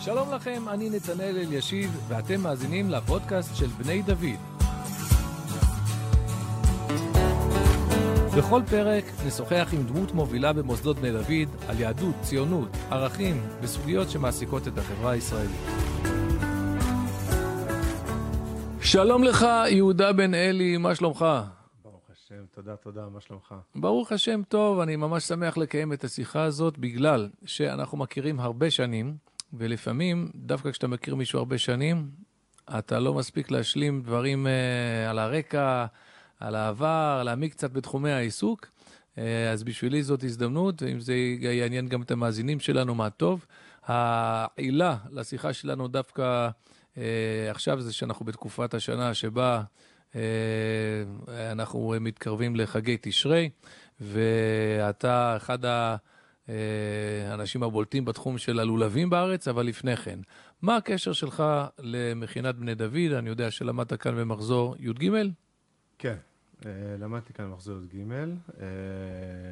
שלום 0.00 0.34
לכם, 0.34 0.68
אני 0.68 0.90
נתנאל 0.90 1.36
אלישיב, 1.38 2.04
ואתם 2.08 2.40
מאזינים 2.40 2.90
לפודקאסט 2.90 3.56
של 3.56 3.66
בני 3.66 4.02
דוד. 4.02 4.40
בכל 8.38 8.62
פרק 8.70 9.04
נשוחח 9.26 9.68
עם 9.72 9.82
דמות 9.86 10.12
מובילה 10.12 10.52
במוסדות 10.52 10.96
בני 10.96 11.12
דוד 11.12 11.68
על 11.68 11.80
יהדות, 11.80 12.14
ציונות, 12.22 12.68
ערכים 12.90 13.42
וסוגיות 13.60 14.10
שמעסיקות 14.10 14.68
את 14.68 14.78
החברה 14.78 15.10
הישראלית. 15.10 15.60
שלום 18.82 19.24
לך, 19.24 19.46
יהודה 19.68 20.12
בן 20.12 20.34
אלי, 20.34 20.76
מה 20.76 20.94
שלומך? 20.94 21.24
ברוך 21.84 22.10
השם, 22.12 22.44
תודה, 22.54 22.76
תודה, 22.76 23.08
מה 23.12 23.20
שלומך? 23.20 23.54
ברוך 23.74 24.12
השם 24.12 24.42
טוב, 24.48 24.80
אני 24.80 24.96
ממש 24.96 25.24
שמח 25.24 25.56
לקיים 25.56 25.92
את 25.92 26.04
השיחה 26.04 26.42
הזאת 26.42 26.78
בגלל 26.78 27.28
שאנחנו 27.44 27.98
מכירים 27.98 28.40
הרבה 28.40 28.70
שנים, 28.70 29.29
ולפעמים, 29.52 30.30
דווקא 30.34 30.70
כשאתה 30.70 30.86
מכיר 30.88 31.14
מישהו 31.14 31.38
הרבה 31.38 31.58
שנים, 31.58 32.10
אתה 32.78 32.98
לא 32.98 33.14
מספיק 33.14 33.50
להשלים 33.50 34.02
דברים 34.02 34.46
uh, 34.46 35.10
על 35.10 35.18
הרקע, 35.18 35.86
על 36.40 36.54
העבר, 36.54 37.22
להעמיק 37.24 37.52
קצת 37.52 37.72
בתחומי 37.72 38.10
העיסוק. 38.10 38.66
Uh, 38.66 39.20
אז 39.52 39.62
בשבילי 39.62 40.02
זאת 40.02 40.24
הזדמנות, 40.24 40.82
ואם 40.82 41.00
זה 41.00 41.14
יעניין 41.40 41.88
גם 41.88 42.02
את 42.02 42.10
המאזינים 42.10 42.60
שלנו, 42.60 42.94
מה 42.94 43.10
טוב. 43.10 43.46
העילה 43.84 44.96
לשיחה 45.10 45.52
שלנו 45.52 45.88
דווקא 45.88 46.48
uh, 46.94 46.98
עכשיו 47.50 47.80
זה 47.80 47.92
שאנחנו 47.92 48.26
בתקופת 48.26 48.74
השנה 48.74 49.14
שבה 49.14 49.62
uh, 50.12 50.16
אנחנו 51.52 51.94
מתקרבים 52.00 52.56
לחגי 52.56 52.96
תשרי, 53.00 53.50
ואתה 54.00 55.36
אחד 55.36 55.64
ה... 55.64 55.96
האנשים 57.28 57.62
הבולטים 57.62 58.04
בתחום 58.04 58.38
של 58.38 58.60
הלולבים 58.60 59.10
בארץ, 59.10 59.48
אבל 59.48 59.66
לפני 59.66 59.96
כן, 59.96 60.18
מה 60.62 60.76
הקשר 60.76 61.12
שלך 61.12 61.44
למכינת 61.78 62.54
בני 62.54 62.74
דוד? 62.74 63.12
אני 63.18 63.28
יודע 63.28 63.50
שלמדת 63.50 63.92
כאן 63.92 64.16
במחזור 64.16 64.76
י"ג? 64.78 65.10
כן, 65.98 66.16
אה, 66.66 66.70
למדתי 66.98 67.32
כאן 67.32 67.44
במחזור 67.50 67.78
י"ג, 67.82 68.12
אה, 68.60 68.66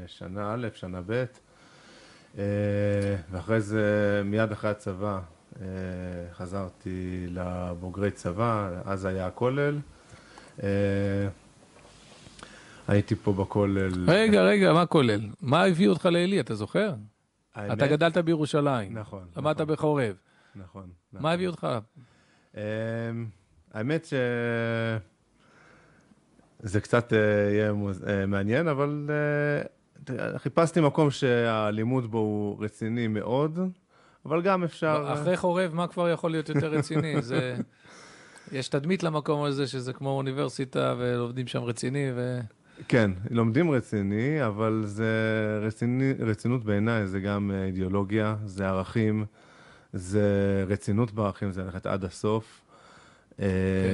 שנה 0.07 0.55
א', 0.55 0.69
שנה 0.75 1.01
ב', 1.07 1.25
אה, 2.39 2.45
ואחרי 3.31 3.61
זה, 3.61 4.23
מיד 4.25 4.53
אחרי 4.53 4.71
הצבא, 4.71 5.21
חזרתי 6.33 7.27
לבוגרי 7.29 8.11
צבא, 8.11 8.71
אז 8.85 9.05
היה 9.05 9.27
הכולל. 9.27 9.79
הייתי 12.89 13.15
פה 13.15 13.33
בכולל. 13.33 14.05
רגע, 14.07 14.43
רגע, 14.43 14.73
מה 14.73 14.87
כולל? 14.87 15.21
מה 15.41 15.65
הביא 15.65 15.89
אותך 15.89 16.07
לעלי, 16.07 16.41
אתה 16.41 16.55
זוכר? 16.55 16.95
האמת? 17.55 17.79
אתה 17.79 17.87
גדלת 17.87 18.19
בירושלים. 18.19 18.99
נכון. 18.99 19.27
למדת 19.37 19.61
נכון. 19.61 19.75
בחורב. 19.75 20.17
נכון, 20.57 20.89
נכון. 21.13 21.23
מה 21.23 21.33
הביא 21.33 21.49
אותך? 21.49 21.67
אמ, 22.57 22.61
האמת 23.75 24.05
ש... 24.05 24.15
זה 26.61 26.81
קצת 26.81 27.13
אה, 27.13 27.19
יהיה 27.53 27.73
אה, 28.09 28.27
מעניין, 28.27 28.69
אבל 28.69 29.11
אה, 29.11 30.39
חיפשתי 30.39 30.81
מקום 30.81 31.11
שהלימוד 31.11 32.11
בו 32.11 32.19
הוא 32.19 32.65
רציני 32.65 33.09
מאוד, 33.09 33.59
אבל 34.27 34.43
גם 34.43 34.65
אפשר... 34.65 35.11
אחרי 35.13 35.37
חורב, 35.37 35.75
מה 35.75 35.87
כבר 35.87 36.09
יכול 36.09 36.31
להיות 36.31 36.49
יותר 36.49 36.71
רציני? 36.71 37.23
זה... 37.23 37.57
יש 38.53 38.69
תדמית 38.69 39.03
למקום 39.03 39.45
הזה, 39.45 39.67
שזה 39.67 39.93
כמו 39.93 40.11
אוניברסיטה, 40.11 40.95
ולומדים 40.99 41.47
שם 41.47 41.63
רציני, 41.63 42.11
ו... 42.17 42.41
כן, 42.89 43.11
לומדים 43.31 43.71
רציני, 43.71 44.47
אבל 44.47 44.83
זה 44.87 45.13
רציני, 45.63 46.13
רצינות 46.19 46.65
בעיניי, 46.65 47.07
זה 47.07 47.21
גם 47.21 47.51
אה, 47.55 47.65
אידיאולוגיה, 47.65 48.37
זה 48.45 48.69
ערכים, 48.69 49.25
זה 49.93 50.65
רצינות 50.69 51.13
בערכים, 51.13 51.53
זה 51.53 51.63
ללכת 51.63 51.87
עד 51.87 52.05
הסוף. 52.05 52.61
כן, 53.37 53.45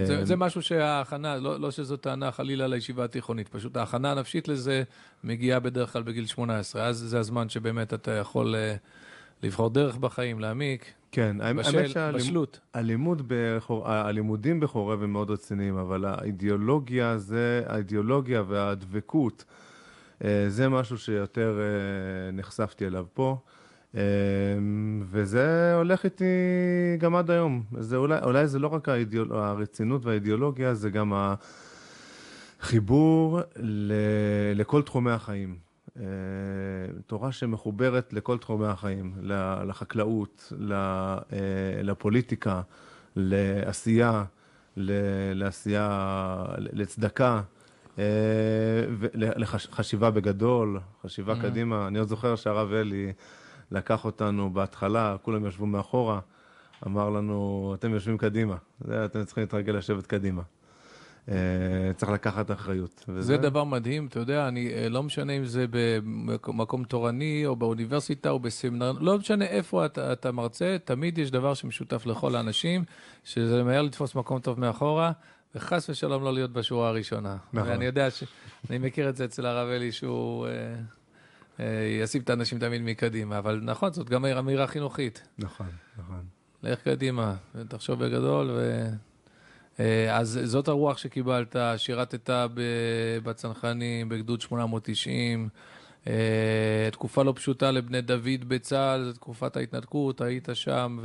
זה, 0.04 0.18
אה, 0.18 0.24
זה 0.24 0.36
משהו 0.36 0.62
שההכנה, 0.62 1.36
לא, 1.36 1.60
לא 1.60 1.70
שזו 1.70 1.96
טענה 1.96 2.32
חלילה 2.32 2.66
לישיבה 2.66 3.04
התיכונית, 3.04 3.48
פשוט 3.48 3.76
ההכנה 3.76 4.12
הנפשית 4.12 4.48
לזה 4.48 4.82
מגיעה 5.24 5.60
בדרך 5.60 5.92
כלל 5.92 6.02
בגיל 6.02 6.26
18, 6.26 6.86
אז 6.86 6.96
זה 6.96 7.18
הזמן 7.18 7.48
שבאמת 7.48 7.94
אתה 7.94 8.10
יכול 8.10 8.54
אה, 8.54 8.74
לבחור 9.42 9.70
דרך 9.70 9.96
בחיים, 9.96 10.40
להעמיק. 10.40 10.92
כן, 11.14 11.36
האמת 11.40 11.64
שהלימוד, 11.88 13.22
בחור, 13.26 13.88
הלימודים 13.88 14.60
בחורב 14.60 15.02
הם 15.02 15.12
מאוד 15.12 15.30
רציניים, 15.30 15.76
אבל 15.76 16.04
האידיאולוגיה 16.04 17.18
זה, 17.18 17.62
האידיאולוגיה 17.66 18.42
והדבקות, 18.48 19.44
אה, 20.24 20.44
זה 20.48 20.68
משהו 20.68 20.98
שיותר 20.98 21.58
אה, 21.60 22.32
נחשפתי 22.32 22.86
אליו 22.86 23.06
פה. 23.14 23.36
אה, 23.96 24.00
וזה 25.10 25.74
הולך 25.74 26.04
איתי 26.04 26.24
גם 26.98 27.16
עד 27.16 27.30
היום. 27.30 27.62
זה 27.78 27.96
אולי, 27.96 28.18
אולי 28.22 28.46
זה 28.46 28.58
לא 28.58 28.68
רק 28.68 28.88
האידיאול, 28.88 29.32
הרצינות 29.32 30.04
והאידיאולוגיה, 30.06 30.74
זה 30.74 30.90
גם 30.90 31.12
החיבור 32.60 33.40
ל, 33.56 33.92
לכל 34.54 34.82
תחומי 34.82 35.10
החיים. 35.10 35.63
אה, 36.00 36.04
תורה 37.06 37.32
שמחוברת 37.32 38.12
לכל 38.12 38.38
תחומי 38.38 38.66
החיים, 38.66 39.12
לחקלאות, 39.66 40.52
אה, 40.72 41.18
לפוליטיקה, 41.82 42.62
לעשייה, 43.16 44.24
לעשייה, 45.34 46.44
לצדקה, 46.58 47.42
אה, 47.98 48.04
לחשיבה 49.14 50.10
בגדול, 50.10 50.80
חשיבה 51.02 51.32
mm-hmm. 51.32 51.42
קדימה. 51.42 51.86
אני 51.86 51.98
עוד 51.98 52.08
זוכר 52.08 52.36
שהרב 52.36 52.72
אלי 52.72 53.12
לקח 53.70 54.04
אותנו 54.04 54.50
בהתחלה, 54.50 55.16
כולם 55.22 55.46
ישבו 55.46 55.66
מאחורה, 55.66 56.20
אמר 56.86 57.10
לנו, 57.10 57.72
אתם 57.78 57.92
יושבים 57.94 58.18
קדימה, 58.18 58.56
אתם 59.04 59.24
צריכים 59.24 59.42
להתרגל 59.42 59.72
לשבת 59.72 60.06
קדימה. 60.06 60.42
אה, 61.28 61.34
צריך 61.96 62.12
לקחת 62.12 62.50
אחריות. 62.50 63.04
וזה... 63.08 63.22
זה 63.22 63.36
דבר 63.36 63.64
מדהים, 63.64 64.06
אתה 64.06 64.18
יודע, 64.20 64.48
אני 64.48 64.74
אה, 64.74 64.88
לא 64.88 65.02
משנה 65.02 65.32
אם 65.32 65.44
זה 65.44 65.66
במקום 65.70 66.84
תורני 66.84 67.46
או 67.46 67.56
באוניברסיטה 67.56 68.30
או 68.30 68.38
בסמינר, 68.38 68.92
לא 68.92 69.18
משנה 69.18 69.44
איפה 69.44 69.86
אתה, 69.86 70.12
אתה 70.12 70.32
מרצה, 70.32 70.76
תמיד 70.84 71.18
יש 71.18 71.30
דבר 71.30 71.54
שמשותף 71.54 72.06
לכל 72.06 72.36
האנשים, 72.36 72.84
שזה 73.24 73.62
מהר 73.62 73.82
לתפוס 73.82 74.14
מקום 74.14 74.40
טוב 74.40 74.60
מאחורה. 74.60 75.12
וחס 75.54 75.90
ושלום 75.90 76.24
לא 76.24 76.34
להיות 76.34 76.52
בשורה 76.52 76.88
הראשונה. 76.88 77.36
נכון. 77.52 77.70
ואני 77.70 77.84
יודע 77.84 78.10
ש... 78.10 78.24
אני 78.70 78.78
מכיר 78.78 79.08
את 79.08 79.16
זה 79.16 79.24
אצל 79.24 79.46
הרב 79.46 79.68
אלי, 79.68 79.92
שהוא 79.92 80.46
אה, 80.46 80.52
אה, 81.60 81.98
ישים 82.02 82.22
את 82.22 82.30
האנשים 82.30 82.58
תמיד 82.58 82.82
מקדימה, 82.82 83.38
אבל 83.38 83.60
נכון, 83.62 83.92
זאת 83.92 84.10
גם 84.10 84.24
אמירה 84.24 84.66
חינוכית. 84.66 85.22
נכון, 85.38 85.66
נכון. 85.98 86.24
לך 86.62 86.80
קדימה, 86.80 87.34
תחשוב 87.68 88.04
בגדול 88.04 88.50
ו... 88.50 88.88
אה, 89.80 90.18
אז 90.18 90.40
זאת 90.44 90.68
הרוח 90.68 90.98
שקיבלת, 90.98 91.56
שירתת 91.76 92.30
בצנחנים, 93.24 94.08
בגדוד 94.08 94.40
890, 94.40 95.48
אה, 96.06 96.12
תקופה 96.92 97.22
לא 97.22 97.32
פשוטה 97.36 97.70
לבני 97.70 98.00
דוד 98.00 98.48
בצה"ל, 98.48 99.04
זו 99.04 99.12
תקופת 99.12 99.56
ההתנתקות, 99.56 100.20
היית 100.20 100.48
שם, 100.54 100.98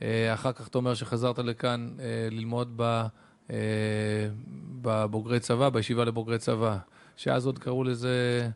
ואחר 0.00 0.52
כך 0.52 0.68
אתה 0.68 0.78
אומר 0.78 0.94
שחזרת 0.94 1.38
לכאן 1.38 1.88
אה, 2.00 2.28
ללמוד 2.30 2.80
בבוגרי 4.82 5.40
צבא, 5.40 5.68
בישיבה 5.68 6.04
לבוגרי 6.04 6.38
צבא, 6.38 6.76
שאז 7.16 7.46
עוד 7.46 7.58
קראו 7.58 7.84
לזה... 7.84 8.48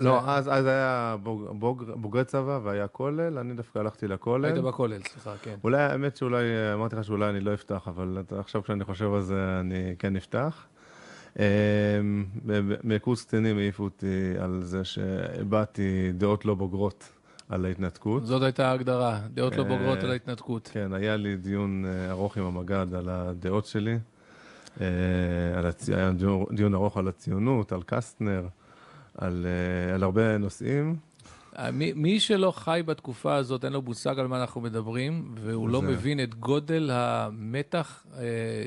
לא, 0.00 0.30
אז 0.30 0.66
היה 0.66 1.16
בוגרי 1.94 2.24
צבא 2.24 2.60
והיה 2.62 2.88
כולל, 2.88 3.38
אני 3.38 3.54
דווקא 3.54 3.78
הלכתי 3.78 4.08
לכולל. 4.08 4.44
היית 4.44 4.64
בכולל, 4.64 5.02
סליחה, 5.02 5.32
כן. 5.42 5.54
אולי, 5.64 5.82
האמת 5.82 6.16
שאולי, 6.16 6.44
אמרתי 6.74 6.96
לך 6.96 7.04
שאולי 7.04 7.30
אני 7.30 7.40
לא 7.40 7.54
אפתח, 7.54 7.88
אבל 7.88 8.18
עכשיו 8.38 8.62
כשאני 8.62 8.84
חושב 8.84 9.14
על 9.14 9.22
זה, 9.22 9.60
אני 9.60 9.94
כן 9.98 10.16
אפתח. 10.16 10.66
אמ, 11.38 12.24
בקורס 12.84 13.24
קצינים 13.24 13.58
העיפו 13.58 13.84
אותי 13.84 14.34
על 14.38 14.60
זה 14.62 14.84
שהבעתי 14.84 16.12
דעות 16.12 16.44
לא 16.44 16.54
בוגרות 16.54 17.08
על 17.48 17.64
ההתנתקות. 17.64 18.26
זאת 18.26 18.42
הייתה 18.42 18.70
ההגדרה, 18.70 19.20
דעות 19.34 19.56
לא 19.56 19.64
בוגרות 19.64 19.98
על 19.98 20.10
ההתנתקות. 20.10 20.70
כן, 20.72 20.92
היה 20.92 21.16
לי 21.16 21.36
דיון 21.36 21.84
אה, 21.86 22.10
ארוך 22.10 22.36
עם 22.36 22.44
המג"ד 22.44 22.94
על 22.94 23.08
הדעות 23.08 23.66
שלי. 23.66 23.98
אה, 24.80 24.86
היה 25.88 26.10
דיון 26.52 26.74
ארוך 26.74 26.96
על 26.96 27.08
הציונות, 27.08 27.72
על 27.72 27.82
קסטנר. 27.86 28.46
על, 29.18 29.46
uh, 29.46 29.94
על 29.94 30.02
הרבה 30.02 30.38
נושאים. 30.38 30.96
אה, 31.58 31.70
מי, 31.70 31.92
מי 31.92 32.20
שלא 32.20 32.50
חי 32.50 32.82
בתקופה 32.86 33.34
הזאת, 33.34 33.64
אין 33.64 33.72
לו 33.72 33.82
מושג 33.82 34.18
על 34.18 34.26
מה 34.26 34.40
אנחנו 34.40 34.60
מדברים, 34.60 35.34
והוא 35.34 35.68
לא 35.68 35.80
זה... 35.80 35.86
לא 35.86 35.92
מבין 35.92 36.22
את 36.22 36.34
גודל 36.34 36.90
המתח 36.92 38.04
uh, 38.12 38.16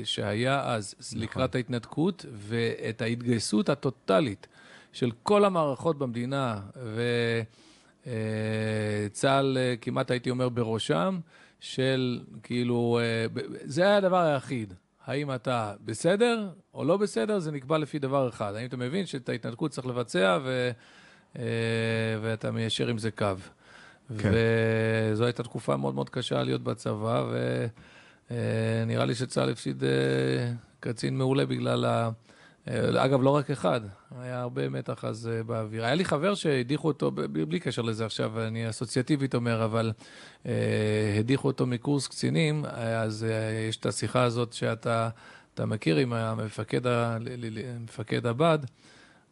שהיה 0.04 0.74
אז 0.74 0.94
נכון. 1.00 1.22
לקראת 1.22 1.54
ההתנתקות, 1.54 2.26
ואת 2.32 3.02
ההתגייסות 3.02 3.68
הטוטלית 3.68 4.46
של 4.92 5.10
כל 5.22 5.44
המערכות 5.44 5.98
במדינה, 5.98 6.60
וצה"ל 9.10 9.56
uh, 9.56 9.80
כמעט 9.80 10.10
הייתי 10.10 10.30
אומר 10.30 10.48
בראשם, 10.48 11.18
של 11.60 12.20
כאילו, 12.42 13.00
uh, 13.34 13.40
זה 13.64 13.82
היה 13.82 13.96
הדבר 13.96 14.20
היחיד. 14.20 14.74
האם 15.06 15.34
אתה 15.34 15.74
בסדר 15.84 16.48
או 16.74 16.84
לא 16.84 16.96
בסדר, 16.96 17.38
זה 17.38 17.52
נקבע 17.52 17.78
לפי 17.78 17.98
דבר 17.98 18.28
אחד. 18.28 18.54
האם 18.54 18.66
אתה 18.66 18.76
מבין 18.76 19.06
שאת 19.06 19.28
ההתנתקות 19.28 19.70
צריך 19.70 19.86
לבצע 19.86 20.38
ו, 20.44 20.70
אה, 21.38 21.44
ואתה 22.22 22.50
מיישר 22.50 22.88
עם 22.88 22.98
זה 22.98 23.10
קו. 23.10 23.26
כן. 24.18 24.32
זו 25.14 25.24
הייתה 25.24 25.42
תקופה 25.42 25.76
מאוד 25.76 25.94
מאוד 25.94 26.10
קשה 26.10 26.42
להיות 26.42 26.62
בצבא, 26.62 27.24
ונראה 28.30 29.04
לי 29.04 29.14
שצה"ל 29.14 29.50
הפסיד 29.50 29.82
קצין 30.80 31.18
מעולה 31.18 31.46
בגלל 31.46 31.84
ה... 31.84 32.10
אגב, 32.96 33.22
לא 33.22 33.30
רק 33.30 33.50
אחד, 33.50 33.80
היה 34.20 34.40
הרבה 34.40 34.68
מתח 34.68 35.04
אז 35.04 35.30
באוויר. 35.46 35.84
היה 35.84 35.94
לי 35.94 36.04
חבר 36.04 36.34
שהדיחו 36.34 36.88
אותו, 36.88 37.10
בלי 37.10 37.60
קשר 37.60 37.82
לזה 37.82 38.06
עכשיו, 38.06 38.46
אני 38.46 38.70
אסוציאטיבית 38.70 39.34
אומר, 39.34 39.64
אבל 39.64 39.92
אה, 40.46 41.16
הדיחו 41.18 41.48
אותו 41.48 41.66
מקורס 41.66 42.06
קצינים, 42.06 42.64
אז 42.74 43.24
אה, 43.24 43.66
יש 43.68 43.76
את 43.76 43.86
השיחה 43.86 44.22
הזאת 44.22 44.52
שאתה 44.52 45.10
מכיר 45.58 45.96
עם 45.96 46.12
המפקד, 46.12 46.86
המפקד 46.86 48.26
הבד, 48.26 48.58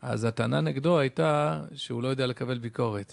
אז 0.03 0.25
הטענה 0.25 0.61
נגדו 0.61 0.99
הייתה 0.99 1.61
שהוא 1.75 2.03
לא 2.03 2.09
יודע 2.09 2.27
לקבל 2.27 2.59
ביקורת. 2.59 3.13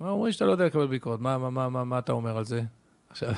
מה 0.00 0.10
אומרים 0.10 0.32
שאתה 0.32 0.44
לא 0.44 0.52
יודע 0.52 0.66
לקבל 0.66 0.86
ביקורת? 0.86 1.20
מה, 1.20 1.38
מה, 1.38 1.50
מה, 1.50 1.68
מה, 1.68 1.84
מה 1.84 1.98
אתה 1.98 2.12
אומר 2.12 2.38
על 2.38 2.44
זה? 2.44 2.62
עכשיו, 3.10 3.32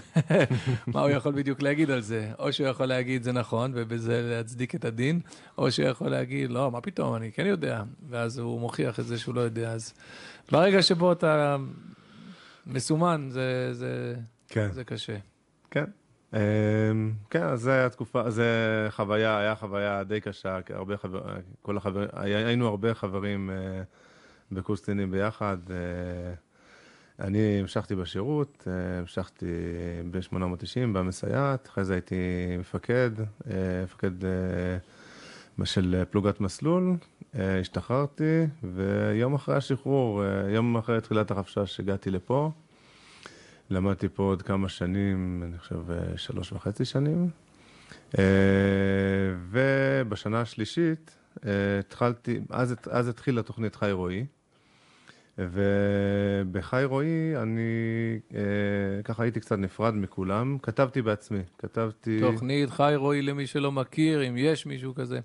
מה 0.95 1.01
הוא 1.01 1.11
יכול 1.11 1.33
בדיוק 1.33 1.63
להגיד 1.63 1.91
על 1.91 2.01
זה? 2.01 2.33
או 2.39 2.53
שהוא 2.53 2.67
יכול 2.69 2.87
להגיד 2.87 3.23
זה 3.23 3.33
נכון, 3.33 3.73
ובזה 3.75 4.23
להצדיק 4.23 4.75
את 4.75 4.85
הדין, 4.85 5.21
או 5.59 5.73
שהוא 5.73 5.89
יכול 5.89 6.09
להגיד, 6.09 6.51
לא, 6.51 6.71
מה 6.71 6.81
פתאום, 6.81 7.15
אני 7.15 7.33
כן 7.33 7.47
יודע. 7.47 7.83
ואז 8.09 8.39
הוא 8.39 8.61
מוכיח 8.61 9.01
את 9.01 9.07
זה 9.07 9.19
שהוא 9.19 9.35
לא 9.35 9.41
יודע. 9.41 9.73
אז 9.73 9.95
ברגע 10.53 10.83
שבו 10.83 11.13
אתה 11.13 11.57
מסומן, 12.67 13.29
זה, 13.31 13.75
זה, 13.75 14.15
כן. 14.49 14.73
זה 14.73 14.85
קשה. 14.85 15.17
כן. 15.71 15.85
אמ, 16.33 17.13
כן, 17.31 17.43
אז 17.43 17.61
זה 17.61 17.87
התקופה, 17.87 18.31
זה 18.31 18.47
חוויה, 18.91 19.39
היה 19.39 19.55
חוויה 19.55 20.05
די 20.05 20.21
קשה, 20.21 20.59
הרבה 20.71 20.97
חברים, 20.97 21.25
כל 21.63 21.77
החברים, 21.77 22.09
היינו 22.15 22.69
הרבה 22.69 22.95
חברים 22.95 23.51
אה, 23.51 23.83
בקורס 24.53 24.81
קצינים 24.81 25.11
ביחד. 25.11 25.59
אה, 25.71 26.35
אני 27.23 27.61
המשכתי 27.61 27.95
בשירות, 27.95 28.65
אה, 28.67 28.99
המשכתי 28.99 29.47
ב-890 30.11 30.93
במסייעת, 30.93 31.69
אחרי 31.69 31.85
זה 31.85 31.93
הייתי 31.93 32.17
מפקד, 32.59 33.11
מפקד 33.85 34.11
של 35.65 36.03
פלוגת 36.11 36.41
מסלול, 36.41 36.97
השתחררתי, 37.35 38.47
ויום 38.63 39.35
אחרי 39.35 39.57
השחרור, 39.57 40.25
יום 40.49 40.77
אחרי 40.77 41.01
תחילת 41.01 41.31
החפשש, 41.31 41.81
הגעתי 41.81 42.11
לפה. 42.11 42.51
למדתי 43.71 44.09
פה 44.09 44.23
עוד 44.23 44.43
כמה 44.43 44.69
שנים, 44.69 45.43
אני 45.47 45.59
חושב 45.59 45.81
שלוש 46.17 46.53
וחצי 46.53 46.85
שנים. 46.85 47.31
אה, 48.19 48.25
ובשנה 49.51 50.41
השלישית 50.41 51.19
אה, 51.47 51.51
התחלתי, 51.79 52.41
אז, 52.51 52.75
אז 52.91 53.09
התחילה 53.09 53.43
תוכנית 53.43 53.77
חי 53.77 53.93
רועי. 53.93 54.27
ובחי 55.51 56.85
רועי 56.85 57.37
אני 57.37 57.61
אה, 58.35 59.03
ככה 59.05 59.23
הייתי 59.23 59.41
קצת 59.41 59.59
נפרד 59.59 59.95
מכולם, 59.95 60.59
כתבתי 60.63 61.03
בעצמי, 61.03 61.41
כתבתי... 61.59 62.21
תוכנית 62.21 62.71
חי 62.71 62.93
רועי 62.97 63.23
למי 63.23 63.47
שלא 63.47 63.73
מכיר, 63.73 64.29
אם 64.29 64.35
יש 64.37 64.67
מישהו 64.67 64.95
כזה, 64.95 65.21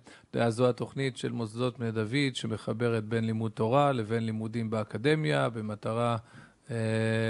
זו 0.50 0.70
התוכנית 0.70 1.18
של 1.18 1.32
מוסדות 1.32 1.80
בני 1.80 1.92
דוד 1.92 2.36
שמחברת 2.36 3.04
בין 3.04 3.26
לימוד 3.26 3.52
תורה 3.52 3.92
לבין 3.92 4.26
לימודים 4.26 4.70
באקדמיה 4.70 5.50
במטרה 5.50 6.18
אה, 6.72 6.76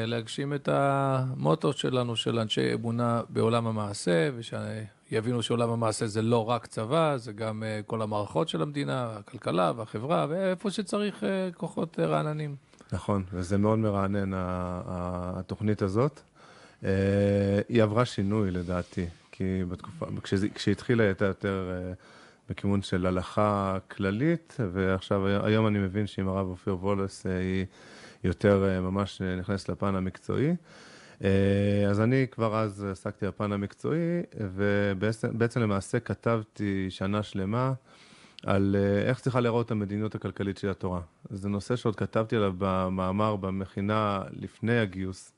להגשים 0.06 0.54
את 0.54 0.70
המוטו 0.72 1.74
שלנו, 1.74 2.16
של 2.16 2.40
אנשי 2.40 2.74
אמונה 2.74 3.22
בעולם 3.30 3.68
המעשה, 3.68 4.30
ושיבינו 4.38 5.44
שעולם 5.44 5.70
המעשה 5.70 6.08
זה 6.08 6.22
לא 6.22 6.50
רק 6.50 6.66
צבא, 6.66 7.18
זה 7.18 7.34
גם 7.34 7.64
אה, 7.64 7.80
כל 7.86 8.02
המערכות 8.02 8.50
של 8.50 8.62
המדינה, 8.62 9.18
הכלכלה 9.18 9.72
והחברה, 9.76 10.26
ואיפה 10.30 10.72
שצריך 10.72 11.24
אה, 11.24 11.50
כוחות 11.56 12.00
רעננים. 12.00 12.67
נכון, 12.92 13.24
וזה 13.34 13.58
מאוד 13.58 13.80
מרענן, 13.80 14.32
התוכנית 14.36 15.82
הזאת. 15.82 16.20
היא 17.70 17.84
עברה 17.84 18.06
שינוי 18.06 18.52
לדעתי, 18.52 19.06
כי 19.32 19.64
בתקופה, 19.70 20.06
כשהיא 20.56 20.72
התחילה 20.72 21.04
היא 21.04 21.08
הייתה 21.08 21.26
יותר 21.26 21.72
בכיוון 22.50 22.82
של 22.82 23.06
הלכה 23.06 23.78
כללית, 23.92 24.58
ועכשיו, 24.74 25.28
היום 25.28 25.68
אני 25.68 25.80
מבין 25.80 26.08
שעם 26.08 26.28
הרב 26.28 26.48
אופיר 26.48 26.76
וולס 26.76 27.26
היא... 27.26 27.66
יותר 28.24 28.70
אה, 28.70 28.82
ממש 28.82 29.22
אה, 29.22 29.36
נכנס 29.36 29.70
לפן 29.70 29.96
המקצועי. 29.96 30.56
אה, 31.24 31.86
אז 31.90 32.02
אני 32.02 32.26
כבר 32.32 32.56
אז 32.58 32.86
עסקתי 32.92 33.28
בפן 33.28 33.52
המקצועי, 33.52 34.22
ובעצם 34.40 35.62
למעשה 35.62 36.00
כתבתי 36.00 36.88
שנה 36.90 37.24
שלמה 37.24 37.74
על 38.44 38.76
איך 39.08 39.20
צריכה 39.20 39.40
להיראות 39.40 39.72
המדיניות 39.72 40.16
הכלכלית 40.16 40.58
של 40.58 40.70
התורה. 40.70 41.02
זה 41.30 41.50
נושא 41.50 41.76
שעוד 41.76 41.96
כתבתי 41.96 42.36
עליו 42.36 42.54
במאמר 42.58 43.36
במכינה 43.36 44.22
לפני 44.32 44.80
הגיוס. 44.80 45.34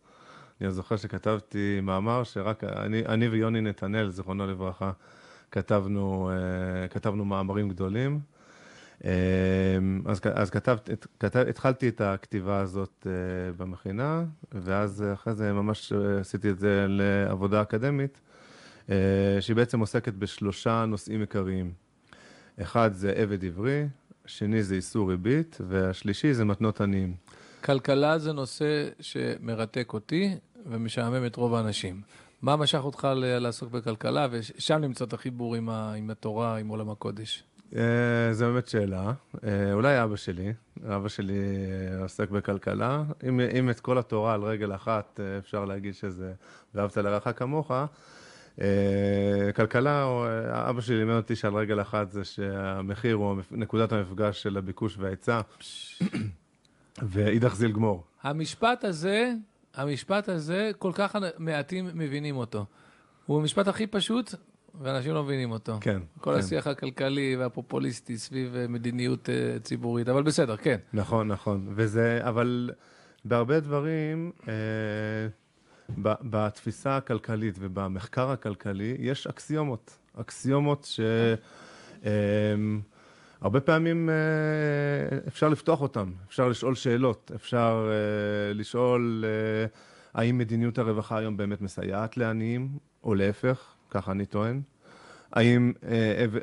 אני 0.61 0.71
זוכר 0.71 0.97
שכתבתי 0.97 1.79
מאמר 1.81 2.23
שרק 2.23 2.63
אני, 2.63 3.05
אני 3.05 3.27
ויוני 3.27 3.61
נתנאל, 3.61 4.09
זיכרונו 4.09 4.47
לברכה, 4.47 4.91
כתבנו, 5.51 6.31
כתבנו 6.89 7.25
מאמרים 7.25 7.69
גדולים. 7.69 8.19
אמ, 9.03 9.09
אז, 10.05 10.21
אז 10.33 10.49
כתבת, 10.49 11.07
כתב, 11.19 11.45
התחלתי 11.49 11.89
את 11.89 12.01
הכתיבה 12.01 12.59
הזאת 12.59 13.07
אה, 13.07 13.51
במכינה, 13.57 14.23
ואז 14.51 15.03
אחרי 15.13 15.33
זה 15.33 15.53
ממש 15.53 15.93
עשיתי 16.19 16.49
את 16.49 16.59
זה 16.59 16.85
לעבודה 16.89 17.61
אקדמית, 17.61 18.21
אה, 18.89 18.95
שהיא 19.39 19.55
בעצם 19.55 19.79
עוסקת 19.79 20.13
בשלושה 20.13 20.85
נושאים 20.85 21.21
עיקריים. 21.21 21.73
אחד 22.61 22.93
זה 22.93 23.11
עבד 23.11 23.45
עברי, 23.45 23.87
השני 24.25 24.63
זה 24.63 24.75
איסור 24.75 25.09
ריבית, 25.09 25.57
והשלישי 25.67 26.33
זה 26.33 26.45
מתנות 26.45 26.81
עניים. 26.81 27.15
כלכלה 27.63 28.19
זה 28.19 28.33
נושא 28.33 28.89
שמרתק 28.99 29.93
אותי 29.93 30.35
ומשעמם 30.65 31.25
את 31.25 31.35
רוב 31.35 31.53
האנשים. 31.53 32.01
מה 32.41 32.55
משך 32.55 32.79
אותך 32.83 33.07
לעסוק 33.15 33.71
בכלכלה, 33.71 34.27
ושם 34.31 34.75
נמצא 34.75 35.05
את 35.05 35.13
החיבור 35.13 35.55
עם, 35.55 35.69
ה, 35.69 35.93
עם 35.93 36.09
התורה, 36.09 36.57
עם 36.57 36.67
עולם 36.67 36.89
הקודש? 36.89 37.43
אה, 37.75 38.33
זו 38.33 38.45
באמת 38.45 38.67
שאלה. 38.67 39.11
אה, 39.43 39.73
אולי 39.73 40.03
אבא 40.03 40.15
שלי, 40.15 40.53
אבא 40.87 41.07
שלי 41.07 41.39
אה, 41.93 42.01
עוסק 42.01 42.29
בכלכלה. 42.29 43.03
אם, 43.27 43.39
אם 43.39 43.69
את 43.69 43.79
כל 43.79 43.97
התורה 43.97 44.33
על 44.33 44.43
רגל 44.43 44.75
אחת, 44.75 45.19
אפשר 45.39 45.65
להגיד 45.65 45.93
שזה 45.93 46.33
ואהבת 46.75 46.97
לרעך 46.97 47.27
כמוך. 47.35 47.71
כלכלה, 49.55 50.05
אבא 50.69 50.81
שלי 50.81 50.97
לימד 50.97 51.13
אותי 51.13 51.35
שעל 51.35 51.53
רגל 51.53 51.81
אחת 51.81 52.11
זה 52.11 52.23
שהמחיר 52.23 53.15
הוא 53.15 53.35
נקודת 53.51 53.91
המפגש 53.91 54.43
של 54.43 54.57
הביקוש 54.57 54.97
וההיצע, 54.99 55.41
ואידך 57.01 57.55
זיל 57.55 57.71
גמור. 57.71 58.03
המשפט 58.23 58.83
הזה, 58.83 59.33
המשפט 59.75 60.29
הזה, 60.29 60.71
כל 60.79 60.91
כך 60.93 61.15
מעטים 61.37 61.89
מבינים 61.93 62.37
אותו. 62.37 62.65
הוא 63.25 63.39
המשפט 63.39 63.67
הכי 63.67 63.87
פשוט, 63.87 64.35
ואנשים 64.81 65.13
לא 65.13 65.23
מבינים 65.23 65.51
אותו. 65.51 65.77
כן. 65.81 65.99
כל 66.21 66.33
כן. 66.33 66.39
השיח 66.39 66.67
הכלכלי 66.67 67.35
והפופוליסטי 67.35 68.17
סביב 68.17 68.55
אה, 68.55 68.67
מדיניות 68.67 69.29
uh, 69.29 69.63
ציבורית, 69.63 70.09
אבל 70.09 70.23
בסדר, 70.23 70.57
כן. 70.57 70.77
נכון, 70.93 71.27
נכון. 71.27 71.67
וזה, 71.69 72.19
אבל 72.23 72.71
בהרבה 73.25 73.59
דברים, 73.59 74.31
אה, 74.47 74.53
בתפיסה 75.97 76.97
הכלכלית 76.97 77.55
ובמחקר 77.59 78.31
הכלכלי, 78.31 78.95
יש 78.99 79.27
אקסיומות. 79.27 79.97
אקסיומות 80.19 80.83
ש... 80.83 80.99
הרבה 83.41 83.59
פעמים 83.59 84.09
אה, 84.09 85.17
אפשר 85.27 85.49
לפתוח 85.49 85.81
אותם, 85.81 86.11
אפשר 86.27 86.49
לשאול 86.49 86.75
שאלות, 86.75 87.31
אפשר 87.35 87.89
אה, 87.91 88.53
לשאול 88.53 89.25
אה, 89.27 89.65
האם 90.13 90.37
מדיניות 90.37 90.77
הרווחה 90.77 91.17
היום 91.17 91.37
באמת 91.37 91.61
מסייעת 91.61 92.17
לעניים, 92.17 92.69
או 93.03 93.15
להפך, 93.15 93.73
ככה 93.89 94.11
אני 94.11 94.25
טוען. 94.25 94.61
האם, 95.31 95.73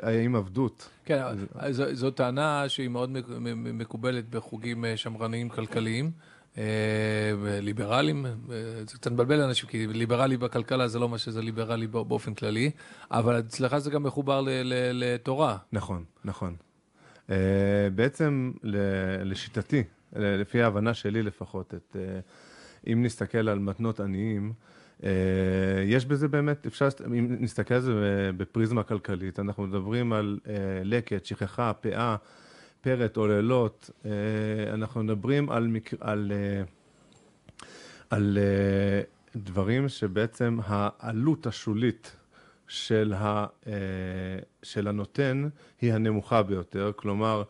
האם 0.01 0.35
עבדות? 0.35 0.89
כן, 1.05 1.23
זו, 1.69 1.95
זו 1.95 2.11
טענה 2.11 2.69
שהיא 2.69 2.89
מאוד 2.89 3.09
מקובלת 3.55 4.29
בחוגים 4.29 4.85
שמרניים 4.95 5.49
כלכליים. 5.49 6.11
אה, 6.57 6.63
ליברלים, 7.61 8.25
זה 8.87 8.97
קצת 8.97 9.11
מבלבל 9.11 9.35
לאנשים, 9.35 9.69
כי 9.69 9.87
ליברלי 9.87 10.37
בכלכלה 10.37 10.87
זה 10.87 10.99
לא 10.99 11.09
מה 11.09 11.17
שזה 11.17 11.41
ליברלי 11.41 11.87
באופן 11.87 12.33
כללי, 12.33 12.71
אבל 13.11 13.39
אצלך 13.39 13.77
זה 13.77 13.91
גם 13.91 14.03
מחובר 14.03 14.43
לתורה. 14.93 15.57
נכון, 15.71 16.03
נכון. 16.25 16.55
בעצם 17.95 18.51
לשיטתי, 19.23 19.83
לפי 20.13 20.61
ההבנה 20.61 20.93
שלי 20.93 21.23
לפחות, 21.23 21.73
את, 21.73 21.95
אם 22.93 23.03
נסתכל 23.03 23.49
על 23.49 23.59
מתנות 23.59 23.99
עניים, 23.99 24.53
אה, 25.03 25.09
יש 25.85 26.05
בזה 26.05 26.27
באמת, 26.27 26.65
אפשר, 26.65 26.87
אם 27.05 27.35
נסתכל 27.39 27.73
על 27.73 27.81
זה 27.81 27.91
בפריזמה 28.37 28.83
כלכלית, 28.83 29.39
אנחנו 29.39 29.67
מדברים 29.67 30.13
על 30.13 30.39
אה, 30.47 30.53
לקט, 30.83 31.25
שכחה, 31.25 31.73
פאה, 31.73 32.15
פרט, 32.87 33.17
עוללות, 33.17 33.89
אה, 34.05 34.11
אנחנו 34.73 35.03
מדברים 35.03 35.49
על, 35.49 35.67
על, 35.99 36.31
על 38.09 38.37
דברים 39.35 39.89
שבעצם 39.89 40.59
העלות 40.65 41.47
השולית 41.47 42.15
של, 42.67 43.13
ה, 43.17 43.45
של 44.63 44.87
הנותן 44.87 45.47
היא 45.81 45.93
הנמוכה 45.93 46.43
ביותר, 46.43 46.91
כלומר, 46.95 47.43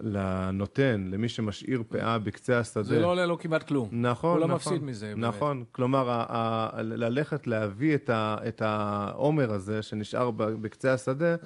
לנותן, 0.00 1.08
למי 1.10 1.28
שמשאיר 1.28 1.82
פאה 1.88 2.18
בקצה 2.18 2.58
השדה. 2.58 2.82
זה 2.82 3.00
לא 3.00 3.06
עולה 3.06 3.26
לו 3.26 3.38
כמעט 3.38 3.62
כלום. 3.62 3.88
נכון, 3.92 4.30
הוא 4.30 4.38
נכון. 4.38 4.50
לא 4.50 4.56
מפסיד 4.56 4.82
מזה. 4.82 5.14
נכון, 5.16 5.56
באמת. 5.56 5.66
כלומר, 5.72 6.10
ה- 6.10 6.24
ה- 6.28 6.82
ללכת 6.82 7.46
להביא 7.46 7.94
את, 7.94 8.10
ה- 8.10 8.36
את 8.48 8.62
העומר 8.64 9.52
הזה 9.52 9.82
שנשאר 9.82 10.30
בקצה 10.30 10.92
השדה, 10.92 11.36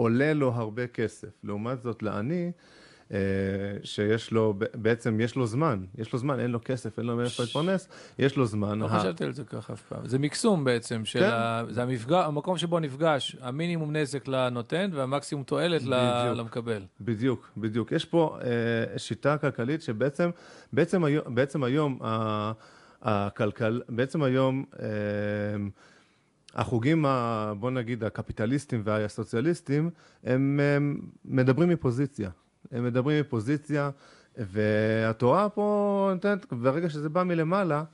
עולה 0.00 0.32
לו 0.34 0.52
הרבה 0.52 0.86
כסף. 0.86 1.28
לעומת 1.44 1.82
זאת, 1.82 2.02
לעני, 2.02 2.52
אה, 3.12 3.18
שיש 3.82 4.32
לו, 4.32 4.54
בעצם 4.74 5.20
יש 5.20 5.36
לו 5.36 5.46
זמן, 5.46 5.84
יש 5.98 6.12
לו 6.12 6.18
זמן, 6.18 6.40
אין 6.40 6.50
לו 6.50 6.58
כסף, 6.64 6.98
אין 6.98 7.06
לו 7.06 7.16
מאיפה 7.16 7.42
להתפרנס, 7.42 7.88
יש 8.18 8.36
לו 8.36 8.46
זמן. 8.46 8.78
לא 8.78 8.88
חשבתי 8.88 9.24
על 9.24 9.32
זה 9.32 9.44
ככה 9.44 9.72
אף 9.72 9.82
פעם. 9.82 10.06
זה 10.06 10.18
מקסום 10.18 10.64
בעצם, 10.64 11.04
של 11.04 11.20
כן. 11.20 11.30
ה... 11.32 11.62
זה 11.70 11.82
המפגע... 11.82 12.26
המקום 12.26 12.58
שבו 12.58 12.80
נפגש 12.80 13.36
המינימום 13.40 13.96
נזק 13.96 14.28
לנותן 14.28 14.90
והמקסימום 14.92 15.44
תועלת. 15.44 15.82
למקבל. 16.36 16.82
בדיוק, 17.00 17.50
בדיוק. 17.56 17.92
יש 17.92 18.04
פה 18.04 18.38
אה, 18.42 18.98
שיטה 18.98 19.38
כלכלית 19.38 19.82
שבעצם, 19.82 20.30
בעצם 20.72 21.04
היום, 21.04 21.34
בעצם 21.34 21.64
היום 21.64 21.98
הכלכל, 23.02 23.80
בעצם 23.88 24.22
היום 24.22 24.64
אה, 24.82 24.86
החוגים, 26.54 27.06
ה, 27.06 27.52
בוא 27.58 27.70
נגיד, 27.70 28.04
הקפיטליסטים 28.04 28.82
והסוציאליסטים, 28.84 29.90
הם, 30.24 30.60
הם 30.76 31.00
מדברים 31.24 31.68
מפוזיציה. 31.68 32.30
הם 32.72 32.84
מדברים 32.84 33.20
מפוזיציה, 33.20 33.90
והתורה 34.36 35.48
פה 35.48 35.64
נותנת, 36.14 36.46
ברגע 36.52 36.90
שזה 36.90 37.08
בא 37.08 37.22
מלמעלה, 37.22 37.84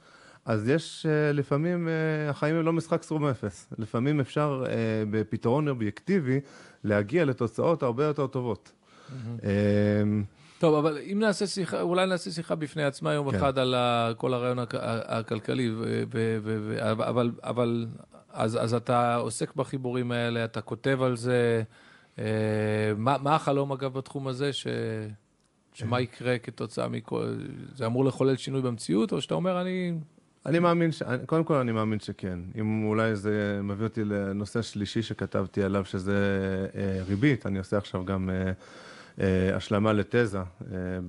אז 0.44 0.68
יש 0.68 1.06
אה, 1.06 1.32
לפעמים, 1.32 1.88
אה, 1.88 2.30
החיים 2.30 2.56
הם 2.56 2.64
לא 2.66 2.72
משחק 2.72 3.02
סכום 3.02 3.26
אפס. 3.26 3.68
לפעמים 3.78 4.20
אפשר 4.20 4.64
אה, 4.68 4.72
בפתרון 5.10 5.68
אובייקטיבי 5.68 6.40
להגיע 6.84 7.25
לתוצאות 7.25 7.82
הרבה 7.82 8.04
יותר 8.04 8.26
טובות. 8.26 8.72
אה, 9.44 9.50
טוב, 10.58 10.75
אבל 10.75 10.98
אם 11.12 11.18
נעשה 11.20 11.46
שיחה, 11.46 11.80
אולי 11.80 12.06
נעשה 12.06 12.30
שיחה 12.30 12.54
בפני 12.54 12.84
עצמה 12.84 13.12
יום 13.12 13.30
כן. 13.30 13.36
אחד 13.36 13.58
על 13.58 13.75
כל 14.16 14.34
הרעיון 14.34 14.58
הכ- 14.58 14.76
הכלכלי, 15.06 15.70
ו- 15.70 16.02
ו- 16.12 16.38
ו- 16.42 16.76
אבל, 16.90 17.30
אבל 17.42 17.86
אז, 18.36 18.58
אז 18.62 18.74
אתה 18.74 19.16
עוסק 19.16 19.54
בחיבורים 19.56 20.12
האלה, 20.12 20.44
אתה 20.44 20.60
כותב 20.60 21.02
על 21.02 21.16
זה. 21.16 21.62
אה, 22.18 22.24
מה, 22.96 23.16
מה 23.22 23.34
החלום, 23.34 23.72
אגב, 23.72 23.92
בתחום 23.92 24.28
הזה? 24.28 24.52
ש... 24.52 24.66
שמה 25.72 26.00
יקרה 26.00 26.38
כתוצאה 26.38 26.88
מכל... 26.88 27.36
זה 27.74 27.86
אמור 27.86 28.04
לחולל 28.04 28.36
שינוי 28.36 28.62
במציאות, 28.62 29.12
או 29.12 29.20
שאתה 29.20 29.34
אומר, 29.34 29.60
אני... 29.60 29.92
אני 30.46 30.58
מאמין, 30.58 30.92
ש... 30.92 31.02
קודם 31.26 31.44
כל 31.44 31.54
אני 31.54 31.72
מאמין 31.72 32.00
שכן. 32.00 32.38
אם 32.60 32.84
אולי 32.84 33.16
זה 33.16 33.60
מביא 33.62 33.84
אותי 33.84 34.04
לנושא 34.04 34.62
שלישי 34.62 35.02
שכתבתי 35.02 35.62
עליו, 35.62 35.84
שזה 35.84 36.16
אה, 36.74 37.02
ריבית. 37.08 37.46
אני 37.46 37.58
עושה 37.58 37.78
עכשיו 37.78 38.04
גם 38.04 38.30
אה, 38.30 38.52
אה, 39.20 39.56
השלמה 39.56 39.92
לתזה 39.92 40.38
אה, 40.38 40.44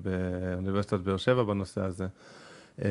באוניברסיטת 0.01 0.99
באר 0.99 1.17
שבע 1.17 1.43
בנושא 1.43 1.81
הזה. 1.81 2.07
אה, 2.85 2.89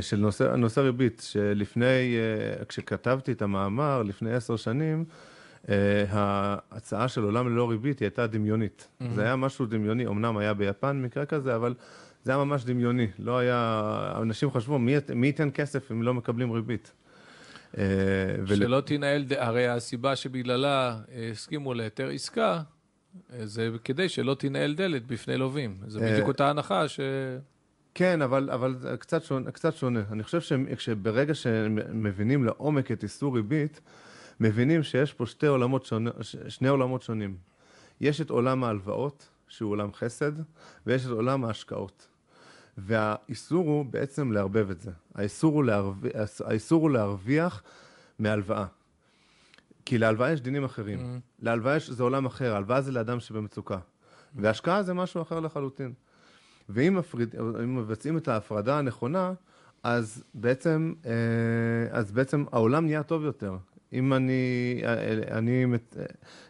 של 0.00 0.16
נושא, 0.16 0.54
נושא 0.56 0.80
ריבית, 0.80 1.26
שלפני, 1.30 2.16
אה, 2.16 2.64
כשכתבתי 2.64 3.32
את 3.32 3.42
המאמר, 3.42 4.02
לפני 4.02 4.32
עשר 4.32 4.56
שנים, 4.56 5.04
אה, 5.68 6.04
ההצעה 6.10 7.08
של 7.08 7.22
עולם 7.22 7.48
ללא 7.48 7.70
ריבית 7.70 7.98
היא 7.98 8.06
הייתה 8.06 8.26
דמיונית. 8.26 8.88
Mhm. 9.00 9.04
זה 9.14 9.22
היה 9.22 9.36
משהו 9.36 9.66
דמיוני, 9.66 10.06
אמנם 10.06 10.36
היה 10.36 10.54
ביפן 10.54 11.02
מקרה 11.02 11.26
כזה, 11.26 11.54
אבל 11.54 11.74
זה 12.24 12.32
היה 12.32 12.44
ממש 12.44 12.64
דמיוני. 12.64 13.06
לא 13.18 13.38
היה... 13.38 14.12
אנשים 14.22 14.50
חשבו, 14.50 14.78
מי, 14.78 14.94
מי 15.14 15.26
ייתן 15.26 15.48
כסף 15.54 15.92
אם 15.92 16.02
לא 16.02 16.14
מקבלים 16.14 16.52
ריבית? 16.52 16.92
אה, 17.78 17.84
ול- 18.46 18.56
שלא 18.56 18.80
תנהל, 18.80 19.24
הרי 19.36 19.68
הסיבה 19.68 20.16
שבגללה 20.16 20.98
הסכימו 21.32 21.74
להיתר 21.74 22.08
עסקה, 22.08 22.60
זה 23.44 23.70
כדי 23.84 24.08
שלא 24.08 24.34
תנהל 24.38 24.74
דלת 24.74 25.06
בפני 25.06 25.36
לווים. 25.36 25.76
אה, 26.00 26.12
בדיוק 26.12 26.28
אותה 26.28 26.50
הנחה 26.50 26.88
ש... 26.88 27.00
כן, 27.98 28.22
אבל, 28.22 28.50
אבל 28.50 28.76
קצת 28.98 29.22
שונה, 29.22 29.50
קצת 29.50 29.74
שונה. 29.74 30.00
אני 30.12 30.22
חושב 30.22 30.58
שברגע 30.78 31.34
שמבינים 31.34 32.44
לעומק 32.44 32.92
את 32.92 33.02
איסור 33.02 33.36
ריבית, 33.36 33.80
מבינים 34.40 34.82
שיש 34.82 35.12
פה 35.12 35.26
שתי 35.26 35.46
עולמות 35.46 35.84
שונה, 35.84 36.10
שני 36.48 36.68
עולמות 36.68 37.02
שונים. 37.02 37.36
יש 38.00 38.20
את 38.20 38.30
עולם 38.30 38.64
ההלוואות, 38.64 39.28
שהוא 39.48 39.70
עולם 39.70 39.92
חסד, 39.92 40.32
ויש 40.86 41.06
את 41.06 41.10
עולם 41.10 41.44
ההשקעות. 41.44 42.08
והאיסור 42.78 43.66
הוא 43.66 43.84
בעצם 43.84 44.32
לערבב 44.32 44.70
את 44.70 44.80
זה. 44.80 44.90
האיסור 45.14 45.54
הוא, 45.54 45.64
להרוויח, 45.64 46.14
האיסור 46.44 46.82
הוא 46.82 46.90
להרוויח 46.90 47.62
מהלוואה. 48.18 48.66
כי 49.84 49.98
להלוואה 49.98 50.32
יש 50.32 50.40
דינים 50.40 50.64
אחרים. 50.64 50.98
Mm. 50.98 51.20
להלוואה 51.44 51.76
יש, 51.76 51.90
זה 51.90 52.02
עולם 52.02 52.26
אחר, 52.26 52.56
הלוואה 52.56 52.80
זה 52.80 52.92
לאדם 52.92 53.20
שבמצוקה. 53.20 53.78
והשקעה 54.34 54.82
זה 54.82 54.94
משהו 54.94 55.22
אחר 55.22 55.40
לחלוטין. 55.40 55.92
ואם 56.68 56.96
מפריד, 56.98 57.34
מבצעים 57.66 58.16
את 58.16 58.28
ההפרדה 58.28 58.78
הנכונה, 58.78 59.32
אז 59.82 60.24
בעצם, 60.34 60.92
אה, 61.06 61.12
אז 61.90 62.12
בעצם 62.12 62.44
העולם 62.52 62.84
נהיה 62.84 63.02
טוב 63.02 63.24
יותר. 63.24 63.56
אם 63.92 64.12
אני, 64.12 64.82
אני, 65.30 65.64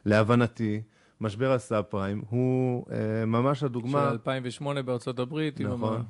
להבנתי, 0.04 0.82
משבר 1.20 1.52
הסאב 1.52 1.84
פריים 1.84 2.22
הוא 2.30 2.84
אה, 2.92 3.26
ממש 3.26 3.60
של 3.60 3.66
הדוגמה, 3.66 4.10
2008 4.10 4.82
בארצות 4.82 5.18
הברית. 5.18 5.60
נכון, 5.60 6.02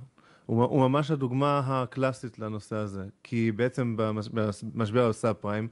הוא, 0.47 0.65
הוא 0.65 0.81
ממש 0.89 1.11
הדוגמה 1.11 1.63
הקלאסית 1.67 2.39
לנושא 2.39 2.77
הזה. 2.77 3.05
כי 3.23 3.53
בעצם 3.53 3.97
במש- 3.99 4.29
במשבר 4.75 5.09
הסאב 5.09 5.33
פריים 5.33 5.69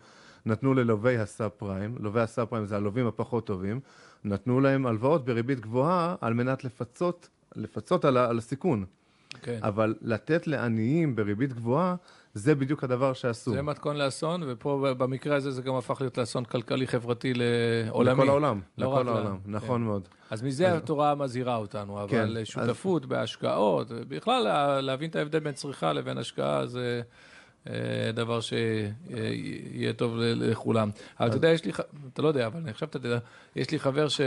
נתנו 0.47 0.75
ללווי 0.75 1.19
הסאב 1.19 1.51
פריים, 1.57 1.97
לווי 2.01 2.21
הסאב 2.21 2.45
פריים 2.47 2.67
זה 2.67 2.77
הלווים 2.77 3.07
הפחות 3.07 3.47
טובים, 3.47 3.81
נתנו 4.25 4.61
להם 4.61 4.87
הלוואות 4.87 5.25
בריבית 5.25 5.61
גבוהה 5.61 6.15
על 6.21 6.35
מנת 6.35 6.65
לפצות, 6.65 7.29
לפצות 7.57 8.05
על, 8.05 8.17
על 8.17 8.39
הסיכון. 8.39 8.85
כן. 9.43 9.59
אבל 9.63 9.95
לתת 10.03 10.47
לעניים 10.47 11.17
בריבית 11.17 11.53
גבוהה, 11.53 11.95
זה 12.35 12.55
בדיוק 12.55 12.85
הדבר 12.85 13.13
שאסור. 13.13 13.55
זה 13.55 13.63
מתכון 13.63 13.97
לאסון, 13.97 14.43
ופה 14.47 14.87
במקרה 14.99 15.37
הזה 15.37 15.51
זה 15.51 15.63
גם 15.63 15.75
הפך 15.75 16.01
להיות 16.01 16.19
לאסון 16.19 16.45
כלכלי-חברתי 16.45 17.33
לעולמי. 17.35 18.13
לכל 18.23 18.29
העולם, 18.29 18.61
לא 18.79 18.87
לכל 18.87 18.99
רק 19.01 19.07
לה- 19.07 19.13
העולם, 19.13 19.39
כן. 19.45 19.51
נכון 19.51 19.83
מאוד. 19.85 20.09
אז 20.31 20.43
מזה 20.43 20.77
התורה 20.77 21.15
מזהירה 21.15 21.57
אותנו, 21.57 22.01
אבל 22.03 22.09
כן, 22.11 22.45
שותפות 22.45 23.07
בהשקעות, 23.07 23.89
בכלל 24.09 24.43
לה- 24.45 24.81
להבין 24.81 25.11
את 25.11 25.17
ההבדל 25.17 25.39
בין 25.39 25.53
צריכה 25.55 25.93
לבין 25.93 26.19
השקעה 26.19 26.67
זה 26.67 27.01
אה, 27.69 27.73
דבר 28.15 28.41
שיהיה 28.41 29.93
טוב 29.97 30.13
לכולם. 30.19 30.91
אבל 31.21 31.29
אתה 31.29 31.37
יודע, 31.37 31.49
יש 31.49 31.65
לי, 31.65 31.73
אתה 32.13 32.23
לא 32.23 32.29
יודע, 32.29 32.47
אבל 32.47 32.61
אני 32.61 32.71
עכשיו 32.71 32.89
אתה 32.89 33.07
יודע, 33.07 33.19
יש 33.57 33.71
לי 33.71 33.79
חבר 33.79 34.09
ש... 34.09 34.21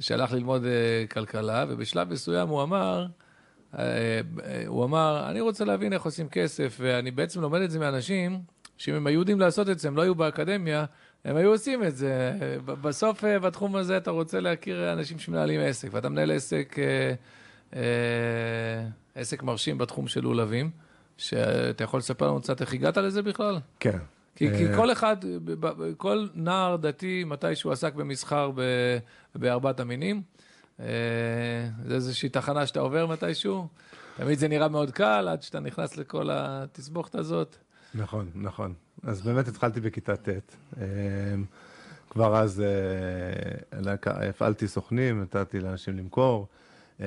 שהלך 0.00 0.32
ללמוד 0.32 0.64
אה, 0.64 1.06
כלכלה, 1.06 1.64
ובשלב 1.68 2.12
מסוים 2.12 2.48
הוא 2.48 2.62
אמר, 2.62 3.06
אה, 3.78 3.80
אה, 4.44 4.62
הוא 4.66 4.84
אמר, 4.84 5.30
אני 5.30 5.40
רוצה 5.40 5.64
להבין 5.64 5.92
איך 5.92 6.02
עושים 6.02 6.28
כסף, 6.28 6.76
ואני 6.80 7.10
בעצם 7.10 7.40
לומד 7.40 7.60
את 7.60 7.70
זה 7.70 7.78
מאנשים, 7.78 8.40
שאם 8.76 8.94
הם 8.94 9.06
היו 9.06 9.18
יודעים 9.18 9.40
לעשות 9.40 9.68
את 9.68 9.78
זה, 9.78 9.88
הם 9.88 9.96
לא 9.96 10.02
היו 10.02 10.14
באקדמיה, 10.14 10.84
הם 11.24 11.36
היו 11.36 11.50
עושים 11.50 11.84
את 11.84 11.96
זה. 11.96 12.32
בסוף, 12.64 13.24
בתחום 13.24 13.76
הזה, 13.76 13.96
אתה 13.96 14.10
רוצה 14.10 14.40
להכיר 14.40 14.92
אנשים 14.92 15.18
שמנהלים 15.18 15.60
עסק, 15.60 15.88
ואתה 15.92 16.08
מנהל 16.08 16.30
עסק, 16.30 16.76
עסק 19.14 19.42
מרשים 19.42 19.78
בתחום 19.78 20.08
של 20.08 20.20
לולבים, 20.20 20.70
שאתה 21.16 21.84
יכול 21.84 21.98
לספר 21.98 22.26
לנו 22.26 22.40
קצת 22.40 22.60
איך 22.60 22.72
הגעת 22.72 22.96
לזה 22.96 23.22
בכלל? 23.22 23.58
כן. 23.80 23.98
כי, 24.36 24.50
כי 24.56 24.66
אה, 24.66 24.76
כל 24.76 24.92
אחד, 24.92 25.16
כל 25.96 26.28
נער 26.34 26.76
דתי, 26.76 27.24
מתי 27.24 27.56
שהוא 27.56 27.72
עסק 27.72 27.94
במסחר 27.94 28.50
ב- 28.54 28.98
בארבעת 29.34 29.80
המינים, 29.80 30.22
אה, 30.80 30.86
זה 31.86 31.94
איזושהי 31.94 32.28
תחנה 32.28 32.66
שאתה 32.66 32.80
עובר 32.80 33.06
מתישהו. 33.06 33.68
תמיד 34.16 34.38
זה 34.38 34.48
נראה 34.48 34.68
מאוד 34.68 34.90
קל, 34.90 35.28
עד 35.28 35.42
שאתה 35.42 35.60
נכנס 35.60 35.96
לכל 35.96 36.28
התסבוכת 36.32 37.14
הזאת. 37.14 37.56
נכון, 37.94 38.30
נכון. 38.34 38.74
אז 39.02 39.22
באמת 39.22 39.48
התחלתי 39.48 39.80
בכיתה 39.80 40.16
ט'. 40.16 40.28
אה, 40.28 40.84
כבר 42.10 42.36
אז 42.36 42.62
הפעלתי 44.04 44.68
סוכנים, 44.68 45.22
נתתי 45.22 45.60
לאנשים 45.60 45.96
למכור. 45.98 46.46
אה, 47.00 47.06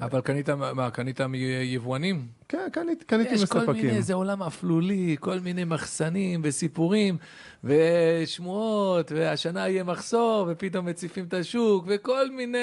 אבל 0.00 0.20
קנית, 0.20 0.48
מה, 0.48 0.90
קנית 0.90 1.20
מיבואנים? 1.20 2.26
כן, 2.48 2.68
קניתי 2.72 3.04
קניתי 3.04 3.34
יש 3.34 3.44
כל 3.44 3.58
מיני, 3.58 3.72
מספקים. 3.72 3.90
איזה 3.90 4.14
עולם 4.14 4.42
אפלולי, 4.42 5.16
כל 5.20 5.40
מיני 5.40 5.64
מחסנים 5.64 6.40
וסיפורים 6.44 7.16
ושמועות, 7.64 9.12
והשנה 9.12 9.68
יהיה 9.68 9.84
מחסור, 9.84 10.48
ופתאום 10.50 10.86
מציפים 10.86 11.24
את 11.24 11.34
השוק, 11.34 11.84
וכל 11.88 12.30
מיני... 12.30 12.58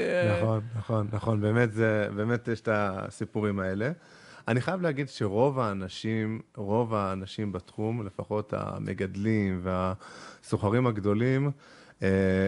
אה, 0.00 0.38
נכון, 0.38 0.60
נכון, 0.76 1.08
נכון, 1.12 1.40
באמת, 1.40 1.72
זה, 1.72 2.08
באמת 2.16 2.48
יש 2.48 2.60
את 2.60 2.68
הסיפורים 2.72 3.60
האלה. 3.60 3.90
אני 4.48 4.60
חייב 4.60 4.82
להגיד 4.82 5.08
שרוב 5.08 5.58
האנשים, 5.60 6.40
רוב 6.56 6.94
האנשים 6.94 7.52
בתחום, 7.52 8.06
לפחות 8.06 8.54
המגדלים 8.56 9.60
והסוחרים 9.62 10.86
הגדולים, 10.86 11.50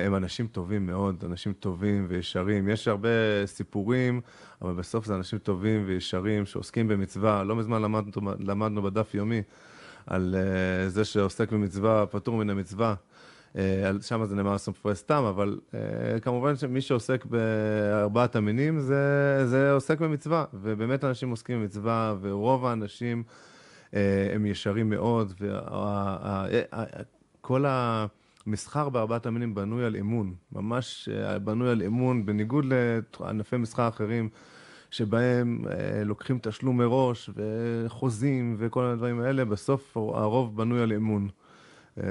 הם 0.06 0.14
אנשים 0.14 0.46
טובים 0.46 0.86
מאוד, 0.86 1.24
אנשים 1.26 1.52
טובים 1.52 2.06
וישרים. 2.08 2.68
יש 2.68 2.88
הרבה 2.88 3.08
סיפורים, 3.46 4.20
אבל 4.62 4.72
בסוף 4.72 5.06
זה 5.06 5.14
אנשים 5.14 5.38
טובים 5.38 5.84
וישרים 5.86 6.46
שעוסקים 6.46 6.88
במצווה. 6.88 7.44
לא 7.44 7.56
מזמן 7.56 7.82
למדנו, 7.82 8.32
למדנו 8.38 8.82
בדף 8.82 9.14
יומי 9.14 9.42
על 10.06 10.34
אה, 10.38 10.88
זה 10.88 11.04
שעוסק 11.04 11.52
במצווה 11.52 12.06
פטור 12.06 12.36
מן 12.36 12.50
המצווה. 12.50 12.94
אה, 13.56 13.90
שם 14.02 14.24
זה 14.24 14.36
נאמר 14.36 14.58
סופרי 14.58 14.94
סתם, 14.94 15.24
אבל 15.24 15.58
אה, 15.74 16.20
כמובן 16.20 16.56
שמי 16.56 16.80
שעוסק 16.80 17.24
בארבעת 17.24 18.36
המינים 18.36 18.80
זה, 18.80 19.42
זה 19.46 19.72
עוסק 19.72 20.00
במצווה, 20.00 20.44
ובאמת 20.54 21.04
אנשים 21.04 21.30
עוסקים 21.30 21.60
במצווה, 21.60 22.14
ורוב 22.20 22.66
האנשים 22.66 23.22
אה, 23.94 24.30
הם 24.34 24.46
ישרים 24.46 24.90
מאוד, 24.90 25.32
וכל 27.40 27.64
המסחר 28.46 28.88
בארבעת 28.88 29.26
המינים 29.26 29.54
בנוי 29.54 29.84
על 29.84 29.96
אמון, 29.96 30.34
ממש 30.52 31.08
בנוי 31.44 31.70
על 31.70 31.82
אמון, 31.82 32.26
בניגוד 32.26 32.64
לענפי 33.20 33.56
מסחר 33.56 33.88
אחרים. 33.88 34.28
שבהם 34.90 35.64
אה, 35.70 36.04
לוקחים 36.04 36.38
תשלום 36.42 36.78
מראש 36.78 37.30
וחוזים 37.34 38.56
וכל 38.58 38.84
הדברים 38.84 39.20
האלה, 39.20 39.44
בסוף 39.44 39.96
הרוב 39.96 40.56
בנוי 40.56 40.82
על 40.82 40.92
אמון. 40.92 41.28
אה, 41.98 42.04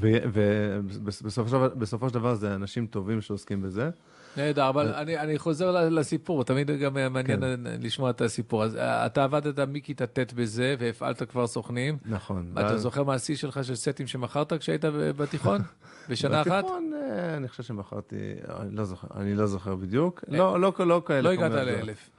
ובסופו 0.00 2.08
של 2.08 2.14
דבר 2.14 2.34
זה 2.34 2.54
אנשים 2.54 2.86
טובים 2.86 3.20
שעוסקים 3.20 3.62
בזה. 3.62 3.90
נהדר, 4.36 4.68
אבל 4.68 4.94
אני, 4.94 5.18
אני 5.18 5.38
חוזר 5.38 5.88
לסיפור, 5.88 6.44
תמיד 6.44 6.70
גם 6.70 6.94
מעניין 6.94 7.40
כן. 7.40 7.40
לשמוע 7.80 8.10
את 8.10 8.20
הסיפור. 8.20 8.64
אז 8.64 8.76
אה, 8.76 9.06
אתה 9.06 9.24
עבדת 9.24 9.58
מכיתה 9.58 10.06
ט' 10.06 10.32
בזה, 10.32 10.74
והפעלת 10.78 11.22
כבר 11.22 11.46
סוכנים. 11.46 11.98
נכון. 12.04 12.50
אתה 12.52 12.60
ואז... 12.60 12.80
זוכר 12.80 13.02
מה 13.02 13.14
השיא 13.14 13.36
שלך 13.36 13.64
של 13.64 13.74
סטים 13.74 14.06
שמכרת 14.06 14.52
כשהיית 14.52 14.84
בתיכון? 15.16 15.60
בשנה 16.08 16.42
אחת? 16.42 16.64
בתיכון, 16.64 16.92
אה, 16.94 17.36
אני 17.36 17.48
חושב 17.48 17.62
שמכרתי, 17.62 18.16
אני 18.60 18.76
לא 18.76 18.84
זוכר, 18.84 19.08
אני 19.16 19.34
לא 19.34 19.46
זוכר 19.46 19.76
בדיוק. 19.76 20.24
לא, 20.28 20.60
לא, 20.60 20.72
לא 20.78 21.02
כאלה. 21.06 21.20
לא 21.20 21.28
הגעת 21.28 21.52
לאלף. 21.52 22.10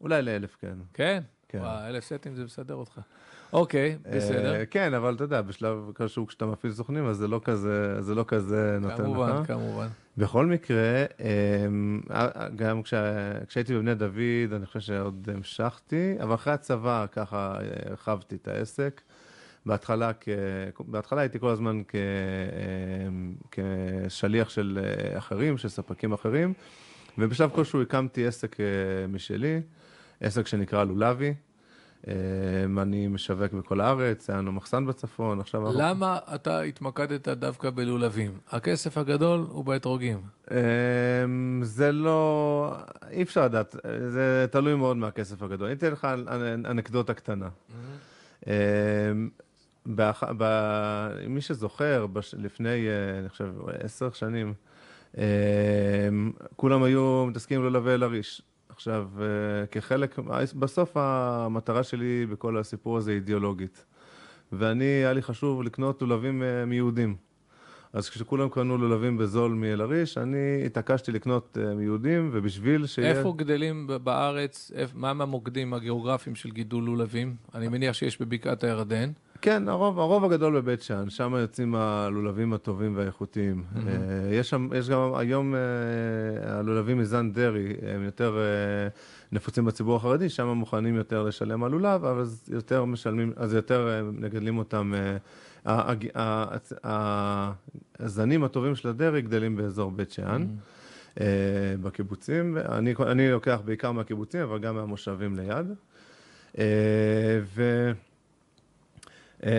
אולי 0.00 0.22
לאלף, 0.22 0.56
כן. 0.60 0.74
כן? 0.94 1.22
כן. 1.48 1.58
וואו, 1.58 1.86
אלף 1.88 2.04
סטים 2.04 2.34
זה 2.34 2.44
מסדר 2.44 2.74
אותך. 2.74 3.00
אוקיי, 3.52 3.98
בסדר. 4.12 4.54
אה, 4.54 4.66
כן, 4.66 4.94
אבל 4.94 5.14
אתה 5.14 5.24
יודע, 5.24 5.42
בשלב 5.42 5.78
כלשהו 5.96 6.26
כשאתה 6.26 6.46
מפעיל 6.46 6.72
סוכנים, 6.72 7.06
אז 7.06 7.16
זה 7.16 7.28
לא 7.28 7.40
כזה, 7.44 8.02
זה 8.02 8.14
לא 8.14 8.24
כזה 8.28 8.78
נותן 8.80 8.94
לך. 8.94 9.00
כמובן, 9.00 9.44
כמובן. 9.46 9.86
בכל 10.16 10.46
מקרה, 10.46 11.04
אמ, 11.20 12.00
גם 12.56 12.82
כשהייתי 13.48 13.74
בבני 13.74 13.94
דוד, 13.94 14.52
אני 14.52 14.66
חושב 14.66 14.80
שעוד 14.80 15.28
המשכתי, 15.34 16.14
אבל 16.22 16.34
אחרי 16.34 16.52
הצבא 16.52 17.06
ככה 17.12 17.58
הרחבתי 17.86 18.34
את 18.34 18.48
העסק. 18.48 19.00
בהתחלה, 19.66 20.10
כ... 20.20 20.28
בהתחלה 20.78 21.20
הייתי 21.20 21.38
כל 21.38 21.48
הזמן 21.48 21.82
כ... 21.88 21.94
כשליח 23.50 24.48
של 24.48 24.78
אחרים, 25.18 25.58
של 25.58 25.68
ספקים 25.68 26.12
אחרים, 26.12 26.52
ובשלב 27.18 27.50
כלשהו 27.50 27.82
הקמתי 27.82 28.26
עסק 28.26 28.60
אה, 28.60 28.66
משלי, 29.08 29.60
עסק 30.20 30.46
שנקרא 30.46 30.84
לולבי. 30.84 31.34
אמ, 32.06 32.78
אני 32.78 33.08
משווק 33.08 33.52
בכל 33.52 33.80
הארץ, 33.80 34.30
היה 34.30 34.38
לנו 34.38 34.52
מחסן 34.52 34.86
בצפון, 34.86 35.40
עכשיו... 35.40 35.72
למה 35.72 36.18
אתה 36.34 36.60
התמקדת 36.60 37.28
דווקא 37.28 37.70
בלולבים? 37.70 38.38
הכסף 38.50 38.98
הגדול 38.98 39.46
הוא 39.48 39.64
באתרוגים. 39.64 40.20
אמ, 40.50 41.60
זה 41.62 41.92
לא... 41.92 42.76
אי 43.10 43.22
אפשר 43.22 43.44
לדעת, 43.44 43.76
זה 44.08 44.46
תלוי 44.50 44.74
מאוד 44.74 44.96
מהכסף 44.96 45.42
הגדול. 45.42 45.66
אני 45.66 45.76
אתן 45.76 45.92
לך 45.92 46.06
אנקדוטה 46.70 47.14
קטנה. 47.14 47.48
אמ, 48.46 48.52
מי 51.26 51.40
שזוכר, 51.40 52.06
לפני, 52.38 52.88
אה, 52.88 53.18
אני 53.18 53.28
חושב, 53.28 53.52
עשר 53.80 54.08
שנים, 54.12 54.54
כולם 56.56 56.82
היו 56.82 57.26
מתעסקים 57.26 57.64
ללווה 57.64 57.94
אל 57.94 58.02
הריש. 58.02 58.42
עכשיו, 58.78 59.08
אה, 59.20 59.66
כחלק, 59.66 60.18
בסוף 60.58 60.96
המטרה 60.96 61.82
שלי 61.82 62.26
בכל 62.26 62.58
הסיפור 62.58 62.96
הזה 62.96 63.10
אידיאולוגית. 63.12 63.84
ואני, 64.52 64.84
היה 64.84 65.12
לי 65.12 65.22
חשוב 65.22 65.62
לקנות 65.62 66.02
לולבים 66.02 66.42
אה, 66.42 66.64
מיהודים. 66.64 67.16
אז 67.92 68.10
כשכולם 68.10 68.48
קנו 68.48 68.78
לולבים 68.78 69.18
בזול 69.18 69.52
מאל-עריש, 69.52 70.18
אני 70.18 70.62
התעקשתי 70.66 71.12
לקנות 71.12 71.58
אה, 71.60 71.74
מיהודים, 71.74 72.30
ובשביל 72.32 72.86
שיהיה... 72.86 73.10
איפה 73.10 73.34
גדלים 73.36 73.90
בארץ, 74.04 74.72
מה 74.94 75.10
הם 75.10 75.20
המוקדים 75.20 75.74
הגיאוגרפיים 75.74 76.36
של 76.36 76.50
גידול 76.50 76.84
לולבים? 76.84 77.36
אני 77.54 77.68
מניח 77.68 77.94
שיש 77.94 78.20
בבקעת 78.20 78.64
הירדן. 78.64 79.10
כן, 79.40 79.68
הרוב, 79.68 79.98
הרוב 79.98 80.24
הגדול 80.24 80.60
בבית 80.60 80.82
שאן, 80.82 81.10
שם 81.10 81.34
יוצאים 81.40 81.74
הלולבים 81.74 82.52
הטובים 82.52 82.96
והאיכותיים. 82.96 83.64
Mm-hmm. 83.74 83.78
יש 84.30 84.50
שם, 84.50 84.68
יש 84.76 84.88
גם 84.88 85.14
היום 85.14 85.54
אה, 85.54 85.60
הלולבים 86.58 86.98
מזן 86.98 87.32
דרעי, 87.32 87.72
הם 87.94 88.04
יותר 88.04 88.38
אה, 88.38 88.88
נפוצים 89.32 89.64
בציבור 89.64 89.96
החרדי, 89.96 90.28
שם 90.28 90.48
מוכנים 90.48 90.94
יותר 90.94 91.22
לשלם 91.22 91.64
על 91.64 91.70
לולב, 91.70 92.04
אבל 92.04 92.20
אז 92.20 92.44
יותר 92.52 92.84
משלמים, 92.84 93.32
אז 93.36 93.54
יותר 93.54 94.04
מגדלים 94.12 94.58
אותם. 94.58 94.92
הזנים 97.98 98.44
הטובים 98.44 98.74
של 98.74 98.88
הדרעי 98.88 99.22
גדלים 99.22 99.56
באזור 99.56 99.90
בית 99.90 100.10
שאן. 100.10 100.46
Mm-hmm. 100.46 101.20
בקיבוצים, 101.82 102.56
אני, 102.68 102.94
אני 103.06 103.30
לוקח 103.30 103.60
בעיקר 103.64 103.92
מהקיבוצים, 103.92 104.40
אבל 104.40 104.58
גם 104.58 104.74
מהמושבים 104.74 105.36
ליד. 105.36 105.66
ו... 107.54 107.92
אה, 109.44 109.50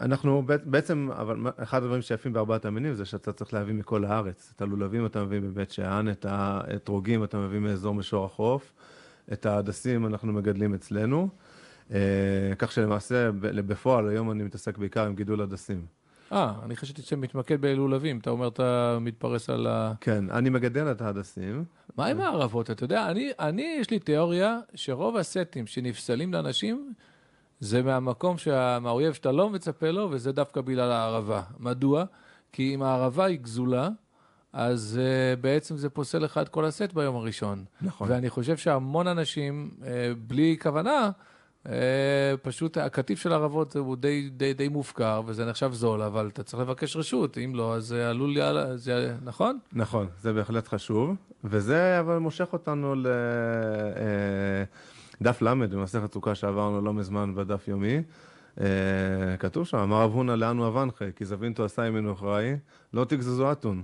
אנחנו 0.00 0.42
בעצם, 0.64 1.08
אבל 1.12 1.36
אחד 1.56 1.82
הדברים 1.82 2.02
שיפים 2.02 2.32
בארבעת 2.32 2.64
המינים 2.64 2.94
זה 2.94 3.04
שאתה 3.04 3.32
צריך 3.32 3.54
להביא 3.54 3.74
מכל 3.74 4.04
הארץ. 4.04 4.52
את 4.56 4.62
הלולבים 4.62 5.06
אתה 5.06 5.24
מביא 5.24 5.40
מבית 5.40 5.70
שאן, 5.70 6.08
את 6.08 6.26
האתרוגים 6.28 7.24
אתה 7.24 7.38
מביא 7.38 7.58
מאזור 7.58 7.94
מישור 7.94 8.24
החוף, 8.24 8.72
את 9.32 9.46
ההדסים 9.46 10.06
אנחנו 10.06 10.32
מגדלים 10.32 10.74
אצלנו, 10.74 11.28
אה, 11.92 11.98
כך 12.58 12.72
שלמעשה 12.72 13.30
בפועל 13.40 14.08
היום 14.08 14.30
אני 14.30 14.44
מתעסק 14.44 14.78
בעיקר 14.78 15.06
עם 15.06 15.14
גידול 15.14 15.40
הדסים. 15.40 15.86
אה, 16.32 16.52
אני 16.64 16.76
חשבתי 16.76 17.02
שאתה 17.02 17.16
מתמקד 17.16 17.60
בלולבים, 17.60 18.18
אתה 18.18 18.30
אומר 18.30 18.48
אתה 18.48 18.98
מתפרס 19.00 19.50
על 19.50 19.66
ה... 19.66 19.92
כן, 20.00 20.30
אני 20.30 20.50
מגדל 20.50 20.90
את 20.90 21.00
ההדסים. 21.02 21.64
מה 21.96 22.06
עם 22.06 22.20
הערבות? 22.20 22.70
אתה 22.70 22.84
יודע, 22.84 23.10
אני, 23.10 23.30
אני, 23.38 23.76
יש 23.80 23.90
לי 23.90 23.98
תיאוריה 23.98 24.58
שרוב 24.74 25.16
הסטים 25.16 25.66
שנפסלים 25.66 26.32
לאנשים, 26.32 26.92
זה 27.60 27.82
מהמקום 27.82 28.38
שה... 28.38 28.78
מהאויב 28.78 29.12
שאתה 29.12 29.32
לא 29.32 29.50
מצפה 29.50 29.90
לו, 29.90 30.08
וזה 30.10 30.32
דווקא 30.32 30.60
בגלל 30.60 30.92
הערבה. 30.92 31.42
מדוע? 31.58 32.04
כי 32.52 32.74
אם 32.74 32.82
הערבה 32.82 33.24
היא 33.24 33.38
גזולה, 33.38 33.88
אז 34.52 35.00
uh, 35.00 35.40
בעצם 35.40 35.76
זה 35.76 35.88
פוסל 35.88 36.18
לך 36.18 36.38
את 36.38 36.48
כל 36.48 36.64
הסט 36.64 36.92
ביום 36.92 37.16
הראשון. 37.16 37.64
נכון. 37.82 38.10
ואני 38.10 38.30
חושב 38.30 38.56
שהמון 38.56 39.06
אנשים, 39.06 39.70
uh, 39.80 39.84
בלי 40.26 40.56
כוונה, 40.62 41.10
uh, 41.64 41.68
פשוט 42.42 42.76
הקטיף 42.76 43.20
של 43.20 43.32
הערבות 43.32 43.76
הוא 43.76 43.96
די, 43.96 44.30
די, 44.30 44.54
די 44.54 44.68
מופקר, 44.68 45.22
וזה 45.26 45.44
נחשב 45.44 45.72
זול, 45.72 46.02
אבל 46.02 46.28
אתה 46.32 46.42
צריך 46.42 46.62
לבקש 46.62 46.96
רשות, 46.96 47.38
אם 47.38 47.54
לא, 47.54 47.74
אז 47.74 47.84
זה 47.84 48.10
עלול, 48.10 48.30
לי... 48.30 48.40
זה, 48.74 49.16
נכון? 49.24 49.58
נכון, 49.72 50.06
זה 50.20 50.32
בהחלט 50.32 50.68
חשוב, 50.68 51.16
וזה 51.44 52.00
אבל 52.00 52.18
מושך 52.18 52.48
אותנו 52.52 52.94
ל... 52.94 53.06
Uh, 53.94 54.95
דף 55.22 55.42
ל' 55.42 55.54
במסכת 55.54 56.12
סוכה 56.12 56.34
שעברנו 56.34 56.80
לא 56.80 56.94
מזמן 56.94 57.34
בדף 57.34 57.68
יומי, 57.68 58.02
אה, 58.60 58.66
כתוב 59.38 59.66
שם, 59.66 59.78
אמר 59.78 60.02
רב 60.02 60.12
הונא 60.12 60.32
לאנו 60.32 60.68
אבנך, 60.68 61.04
כי 61.16 61.24
זבינתו 61.24 61.64
עשה 61.64 61.86
ימינו 61.86 62.12
אחראי, 62.12 62.56
לא 62.92 63.04
תגזזו 63.04 63.52
אתון. 63.52 63.82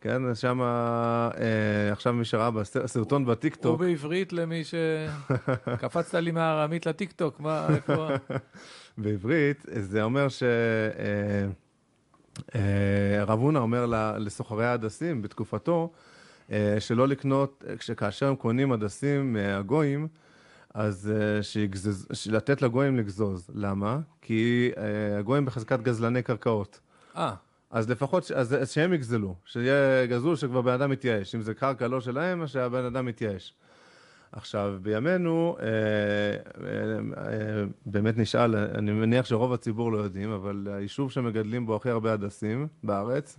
כן, 0.00 0.34
שם, 0.34 0.60
אה, 0.62 1.92
עכשיו 1.92 2.12
מי 2.12 2.24
שראה 2.24 2.50
בסרטון 2.50 3.24
בטיקטוק. 3.24 3.80
הוא 3.80 3.86
בעברית 3.88 4.32
למי 4.32 4.64
ש... 4.64 4.74
קפצת 5.82 6.14
לי 6.14 6.30
מהארמית 6.30 6.86
לטיקטוק, 6.86 7.40
מה, 7.40 7.66
איפה... 7.74 8.08
בעברית, 8.98 9.66
זה 9.68 10.02
אומר 10.02 10.28
ש... 10.28 10.42
אה, 10.42 11.46
אה, 12.54 13.24
רב 13.24 13.38
הונא 13.38 13.58
אומר 13.58 13.86
לסוחרי 14.18 14.66
ההדסים 14.66 15.22
בתקופתו, 15.22 15.92
אה, 16.52 16.76
שלא 16.78 17.08
לקנות, 17.08 17.64
כאשר 17.96 18.28
הם 18.28 18.36
קונים 18.36 18.72
הדסים 18.72 19.32
מהגויים, 19.32 20.08
אז 20.74 21.12
uh, 21.12 21.42
שיגזז, 21.42 22.06
לתת 22.30 22.62
לגויים 22.62 22.96
לגזוז. 22.96 23.50
למה? 23.54 23.98
כי 24.22 24.70
uh, 24.74 24.78
הגויים 25.18 25.44
בחזקת 25.44 25.80
גזלני 25.80 26.22
קרקעות. 26.22 26.80
אה. 27.16 27.34
אז 27.70 27.90
לפחות, 27.90 28.30
אז, 28.30 28.54
אז 28.54 28.70
שהם 28.70 28.92
יגזלו, 28.92 29.34
שיהיה 29.44 30.06
גזול 30.06 30.36
שכבר 30.36 30.60
בן 30.60 30.72
אדם 30.72 30.90
מתייאש. 30.90 31.34
אם 31.34 31.40
זה 31.40 31.54
קרקע 31.54 31.88
לא 31.88 32.00
שלהם, 32.00 32.42
אז 32.42 32.50
שהבן 32.50 32.84
אדם 32.84 33.06
מתייאש. 33.06 33.54
עכשיו, 34.36 34.74
בימינו, 34.82 35.56
אה, 35.60 35.66
אה, 35.66 37.26
אה, 37.26 37.64
באמת 37.86 38.18
נשאל, 38.18 38.56
אני 38.56 38.92
מניח 38.92 39.26
שרוב 39.26 39.52
הציבור 39.52 39.92
לא 39.92 39.98
יודעים, 39.98 40.30
אבל 40.30 40.68
היישוב 40.70 41.10
שמגדלים 41.10 41.66
בו 41.66 41.76
הכי 41.76 41.90
הרבה 41.90 42.12
הדסים 42.12 42.66
בארץ, 42.84 43.38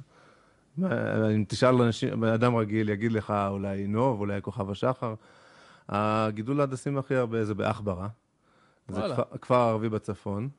אם 0.80 1.44
תשאל 1.48 1.82
אנשים, 1.82 2.22
בן 2.22 2.28
אדם 2.28 2.56
רגיל 2.56 2.90
יגיד 2.90 3.12
לך 3.12 3.34
אולי 3.50 3.88
נוב, 3.88 4.20
אולי 4.20 4.42
כוכב 4.42 4.70
השחר, 4.70 5.14
הגידול 5.90 6.60
ההדסים 6.62 6.98
הכי 6.98 7.16
הרבה 7.16 7.46
זה 7.46 7.54
בעכברה. 7.54 8.08
זה 8.88 9.02
כפר, 9.42 9.56
ערבי 9.56 9.90
בצפון. 9.90 10.50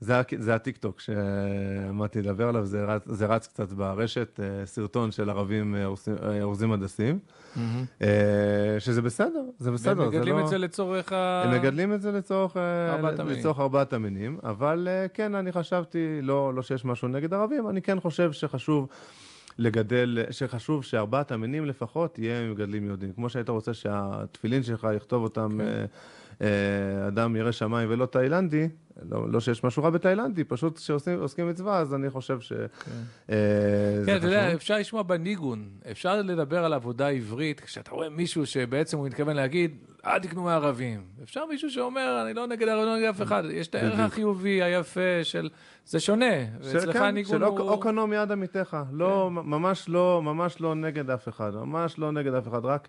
זה, 0.00 0.20
זה 0.38 0.54
הטיקטוק 0.54 1.00
שעמדתי 1.00 2.22
לדבר 2.22 2.48
עליו, 2.48 2.64
זה 2.66 2.84
רץ, 2.84 3.02
זה 3.06 3.26
רץ 3.26 3.46
קצת 3.46 3.72
ברשת, 3.72 4.40
אה, 4.42 4.66
סרטון 4.66 5.10
של 5.10 5.30
ערבים 5.30 5.74
אה, 5.74 5.84
אורזים- 5.86 6.16
אה, 6.22 6.42
אורזים 6.42 6.72
הדסים, 6.72 7.18
אה, 8.02 8.06
שזה 8.78 9.02
בסדר, 9.02 9.42
זה 9.58 9.70
בסדר. 9.70 9.98
והם 10.00 10.08
מגדלים 10.08 10.34
זה 10.36 10.40
לא... 10.40 10.44
את 10.44 10.48
זה 10.48 10.58
לצורך 10.58 11.12
ה... 11.12 11.42
הם 11.44 11.50
מגדלים 11.50 11.94
את 11.94 12.02
זה 12.02 12.12
לצורך, 12.12 12.56
ארבעת 12.90 13.18
המינים. 13.18 13.38
לצורך 13.38 13.60
ארבעת 13.60 13.92
המינים, 13.92 14.38
אבל 14.42 14.88
כן, 15.14 15.34
אני 15.34 15.52
חשבתי, 15.52 16.18
לא, 16.22 16.54
לא 16.54 16.62
שיש 16.62 16.84
משהו 16.84 17.08
נגד 17.08 17.34
ערבים, 17.34 17.68
אני 17.68 17.82
כן 17.82 18.00
חושב 18.00 18.32
שחשוב 18.32 18.88
לגדל, 19.58 20.18
שחשוב 20.30 20.84
שארבעת 20.84 21.32
המינים 21.32 21.66
לפחות 21.66 22.18
יהיה 22.18 22.50
מגדלים 22.50 22.86
יהודים. 22.86 23.12
כמו 23.12 23.28
שהיית 23.28 23.48
רוצה 23.48 23.74
שהתפילין 23.74 24.62
שלך 24.62 24.88
יכתוב 24.96 25.22
אותם 25.22 25.48
כן. 25.58 25.60
אה, 25.60 25.84
אה, 26.42 27.08
אדם 27.08 27.36
ירא 27.36 27.52
שמיים 27.52 27.90
ולא 27.90 28.06
תאילנדי, 28.06 28.68
לא, 29.10 29.30
לא 29.30 29.40
שיש 29.40 29.64
משהו 29.64 29.82
רע 29.82 29.90
בתאילנדי, 29.90 30.44
פשוט 30.44 30.78
כשעוסקים 30.78 31.48
מצווה, 31.48 31.78
אז 31.78 31.94
אני 31.94 32.10
חושב 32.10 32.40
ש... 32.40 32.52
אה, 32.52 33.36
זה 34.00 34.02
כן, 34.06 34.16
אתה 34.16 34.26
יודע. 34.26 34.54
אפשר 34.54 34.78
לשמוע 34.78 35.02
בניגון, 35.02 35.68
אפשר 35.90 36.22
לדבר 36.22 36.64
על 36.64 36.72
עבודה 36.72 37.08
עברית, 37.08 37.60
כשאתה 37.60 37.90
רואה 37.90 38.08
מישהו 38.08 38.46
שבעצם 38.46 38.98
הוא 38.98 39.06
מתכוון 39.06 39.36
להגיד, 39.36 39.76
אל 40.06 40.18
תקנו 40.18 40.42
מערבים. 40.42 41.04
אפשר 41.22 41.46
מישהו 41.46 41.70
שאומר, 41.70 42.22
אני 42.26 42.34
לא 42.34 42.46
נגד 42.46 42.68
ערבים, 42.68 42.86
לא 42.86 42.96
נגד 42.96 43.08
אף 43.08 43.22
אחד. 43.22 43.42
יש 43.50 43.68
את 43.68 43.74
הערך. 43.74 44.00
החיובי, 44.00 44.62
היפה, 44.62 45.00
של... 45.22 45.48
זה 45.86 46.00
שונה. 46.00 46.34
של, 46.62 46.76
ואצלך 46.76 46.96
כן, 46.96 47.02
הניגון 47.02 47.38
של 47.38 47.44
הוא... 47.44 47.60
או 47.60 47.80
קנו 47.80 48.06
מיד 48.06 48.32
עמיתך, 48.32 48.76
לא, 48.92 49.30
ממש 49.30 49.88
לא, 49.88 50.20
ממש 50.24 50.60
לא 50.60 50.74
נגד 50.74 51.10
אף 51.10 51.28
אחד, 51.28 51.54
ממש 51.54 51.98
לא 51.98 52.12
נגד 52.12 52.34
אף 52.34 52.48
אחד, 52.48 52.64
רק, 52.64 52.88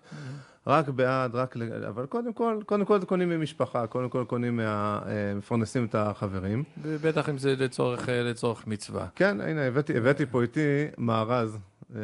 רק 0.66 0.88
בעד, 0.88 1.34
רק, 1.34 1.56
אבל 1.88 2.06
קודם 2.06 2.32
כל, 2.32 2.58
קודם 2.66 2.84
כל 2.84 2.98
קונים 3.06 3.28
ממשפחה, 3.28 3.86
קודם 3.86 4.08
כל 4.08 4.24
קונים, 4.24 4.56
מה, 4.56 5.00
אה, 5.06 5.34
מפרנסים 5.34 5.84
את 5.84 5.94
החברים. 5.94 6.64
בטח 6.82 7.28
אם 7.28 7.38
זה 7.38 7.54
לצורך, 7.58 8.08
אה, 8.08 8.22
לצורך 8.22 8.66
מצווה. 8.66 9.06
כן, 9.14 9.40
הנה, 9.40 9.62
הבאתי, 9.62 9.96
הבאתי 9.96 10.26
פה 10.26 10.42
איתי 10.42 10.86
מארז, 10.98 11.58
אה, 11.96 12.00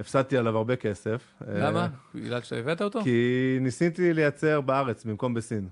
שהפסדתי 0.00 0.36
עליו 0.36 0.56
הרבה 0.56 0.76
כסף. 0.76 1.22
אה, 1.48 1.58
למה? 1.58 1.88
בגלל 2.14 2.40
שהבאת 2.40 2.82
אותו? 2.82 3.00
כי 3.04 3.58
ניסיתי 3.60 4.14
לייצר 4.14 4.60
בארץ 4.60 5.04
במקום 5.04 5.34
בסין. 5.34 5.68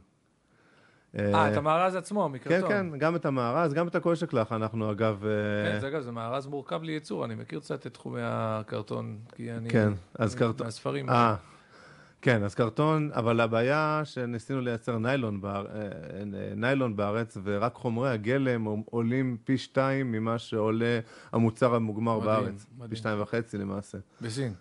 אה, 1.19 1.53
את 1.53 1.57
המארז 1.57 1.97
עצמו, 1.97 2.25
כן, 2.25 2.33
מקרטון. 2.33 2.69
כן, 2.69 2.87
גם 2.99 3.17
את 3.17 3.27
המארז, 3.27 3.75
גם 3.75 3.89
את 3.89 3.95
הקושקלח, 3.95 4.53
אנחנו 4.53 4.93
אגב... 4.93 5.25
אה, 5.27 5.73
כן, 5.73 5.81
זה 5.81 5.89
אגב, 5.89 6.01
זה 6.01 6.13
מארז 6.13 6.47
מורכב 6.47 6.83
לייצור, 6.83 7.25
אני 7.25 7.35
מכיר 7.35 7.61
קצת 7.61 7.87
את 7.87 7.95
תחומי 7.95 8.21
הקרטון, 8.23 9.19
כי 9.35 9.53
אני... 9.53 9.71
כן, 9.71 9.93
אז 10.19 10.35
קרטון... 10.35 10.67
מהספרים. 10.67 11.11
אה, 11.11 11.35
כן, 12.23 12.43
אז 12.43 12.55
קרטון, 12.55 13.11
אבל 13.15 13.41
הבעיה 13.41 14.01
שניסינו 14.05 14.61
לייצר 14.61 14.99
ניילון, 14.99 15.41
באר, 15.41 15.67
אה, 15.67 15.81
אה, 15.81 15.89
ניילון 16.57 16.97
בארץ, 16.97 17.37
ורק 17.45 17.75
חומרי 17.75 18.11
הגלם 18.11 18.65
עולים 18.65 19.37
פי 19.45 19.59
שתיים 19.59 20.13
ממה 20.13 20.39
שעולה 20.39 21.01
המוצר 21.33 21.75
המוגמר 21.75 22.19
מדהים, 22.19 22.27
בארץ. 22.45 22.67
מדהים. 22.77 22.91
פי 22.91 22.97
שתיים 22.97 23.21
וחצי 23.23 23.59
למעשה, 23.59 23.99
בסין. 24.21 24.53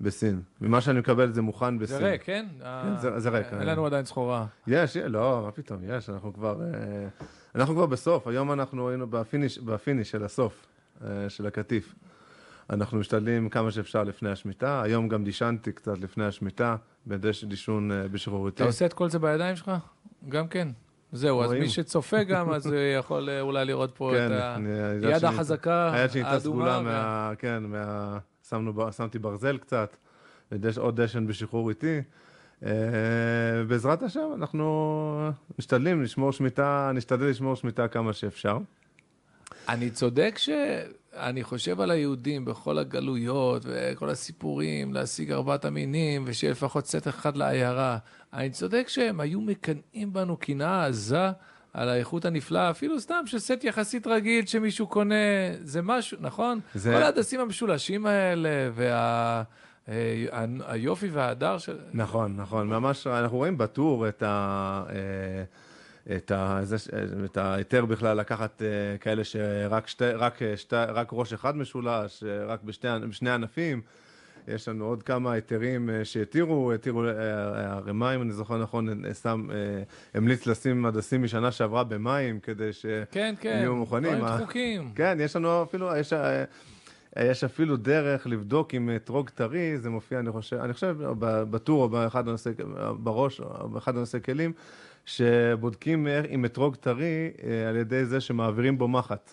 בסין. 0.00 0.40
ממה 0.60 0.80
שאני 0.80 0.98
מקבל 0.98 1.32
זה 1.32 1.42
מוכן 1.42 1.78
בסין. 1.78 1.98
זה 1.98 2.10
ריק, 2.10 2.22
כן? 2.24 2.46
אה, 2.62 2.94
זה- 3.00 3.18
זה 3.20 3.28
ריק, 3.30 3.46
אין. 3.52 3.62
לנו 3.68 3.86
עדיין 3.86 4.04
סחורה. 4.04 4.46
יש, 4.66 4.96
לא, 4.96 5.42
מה 5.44 5.52
פתאום, 5.52 5.80
יש, 5.84 6.10
אנחנו 6.10 6.32
כבר, 6.34 6.60
אנחנו 7.54 7.74
כבר 7.74 7.86
בסוף, 7.86 8.26
היום 8.26 8.52
אנחנו 8.52 8.88
היינו 8.88 9.06
ב 9.06 9.12
finish, 9.12 9.58
ב 9.58 9.65
finish 9.65 10.10
של 10.10 10.24
הסוף, 10.24 10.66
של 11.28 11.46
הקטיף. 11.46 11.94
אנחנו 12.70 12.98
משתדלים 12.98 13.48
כמה 13.48 13.70
שאפשר 13.70 14.04
לפני 14.04 14.30
השמיטה, 14.30 14.82
היום 14.82 15.08
גם 15.08 15.24
דישנתי 15.24 15.72
קצת 15.72 15.98
לפני 15.98 16.24
השמיטה, 16.24 16.76
בדש 17.06 17.44
דישון 17.44 17.92
אה, 17.92 18.08
בשחרור 18.08 18.36
איטי. 18.36 18.56
אתה 18.56 18.64
עושה 18.64 18.86
את 18.86 18.92
כל 18.92 19.10
זה 19.10 19.18
בידיים 19.18 19.56
שלך? 19.56 19.72
גם 20.28 20.48
כן. 20.48 20.68
זהו, 21.12 21.42
אז. 21.42 21.52
מי 21.52 21.68
שצופה 21.68 22.22
גם, 22.22 22.50
אז 22.50 22.72
אה, 22.72 22.78
יכול 23.00 23.28
אה, 23.28 23.40
אולי 23.40 23.64
לראות 23.64 23.90
פה 23.96 24.12
כן, 24.14 24.32
את 24.32 25.04
היד 25.04 25.24
החזקה, 25.24 25.92
היד 25.92 26.10
שלי 26.10 26.22
הייתה 26.22 26.40
סגולה 26.40 26.72
האדומה. 26.72 26.90
מה... 26.90 27.32
כן, 27.38 27.62
מה... 27.62 28.18
שמתי 28.92 29.18
ברזל 29.18 29.58
קצת, 29.58 29.96
עוד 30.76 31.00
דשן 31.00 31.26
בשחרור 31.26 31.70
איטי. 31.70 32.00
בעזרת 33.68 34.02
השם, 34.02 34.28
אנחנו 34.34 35.30
משתדלים 35.58 36.02
לשמור 36.02 36.32
שמיטה, 36.32 36.90
נשתדל 36.94 37.26
לשמור 37.26 37.56
שמיטה 37.56 37.88
כמה 37.88 38.12
שאפשר. 38.12 38.58
אני 39.68 39.90
צודק 39.90 40.38
שאני 40.38 41.44
חושב 41.44 41.80
על 41.80 41.90
היהודים 41.90 42.44
בכל 42.44 42.78
הגלויות 42.78 43.62
וכל 43.66 44.10
הסיפורים, 44.10 44.94
להשיג 44.94 45.32
ארבעת 45.32 45.64
המינים, 45.64 46.24
ושיהיה 46.26 46.50
לפחות 46.52 46.86
סט 46.86 47.08
אחד 47.08 47.36
לעיירה. 47.36 47.98
אני 48.32 48.50
צודק 48.50 48.84
שהם 48.88 49.20
היו 49.20 49.40
מקנאים 49.40 50.12
בנו 50.12 50.36
קנאה 50.36 50.86
עזה 50.86 51.30
על 51.72 51.88
האיכות 51.88 52.24
הנפלאה, 52.24 52.70
אפילו 52.70 53.00
סתם 53.00 53.22
של 53.26 53.38
סט 53.38 53.64
יחסית 53.64 54.06
רגיל 54.06 54.46
שמישהו 54.46 54.86
קונה, 54.86 55.14
זה 55.62 55.82
משהו, 55.82 56.18
נכון? 56.20 56.60
זה- 56.74 56.92
כל 56.96 57.02
ההדסים 57.02 57.40
המשולשים 57.40 58.06
האלה, 58.06 58.70
וה... 58.74 59.42
אה, 59.88 60.24
היופי 60.66 61.08
וההדר 61.08 61.58
של... 61.58 61.76
נכון, 61.92 62.36
נכון, 62.36 62.68
ממש, 62.68 63.06
אנחנו 63.06 63.36
רואים 63.36 63.58
בטור 63.58 64.08
את 64.08 64.22
ה... 64.26 64.84
את, 66.16 66.30
ה, 66.30 66.60
זה, 66.62 66.76
את 67.24 67.36
ההיתר 67.36 67.84
בכלל 67.84 68.16
לקחת 68.16 68.62
אה, 68.62 68.98
כאלה 68.98 69.24
שרק 69.24 69.86
שתי, 69.86 70.04
רק, 70.04 70.42
אה, 70.42 70.56
שתי, 70.56 70.76
רק 70.76 71.08
ראש 71.12 71.32
אחד 71.32 71.56
משולש, 71.56 72.24
אה, 72.24 72.44
רק 72.44 72.62
בשתי, 72.62 72.88
בשני 73.08 73.30
ענפים. 73.30 73.80
יש 74.48 74.68
לנו 74.68 74.84
עוד 74.84 75.02
כמה 75.02 75.32
היתרים 75.32 75.90
שהתירו, 76.04 76.72
התירו, 76.72 77.04
אה, 77.04 77.12
הרמ"א, 77.72 78.14
אם 78.14 78.22
אני 78.22 78.32
זוכר 78.32 78.62
נכון, 78.62 79.02
שם, 79.22 79.48
המליץ 80.14 80.46
לשים 80.46 80.86
הדסים 80.86 81.22
משנה 81.22 81.52
שעברה 81.52 81.84
במים 81.84 82.40
כדי 82.40 82.72
ש... 82.72 82.86
כן, 83.10 83.34
כן, 83.40 83.58
יהיו 83.60 83.76
מוכנים, 83.76 84.12
דברים 84.12 84.24
אה? 84.24 84.36
דחוקים. 84.38 84.92
כן, 84.94 85.18
יש 85.20 85.36
לנו 85.36 85.62
אפילו, 85.62 85.96
יש, 85.96 86.12
יש 87.18 87.44
אפילו 87.44 87.76
דרך 87.76 88.26
לבדוק 88.26 88.74
אם 88.74 88.90
אתרוג 88.96 89.30
טרי, 89.30 89.78
זה 89.78 89.90
מופיע, 89.90 90.18
אני 90.18 90.32
חושב, 90.32 90.56
אני 90.56 90.72
חושב 90.72 90.96
בטור 91.50 91.82
או 91.82 91.88
באחד 91.88 92.28
הנושאי, 92.28 92.52
בראש, 92.98 93.40
או 93.40 93.68
באחד 93.68 93.96
הנושאי 93.96 94.20
כלים, 94.20 94.52
שבודקים 95.06 96.06
אם 96.30 96.44
אתרוג 96.44 96.74
טרי 96.76 97.30
אה, 97.44 97.68
על 97.68 97.76
ידי 97.76 98.04
זה 98.04 98.20
שמעבירים 98.20 98.78
בו 98.78 98.88
מחט. 98.88 99.32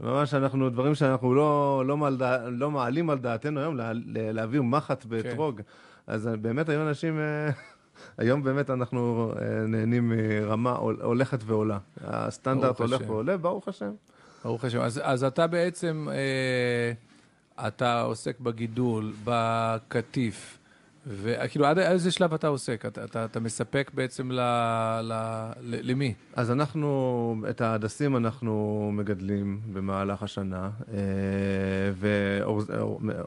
ממש 0.00 0.34
אנחנו, 0.34 0.70
דברים 0.70 0.94
שאנחנו 0.94 1.34
לא, 1.34 1.82
לא, 1.86 1.96
מעל, 1.96 2.16
לא 2.50 2.70
מעלים 2.70 3.10
על 3.10 3.18
דעתנו 3.18 3.60
היום, 3.60 3.76
לה, 3.76 3.92
לה- 3.92 4.32
להעביר 4.32 4.62
מחט 4.62 5.04
באתרוג. 5.04 5.60
אז 6.06 6.28
אה, 6.28 6.36
באמת 6.36 6.68
היום 6.68 6.88
אנשים, 6.88 7.18
אה, 7.18 7.50
היום 8.18 8.42
באמת 8.42 8.70
אנחנו 8.70 9.32
נהנים 9.68 10.12
מרמה 10.16 10.72
הול- 10.72 11.02
הולכת 11.02 11.38
ועולה. 11.46 11.78
הסטנדרט 12.04 12.78
הולך 12.80 13.00
השם. 13.00 13.10
ועולה, 13.10 13.36
ברוך 13.36 13.68
השם. 13.68 13.90
ברוך 14.44 14.64
השם. 14.64 14.80
אז, 14.80 15.00
אז 15.04 15.24
אתה 15.24 15.46
בעצם, 15.46 16.08
אה, 16.12 16.92
אתה 17.68 18.00
עוסק 18.02 18.40
בגידול, 18.40 19.12
בקטיף, 19.24 20.58
וכאילו 21.06 21.66
עד 21.66 21.78
איזה 21.78 22.10
שלב 22.10 22.34
אתה 22.34 22.48
עוסק? 22.48 22.86
אתה, 22.86 23.04
אתה, 23.04 23.24
אתה 23.24 23.40
מספק 23.40 23.90
בעצם 23.94 24.30
ל, 24.30 24.40
ל, 25.02 25.12
ל, 25.60 25.90
למי? 25.90 26.14
אז 26.34 26.50
אנחנו, 26.50 27.36
את 27.50 27.60
ההדסים 27.60 28.16
אנחנו 28.16 28.90
מגדלים 28.92 29.60
במהלך 29.72 30.22
השנה, 30.22 30.70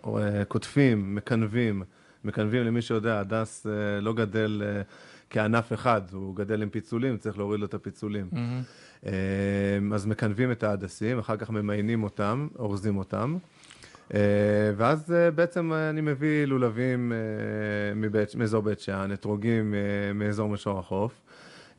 וקוטפים, 0.04 1.16
מקנבים, 1.16 1.84
מקנבים 2.24 2.64
למי 2.64 2.82
שיודע, 2.82 3.20
הדס 3.20 3.68
אה, 3.68 4.02
לא 4.02 4.14
גדל 4.14 4.62
אה, 4.66 4.82
כענף 5.30 5.74
אחד, 5.74 6.02
הוא 6.12 6.36
גדל 6.36 6.62
עם 6.62 6.70
פיצולים, 6.70 7.18
צריך 7.18 7.38
להוריד 7.38 7.60
לו 7.60 7.66
את 7.66 7.74
הפיצולים. 7.74 8.30
אה, 9.06 9.12
אז 9.94 10.06
מקנבים 10.06 10.52
את 10.52 10.64
ההדסים, 10.64 11.20
אחר 11.20 11.38
כך 11.38 11.50
ממיינים 11.50 12.04
אותם, 12.04 12.48
אורזים 12.60 12.98
אותם. 12.98 13.38
אה, 14.14 14.20
ואז 14.78 15.14
אה, 15.14 15.32
בעצם 15.32 15.74
אני 15.74 16.02
מביא 16.02 16.46
לולבים 16.46 17.12
אה, 17.12 18.10
מאזור 18.38 18.62
בית 18.64 18.80
שאן, 18.80 19.12
אתרוגים 19.14 19.74
אה, 19.74 19.80
מאזור 20.14 20.50
מישור 20.50 20.80
החוף. 20.80 21.22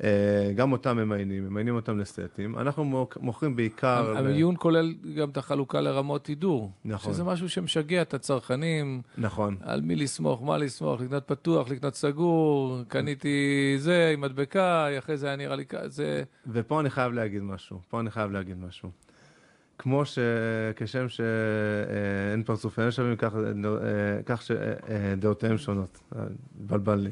אה, 0.04 0.52
גם 0.54 0.72
אותם 0.72 0.96
ממיינים, 0.96 1.44
ממיינים 1.46 1.74
אותם 1.74 1.98
לסטים. 1.98 2.58
אנחנו 2.58 3.06
מוכרים 3.20 3.56
בעיקר... 3.56 4.12
ל- 4.12 4.16
המיון 4.16 4.54
כולל 4.58 4.94
גם 5.16 5.28
את 5.30 5.36
החלוקה 5.36 5.80
לרמות 5.80 6.26
הידור. 6.26 6.70
נכון. 6.84 7.12
שזה 7.12 7.24
משהו 7.24 7.48
שמשגע 7.48 8.02
את 8.02 8.14
הצרכנים, 8.14 9.02
נכון. 9.18 9.56
על 9.60 9.80
מי 9.80 9.96
לסמוך, 9.96 10.42
מה 10.42 10.58
לסמוך, 10.58 11.00
לקנות 11.00 11.22
פתוח, 11.26 11.70
לקנות 11.70 11.94
סגור, 11.94 12.78
קניתי 12.88 13.38
זה 13.78 14.10
עם 14.14 14.20
מדבקה, 14.20 14.86
אחרי 14.98 15.16
זה 15.16 15.26
היה 15.26 15.36
נראה 15.36 15.56
לי 15.56 15.64
כ- 15.68 15.74
זה... 15.86 16.22
ופה 16.46 16.80
אני 16.80 16.90
חייב 16.90 17.12
להגיד 17.12 17.42
משהו, 17.42 17.80
פה 17.88 18.00
אני 18.00 18.10
חייב 18.10 18.30
להגיד 18.30 18.56
משהו. 18.68 18.90
כמו 19.78 20.02
שכשם 20.04 21.08
שאין 21.08 22.42
פרצופיהם 22.42 22.90
שווים, 22.90 23.16
כך, 23.16 23.32
אה, 23.36 24.36
שדעותיהם 24.40 25.58
שונות. 25.58 25.98
אה, 26.16 26.22
התבלבל 26.60 26.94
לי. 26.94 27.10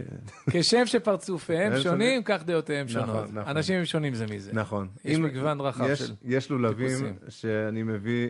כשם 0.51 0.87
שפרצופיהם 0.87 1.81
שונים, 1.81 2.23
כך 2.23 2.43
דעותיהם 2.45 2.87
נכון, 2.87 3.07
שונות. 3.07 3.33
נכון. 3.33 3.57
אנשים 3.57 3.79
הם 3.79 3.85
שונים 3.85 4.15
זה 4.15 4.27
מזה. 4.27 4.51
נכון. 4.53 4.89
יש 5.05 5.19
מגוון 5.19 5.61
רחב 5.61 5.95
של 5.95 6.15
יש 6.25 6.51
לולבים 6.51 6.89
טיפוסים. 6.89 7.15
שאני 7.29 7.83
מביא, 7.83 8.29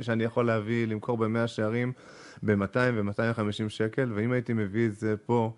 שאני 0.00 0.24
יכול 0.24 0.46
להביא, 0.46 0.86
למכור 0.86 1.18
במאה 1.18 1.46
שערים 1.46 1.92
ב-200 2.42 2.76
ו-250 2.94 3.68
שקל, 3.68 4.12
ואם 4.14 4.32
הייתי 4.32 4.52
מביא 4.52 4.86
את 4.86 4.94
זה 4.94 5.14
פה 5.26 5.52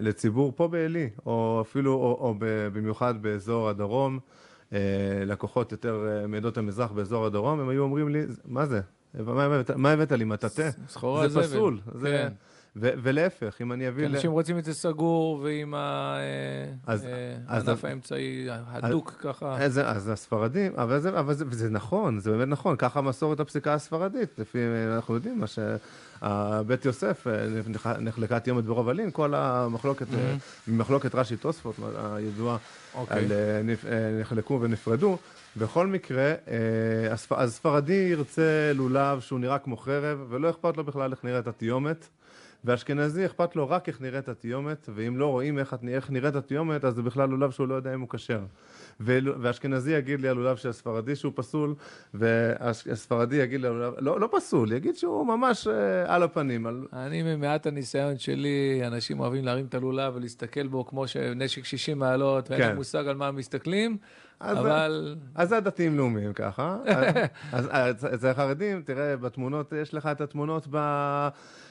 לציבור 0.00 0.52
פה 0.56 0.68
בעלי, 0.68 1.10
או 1.26 1.58
אפילו, 1.60 1.92
או, 1.92 2.34
במיוחד 2.72 3.22
באזור 3.22 3.68
הדרום, 3.68 4.14
אה, 4.14 4.20
לקוחות 5.26 5.72
יותר 5.72 6.06
אה, 6.08 6.26
מעדות 6.26 6.58
המזרח 6.58 6.90
באזור 6.92 7.26
הדרום, 7.26 7.60
הם 7.60 7.68
היו 7.68 7.82
אומרים 7.82 8.08
לי, 8.08 8.22
מה 8.44 8.66
זה? 8.66 8.80
מה 9.24 9.44
הבאת- 9.44 9.70
לי, 10.12 10.24
מטאטא? 10.24 10.70
סחורה 10.88 11.28
זה 11.28 11.34
זבל. 11.34 11.42
פסול. 11.42 11.80
זה- 11.94 12.06
כן. 12.08 12.32
ו- 12.76 12.90
ולהפך, 13.02 13.56
אם 13.60 13.72
אני 13.72 13.88
אביא... 13.88 14.06
כי 14.06 14.12
ל- 14.12 14.14
אנשים 14.16 14.30
רוצים 14.32 14.58
את 14.58 14.64
זה 14.64 14.74
סגור 14.74 15.40
ועם 15.42 15.74
אה, 15.74 15.80
אה, 16.88 16.96
הענף 17.46 17.84
האמצעי 17.84 18.46
הדוק 18.50 19.14
ככה. 19.20 19.56
אז, 19.58 19.80
אז 19.84 20.08
הספרדים, 20.08 20.72
אבל 20.76 21.00
זה, 21.00 21.08
אבל 21.18 21.34
זה, 21.34 21.44
וזה 21.48 21.70
נכון, 21.70 22.18
זה 22.20 22.30
באמת 22.30 22.48
נכון, 22.48 22.76
ככה 22.76 23.00
מסורת 23.00 23.40
הפסיקה 23.40 23.74
הספרדית, 23.74 24.38
לפי, 24.38 24.58
אנחנו 24.96 25.14
יודעים 25.14 25.38
מה 25.40 25.46
שבית 25.46 26.84
יוסף 26.84 27.26
אה, 27.26 27.32
נח- 27.68 27.86
נחלקה 27.86 28.40
תיומת 28.40 28.64
ברוב 28.64 28.88
אלין, 28.88 29.10
כל 29.10 29.34
המחלוקת, 29.34 30.06
אה, 30.14 30.34
מחלוקת 30.68 31.14
רש"י 31.14 31.36
תוספות, 31.36 31.74
הידועה, 32.14 32.56
אוקיי. 32.94 33.18
על 33.24 33.32
אה, 33.32 33.60
אה, 33.92 34.20
נחלקו 34.20 34.58
ונפרדו. 34.62 35.16
בכל 35.56 35.86
מקרה, 35.86 36.22
אה, 36.22 36.34
הספ- 37.12 37.32
אז 37.36 37.54
ספרדי 37.54 38.08
ירצה 38.10 38.42
לולב 38.74 39.20
שהוא 39.20 39.38
נראה 39.40 39.58
כמו 39.58 39.76
חרב, 39.76 40.18
ולא 40.28 40.50
אכפת 40.50 40.76
לו 40.76 40.84
בכלל 40.84 41.10
איך 41.12 41.24
נראית 41.24 41.46
התיומת. 41.46 42.08
ואשכנזי 42.64 43.26
אכפת 43.26 43.56
לו 43.56 43.68
רק 43.68 43.88
איך 43.88 44.00
נראית 44.00 44.28
התיומת, 44.28 44.88
ואם 44.94 45.16
לא 45.16 45.26
רואים 45.26 45.58
איך, 45.58 45.76
איך 45.88 46.10
נראית 46.10 46.34
התיומת, 46.34 46.84
אז 46.84 46.94
זה 46.94 47.02
בכלל 47.02 47.28
לולב 47.28 47.50
שהוא 47.50 47.68
לא 47.68 47.74
יודע 47.74 47.94
אם 47.94 48.00
הוא 48.00 48.08
כשר. 48.08 48.40
ואשכנזי 49.00 49.92
יגיד 49.92 50.20
לי 50.20 50.28
על 50.28 50.36
לולב 50.36 50.56
של 50.56 50.68
הספרדי 50.68 51.16
שהוא 51.16 51.32
פסול, 51.36 51.74
והספרדי 52.14 53.36
יגיד 53.36 53.60
לי 53.60 53.66
על 53.66 53.72
לולב, 53.72 53.94
לא, 53.98 54.20
לא 54.20 54.28
פסול, 54.32 54.72
יגיד 54.72 54.96
שהוא 54.96 55.26
ממש 55.26 55.66
אה, 55.66 56.14
על 56.14 56.22
הפנים. 56.22 56.66
על... 56.66 56.86
אני, 56.92 57.22
ממעט 57.22 57.66
הניסיון 57.66 58.18
שלי, 58.18 58.82
אנשים 58.86 59.20
אוהבים 59.20 59.44
להרים 59.44 59.66
את 59.66 59.74
הלולב 59.74 60.12
ולהסתכל 60.16 60.66
בו 60.66 60.86
כמו 60.86 61.08
שנשק 61.08 61.64
60 61.64 61.98
מעלות, 61.98 62.50
ואין 62.50 62.62
כן. 62.62 62.76
מושג 62.76 63.06
על 63.06 63.16
מה 63.16 63.26
הם 63.26 63.36
מסתכלים, 63.36 63.96
אז- 64.40 64.58
אבל 64.58 65.16
אז 65.34 65.48
זה 65.48 65.56
הדתיים 65.56 65.96
לאומיים 65.96 66.32
ככה. 66.32 66.76
אז 67.52 67.68
אצל 68.14 68.28
החרדים, 68.28 68.82
תראה, 68.82 69.16
בתמונות, 69.16 69.72
יש 69.72 69.94
לך 69.94 70.06
את 70.06 70.20
התמונות 70.20 70.66
ב... 70.70 70.76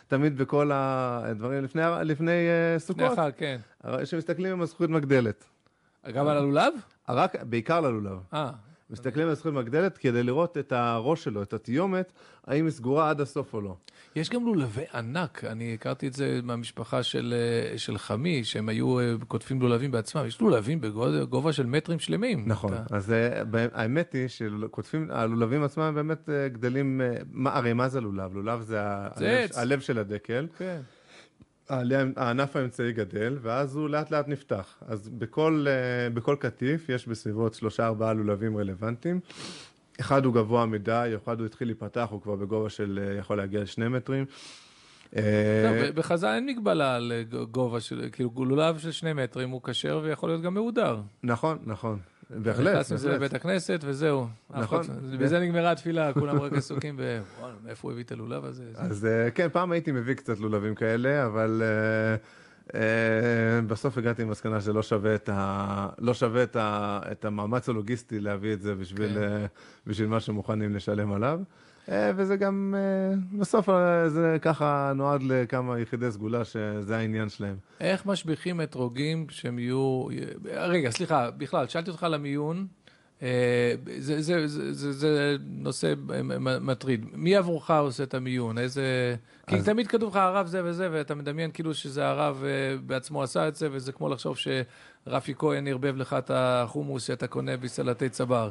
תמיד 0.09 0.37
בכל 0.37 0.71
הדברים 0.73 1.63
לפני, 1.63 1.81
לפני 2.03 2.31
אה, 2.31 2.79
סוכות, 2.79 3.01
לאחר, 3.09 3.31
כן. 3.31 3.59
שמסתכלים 4.05 4.51
עם 4.51 4.61
הזכות 4.61 4.89
מגדלת. 4.89 5.45
גם 6.13 6.27
על 6.27 6.37
הלולב? 6.37 6.73
רק, 7.09 7.43
בעיקר 7.43 7.81
ללולב. 7.81 8.19
אה, 8.33 8.51
מסתכלים 8.89 9.25
על 9.25 9.31
הזכות 9.31 9.53
מגדלת 9.53 9.97
כדי 9.97 10.23
לראות 10.23 10.57
את 10.57 10.71
הראש 10.71 11.23
שלו, 11.23 11.43
את 11.43 11.53
התיומת, 11.53 12.11
האם 12.47 12.65
היא 12.65 12.71
סגורה 12.71 13.09
עד 13.09 13.21
הסוף 13.21 13.53
או 13.53 13.61
לא. 13.61 13.75
יש 14.15 14.29
גם 14.29 14.45
לולבי 14.45 14.83
ענק, 14.93 15.43
אני 15.43 15.73
הכרתי 15.73 16.07
את 16.07 16.13
זה 16.13 16.39
מהמשפחה 16.43 17.03
של, 17.03 17.33
אה, 17.71 17.77
של 17.77 17.97
חמי, 17.97 18.43
שהם 18.43 18.69
היו 18.69 18.99
אה, 18.99 19.13
כותבים 19.27 19.61
לולבים 19.61 19.91
בעצמם, 19.91 20.23
יש 20.27 20.41
לולבים 20.41 20.81
בגובה 20.81 21.53
של 21.53 21.65
מטרים 21.65 21.99
שלמים. 21.99 22.43
נכון. 22.47 22.73
אתה- 22.73 22.95
אז 22.95 23.11
אה, 23.11 23.41
האמת 23.73 24.13
היא 24.13 24.27
שכותבים, 24.27 25.07
הלולבים 25.11 25.63
עצמם 25.63 25.91
באמת 25.95 26.29
גדלים, 26.51 27.01
מה- 27.31 27.55
הרי 27.55 27.73
מה 27.73 27.87
זה 27.89 28.01
לולב? 28.01 28.33
לולב 28.35 28.61
זה 28.61 28.65
זה 28.65 28.79
הלב-. 29.39 29.49
הלב 29.55 29.79
של 29.79 29.97
הדקל. 29.99 30.47
כן. 30.57 30.81
הענף 31.69 32.55
האמצעי 32.55 32.93
גדל, 32.93 33.37
ואז 33.41 33.75
הוא 33.75 33.89
לאט 33.89 34.11
לאט 34.11 34.27
נפתח. 34.27 34.77
אז 34.87 35.09
בכל, 35.09 35.65
אה, 35.69 36.09
בכל 36.09 36.35
קטיף 36.39 36.89
יש 36.89 37.07
בסביבות 37.07 37.53
שלושה 37.53 37.85
ארבעה 37.85 38.13
לולבים 38.13 38.57
רלוונטיים. 38.57 39.19
אחד 39.99 40.25
הוא 40.25 40.33
גבוה 40.33 40.65
מדי, 40.65 41.11
אחד 41.23 41.39
הוא 41.39 41.45
התחיל 41.45 41.67
להיפתח, 41.67 42.07
הוא 42.11 42.21
כבר 42.21 42.35
בגובה 42.35 42.69
של, 42.69 42.99
אה, 43.01 43.13
יכול 43.19 43.37
להגיע 43.37 43.61
לשני 43.61 43.87
מטרים. 43.87 44.25
אה, 45.15 45.21
לא, 45.63 45.91
ב- 45.91 45.95
בחז"ל 45.95 46.27
אין 46.27 46.45
מגבלה 46.45 46.95
על 46.95 47.11
גובה 47.51 47.79
של, 47.79 48.09
כאילו 48.11 48.31
לולב 48.37 48.77
של 48.77 48.91
שני 48.91 49.13
מטרים 49.13 49.49
הוא 49.49 49.61
כשר 49.63 49.99
ויכול 50.03 50.29
להיות 50.29 50.41
גם 50.41 50.53
מהודר. 50.53 51.01
נכון, 51.23 51.57
נכון. 51.65 51.99
בהחלט, 52.29 52.73
נכנס 52.73 52.91
עם 52.91 52.97
זה 52.97 53.07
בהחלט. 53.07 53.21
לבית 53.21 53.33
הכנסת 53.33 53.79
וזהו. 53.85 54.27
נכון. 54.49 54.79
אחד- 54.81 54.93
בזה 55.19 55.39
נגמרה 55.39 55.71
התפילה, 55.71 56.13
כולם 56.19 56.39
רק 56.41 56.53
עסוקים 56.53 56.97
ב... 56.97 57.01
וואלה, 57.39 57.53
מאיפה 57.65 57.87
הוא 57.87 57.91
הביא 57.91 58.03
את 58.03 58.11
הלולב 58.11 58.45
הזה? 58.45 58.63
זה- 58.73 58.81
אז 58.81 59.05
אה, 59.05 59.31
כן, 59.31 59.47
פעם 59.51 59.71
הייתי 59.71 59.91
מביא 59.91 60.13
קצת 60.13 60.39
לולבים 60.39 60.75
כאלה, 60.75 61.25
אבל 61.25 61.61
אה, 61.65 62.15
אה, 62.79 63.61
בסוף 63.67 63.97
הגעתי 63.97 64.21
למסקנה 64.21 64.61
שלא 64.61 64.83
שווה 64.83 65.15
את, 65.15 65.29
ה... 65.33 65.89
לא 65.99 66.13
שווה 66.13 66.43
את, 66.43 66.55
ה... 66.55 66.99
את 67.11 67.25
המאמץ 67.25 67.69
הלוגיסטי 67.69 68.19
להביא 68.19 68.53
את 68.53 68.61
זה 68.61 68.75
בשביל, 68.75 69.13
כן. 69.13 69.45
בשביל 69.87 70.07
מה 70.07 70.19
שמוכנים 70.19 70.75
לשלם 70.75 71.13
עליו. 71.13 71.39
אה, 71.91 72.11
וזה 72.15 72.35
גם, 72.35 72.75
אה, 72.77 73.15
בסוף 73.39 73.69
אה, 73.69 74.09
זה 74.09 74.37
ככה 74.41 74.91
נועד 74.95 75.23
לכמה 75.23 75.79
יחידי 75.79 76.11
סגולה 76.11 76.45
שזה 76.45 76.97
העניין 76.97 77.29
שלהם. 77.29 77.55
איך 77.79 78.05
משביחים 78.05 78.61
אתרוגים 78.61 79.25
שהם 79.29 79.59
יהיו... 79.59 80.05
רגע, 80.53 80.91
סליחה, 80.91 81.31
בכלל, 81.31 81.67
שאלתי 81.67 81.91
אותך 81.91 82.03
על 82.03 82.13
המיון. 82.13 82.67
זה, 83.19 84.21
זה, 84.21 84.47
זה, 84.47 84.73
זה, 84.73 84.91
זה 84.91 85.35
נושא 85.47 85.93
מטריד. 86.61 87.05
מי 87.13 87.35
עבורך 87.35 87.71
עושה 87.71 88.03
את 88.03 88.13
המיון? 88.13 88.57
איזה... 88.57 89.15
כי 89.47 89.55
אז- 89.55 89.65
תמיד 89.65 89.87
כתוב 89.87 90.09
לך 90.09 90.15
הרב 90.15 90.47
זה 90.47 90.61
וזה, 90.65 90.89
ואתה 90.91 91.15
מדמיין 91.15 91.51
כאילו 91.51 91.73
שזה 91.73 92.07
הרב 92.07 92.43
בעצמו 92.85 93.23
עשה 93.23 93.47
את 93.47 93.55
זה, 93.55 93.69
וזה 93.71 93.91
כמו 93.91 94.09
לחשוב 94.09 94.37
שרפי 95.05 95.33
כהן 95.37 95.67
ערבב 95.67 95.95
לך 95.95 96.13
את 96.13 96.31
החומוס 96.33 97.03
שאתה 97.03 97.27
קונה 97.27 97.57
בסלטי 97.57 98.09
צבר. 98.09 98.49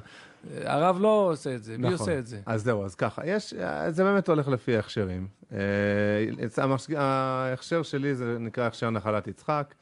הרב 0.64 0.98
לא 1.00 1.28
עושה 1.32 1.54
את 1.54 1.62
זה, 1.62 1.78
מי 1.78 1.92
עושה 1.92 2.18
את 2.18 2.26
זה? 2.26 2.40
אז 2.46 2.62
זהו, 2.62 2.84
אז 2.84 2.94
ככה, 2.94 3.26
יש, 3.26 3.54
זה 3.88 4.04
באמת 4.04 4.28
הולך 4.28 4.48
לפי 4.48 4.76
ההכשרים. 4.76 5.26
אה, 5.52 5.58
ההכשר 6.96 7.82
שלי 7.82 8.14
זה 8.14 8.36
נקרא 8.40 8.66
הכשר 8.66 8.90
נחלת 8.90 9.26
יצחק, 9.28 9.74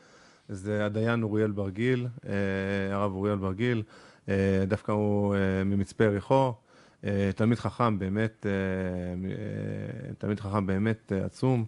זה 0.49 0.85
הדיין 0.87 1.23
אוריאל 1.23 1.51
ברגיל, 1.51 2.07
אה, 2.27 2.33
הרב 2.97 3.13
אוריאל 3.13 3.37
ברגיל, 3.37 3.83
אה, 4.29 4.65
דווקא 4.67 4.93
הוא 4.93 5.37
ממצפה 5.65 6.05
יריחו, 6.05 6.55
תלמיד 7.37 7.59
חכם 7.59 7.99
באמת, 7.99 8.47
תלמיד 10.19 10.41
חכם 10.41 10.67
באמת 10.67 11.13
עצום. 11.25 11.65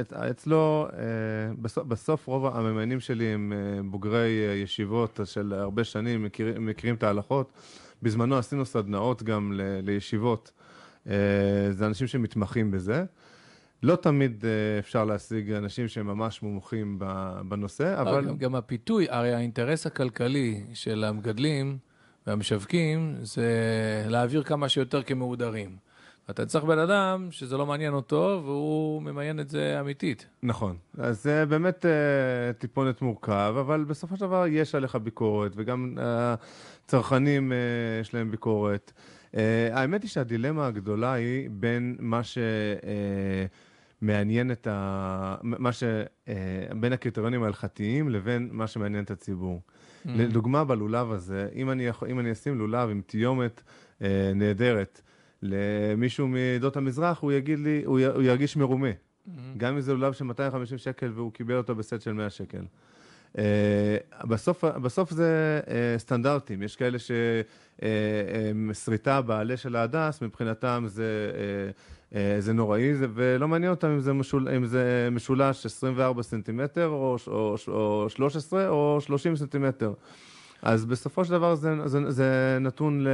את- 0.00 0.12
אצלו, 0.12 0.88
אה, 0.92 0.98
בסוף, 1.62 1.84
בסוף 1.86 2.26
רוב 2.26 2.46
הממיינים 2.46 3.00
שלי 3.00 3.24
הם 3.26 3.52
אה, 3.52 3.82
בוגרי 3.82 4.46
אה, 4.48 4.54
ישיבות 4.54 5.20
של 5.24 5.52
הרבה 5.52 5.84
שנים, 5.84 6.24
מכירים, 6.24 6.66
מכירים 6.66 6.94
את 6.94 7.02
ההלכות. 7.02 7.52
בזמנו 8.02 8.36
עשינו 8.36 8.64
סדנאות 8.66 9.22
גם 9.22 9.52
ל, 9.52 9.60
לישיבות. 9.82 10.52
זה 11.70 11.86
אנשים 11.86 12.06
שמתמחים 12.06 12.70
בזה. 12.70 13.04
לא 13.82 13.96
תמיד 13.96 14.44
אפשר 14.78 15.04
להשיג 15.04 15.50
אנשים 15.52 15.88
שהם 15.88 16.06
ממש 16.06 16.42
מומחים 16.42 16.98
בנושא. 17.48 18.00
אבל... 18.00 18.24
גם, 18.26 18.36
גם 18.38 18.54
הפיתוי, 18.54 19.06
הרי 19.10 19.34
האינטרס 19.34 19.86
הכלכלי 19.86 20.64
של 20.74 21.04
המגדלים 21.04 21.78
והמשווקים 22.26 23.16
זה 23.22 23.50
להעביר 24.08 24.42
כמה 24.42 24.68
שיותר 24.68 25.02
כמהודרים. 25.02 25.76
אתה 26.30 26.46
צריך 26.46 26.64
בן 26.64 26.78
אדם 26.78 27.28
שזה 27.30 27.56
לא 27.56 27.66
מעניין 27.66 27.92
אותו 27.92 28.42
והוא 28.44 29.02
ממיין 29.02 29.40
את 29.40 29.48
זה 29.48 29.80
אמיתית. 29.80 30.26
נכון. 30.42 30.76
אז 30.98 31.22
זה 31.22 31.46
באמת 31.46 31.86
אה, 31.86 32.52
טיפונת 32.52 33.02
מורכב, 33.02 33.54
אבל 33.60 33.84
בסופו 33.84 34.16
של 34.16 34.20
דבר 34.20 34.44
יש 34.48 34.74
עליך 34.74 34.96
ביקורת, 34.96 35.52
וגם 35.56 35.94
אה, 35.98 36.34
צרכנים 36.86 37.52
אה, 37.52 37.58
יש 38.00 38.14
להם 38.14 38.30
ביקורת. 38.30 38.92
אה, 39.36 39.68
האמת 39.72 40.02
היא 40.02 40.10
שהדילמה 40.10 40.66
הגדולה 40.66 41.12
היא 41.12 41.50
בין 41.52 41.96
מה 41.98 42.20
שמעניין 44.02 44.50
את 44.50 44.66
ה... 44.70 45.36
מה 45.42 45.72
ש... 45.72 45.82
אה, 46.28 46.34
בין 46.80 46.92
הקריטריונים 46.92 47.42
ההלכתיים 47.42 48.08
לבין 48.08 48.48
מה 48.52 48.66
שמעניין 48.66 49.04
את 49.04 49.10
הציבור. 49.10 49.60
Mm. 49.60 50.08
לדוגמה, 50.08 50.64
בלולב 50.64 51.12
הזה, 51.12 51.48
אם 51.54 51.70
אני, 51.70 51.86
יכול, 51.86 52.08
אם 52.08 52.20
אני 52.20 52.32
אשים 52.32 52.58
לולב 52.58 52.90
עם 52.90 53.00
תיומת 53.06 53.62
אה, 54.02 54.32
נהדר 54.34 54.78
תן 54.78 55.00
למישהו 55.46 56.28
מעדות 56.28 56.76
המזרח, 56.76 57.18
הוא 57.20 57.32
יגיד 57.32 57.58
לי, 57.58 57.82
הוא, 57.84 58.00
י, 58.00 58.04
הוא 58.04 58.22
ירגיש 58.22 58.56
מרומה. 58.56 58.88
גם 59.56 59.74
אם 59.74 59.80
זה 59.80 59.94
לולב 59.94 60.12
של 60.12 60.24
250 60.24 60.78
שקל 60.78 61.10
והוא 61.14 61.32
קיבל 61.32 61.56
אותו 61.56 61.74
בסט 61.74 62.00
של 62.00 62.12
100 62.12 62.30
שקל. 62.30 62.62
Uh, 63.32 63.38
בסוף, 64.24 64.64
בסוף 64.64 65.10
זה 65.10 65.60
uh, 65.64 65.68
סטנדרטים, 65.98 66.62
יש 66.62 66.76
כאלה 66.76 66.98
ששריטה 68.72 69.20
בעלה 69.22 69.56
של 69.56 69.76
ההדס, 69.76 70.22
מבחינתם 70.22 70.84
זה, 70.86 71.30
uh, 72.10 72.12
uh, 72.12 72.16
זה 72.38 72.52
נוראי, 72.52 72.94
זה, 72.94 73.06
ולא 73.14 73.48
מעניין 73.48 73.70
אותם 73.70 73.88
אם 73.88 74.00
זה, 74.00 74.12
משול, 74.12 74.48
אם 74.48 74.66
זה 74.66 75.08
משולש 75.12 75.66
24 75.66 76.22
סנטימטר, 76.22 76.86
או, 76.86 77.16
או, 77.26 77.56
או 77.68 78.06
13 78.08 78.68
או 78.68 78.98
30 79.00 79.36
סנטימטר. 79.36 79.92
אז 80.62 80.84
בסופו 80.84 81.24
של 81.24 81.30
דבר 81.30 81.54
זה, 81.54 81.74
זה, 81.84 82.10
זה 82.10 82.58
נתון 82.60 83.04
ל... 83.04 83.08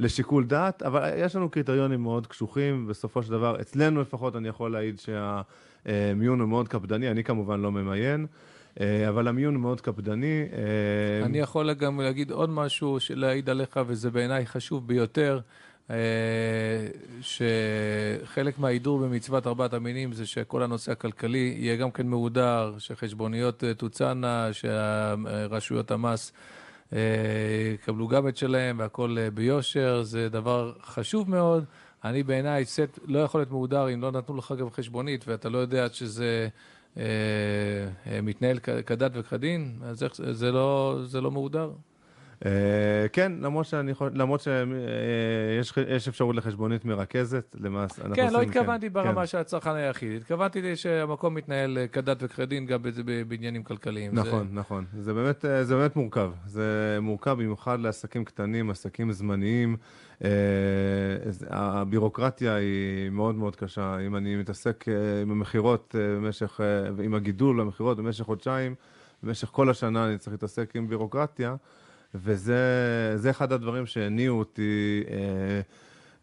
לשיקול 0.00 0.44
דעת, 0.44 0.82
אבל 0.82 1.10
יש 1.16 1.36
לנו 1.36 1.50
קריטריונים 1.50 2.02
מאוד 2.02 2.26
קשוחים, 2.26 2.86
בסופו 2.86 3.22
של 3.22 3.30
דבר, 3.30 3.60
אצלנו 3.60 4.00
לפחות 4.00 4.36
אני 4.36 4.48
יכול 4.48 4.72
להעיד 4.72 5.00
שהמיון 5.00 6.40
הוא 6.40 6.48
מאוד 6.48 6.68
קפדני, 6.68 7.10
אני 7.10 7.24
כמובן 7.24 7.60
לא 7.60 7.72
ממיין, 7.72 8.26
אה, 8.80 9.08
אבל 9.08 9.28
המיון 9.28 9.56
מאוד 9.56 9.80
קפדני. 9.80 10.46
אה, 10.52 11.26
אני 11.26 11.38
יכול 11.38 11.72
גם 11.72 12.00
להגיד 12.00 12.30
עוד 12.30 12.50
משהו, 12.50 12.98
להעיד 13.10 13.50
עליך, 13.50 13.80
וזה 13.86 14.10
בעיניי 14.10 14.46
חשוב 14.46 14.86
ביותר, 14.88 15.40
שחלק 17.20 18.58
מההידור 18.58 18.98
במצוות 18.98 19.46
ארבעת 19.46 19.74
המינים 19.74 20.12
זה 20.12 20.26
שכל 20.26 20.62
הנושא 20.62 20.92
הכלכלי 20.92 21.54
יהיה 21.58 21.76
גם 21.76 21.90
כן 21.90 22.06
מהודר, 22.06 22.74
שחשבוניות 22.78 23.64
תוצאנה, 23.76 24.48
שרשויות 24.52 25.90
המס 25.90 26.32
יקבלו 27.74 28.08
גם 28.08 28.28
את 28.28 28.36
שלהם 28.36 28.78
והכל 28.78 29.16
ביושר, 29.34 30.02
זה 30.02 30.28
דבר 30.28 30.72
חשוב 30.82 31.30
מאוד. 31.30 31.64
אני 32.04 32.22
בעיניי, 32.22 32.64
סט 32.64 32.98
לא 33.04 33.18
יכול 33.18 33.40
להיות 33.40 33.50
מהודר 33.50 33.94
אם 33.94 34.02
לא 34.02 34.12
נתנו 34.12 34.36
לך 34.36 34.54
גם 34.58 34.70
חשבונית 34.70 35.28
ואתה 35.28 35.48
לא 35.48 35.58
יודע 35.58 35.88
שזה 35.92 36.48
אה, 36.96 37.02
אה, 38.06 38.20
מתנהל 38.20 38.58
כדת 38.58 39.10
וכדין, 39.14 39.78
אז 39.84 40.04
זה, 40.14 40.52
לא, 40.52 40.98
זה 41.04 41.20
לא 41.20 41.30
מהודר. 41.30 41.70
אה, 42.44 42.50
כן, 43.12 43.32
למרות, 43.40 43.66
שאני, 43.66 43.92
למרות 44.14 44.40
שיש 44.40 46.08
אפשרות 46.08 46.36
לחשבונית 46.36 46.84
מרכזת, 46.84 47.56
למעשה. 47.60 48.02
כן, 48.14 48.32
לא 48.32 48.42
התכוונתי 48.42 48.86
כן, 48.86 48.92
ברמה 48.92 49.20
כן. 49.20 49.26
של 49.26 49.38
הצרכן 49.38 49.70
היחיד, 49.70 50.20
התכוונתי 50.20 50.76
שהמקום 50.76 51.34
מתנהל 51.34 51.78
כדת 51.92 52.16
וכדין 52.20 52.66
גם 52.66 52.80
בעניינים 53.28 53.62
כלכליים. 53.62 54.14
נכון. 54.14 54.48
נכון. 54.52 54.84
זה 54.98 55.14
באמת, 55.14 55.44
זה 55.62 55.76
באמת 55.76 55.96
מורכב. 55.96 56.32
זה 56.46 56.98
מורכב 57.02 57.32
במיוחד 57.32 57.80
לעסקים 57.80 58.24
קטנים, 58.24 58.70
עסקים 58.70 59.12
זמניים. 59.12 59.76
הבירוקרטיה 61.50 62.54
היא 62.54 63.10
מאוד 63.10 63.34
מאוד 63.34 63.56
קשה. 63.56 63.98
אם 64.06 64.16
אני 64.16 64.36
מתעסק 64.36 64.84
עם 65.22 65.30
המכירות 65.30 65.94
במשך, 65.98 66.60
עם 67.04 67.14
הגידול 67.14 67.60
במכירות 67.60 67.96
במשך 67.96 68.24
חודשיים, 68.24 68.74
במשך 69.22 69.48
כל 69.48 69.70
השנה 69.70 70.08
אני 70.08 70.18
צריך 70.18 70.32
להתעסק 70.32 70.76
עם 70.76 70.88
בירוקרטיה. 70.88 71.56
וזה 72.16 73.30
אחד 73.30 73.52
הדברים 73.52 73.86
שהניעו 73.86 74.38
אותי 74.38 75.04
אה, 75.10 75.60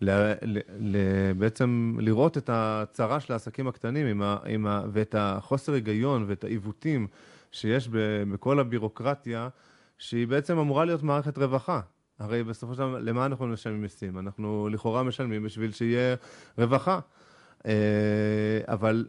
ל, 0.01 0.10
ל, 0.41 0.60
ל, 0.79 0.97
בעצם 1.38 1.97
לראות 1.99 2.38
את 2.38 2.49
הצרה 2.53 3.19
של 3.19 3.34
העסקים 3.34 3.67
הקטנים 3.67 4.08
עם 4.08 4.21
ה, 4.21 4.38
עם 4.45 4.67
ה, 4.67 4.82
ואת 4.91 5.15
החוסר 5.17 5.73
היגיון 5.73 6.25
ואת 6.27 6.43
העיוותים 6.43 7.08
שיש 7.51 7.88
ב, 7.88 8.23
בכל 8.32 8.60
הבירוקרטיה, 8.60 9.49
שהיא 9.97 10.27
בעצם 10.27 10.58
אמורה 10.58 10.86
להיות 10.86 11.03
מערכת 11.03 11.38
רווחה. 11.38 11.79
הרי 12.19 12.43
בסופו 12.43 12.73
של 12.73 12.79
דבר, 12.79 12.99
למה 12.99 13.25
אנחנו 13.25 13.47
משלמים 13.47 13.82
מיסים? 13.82 14.19
אנחנו 14.19 14.69
לכאורה 14.71 15.03
משלמים 15.03 15.43
בשביל 15.43 15.71
שיהיה 15.71 16.15
רווחה. 16.58 16.99
אה, 17.65 17.71
אבל 18.67 19.08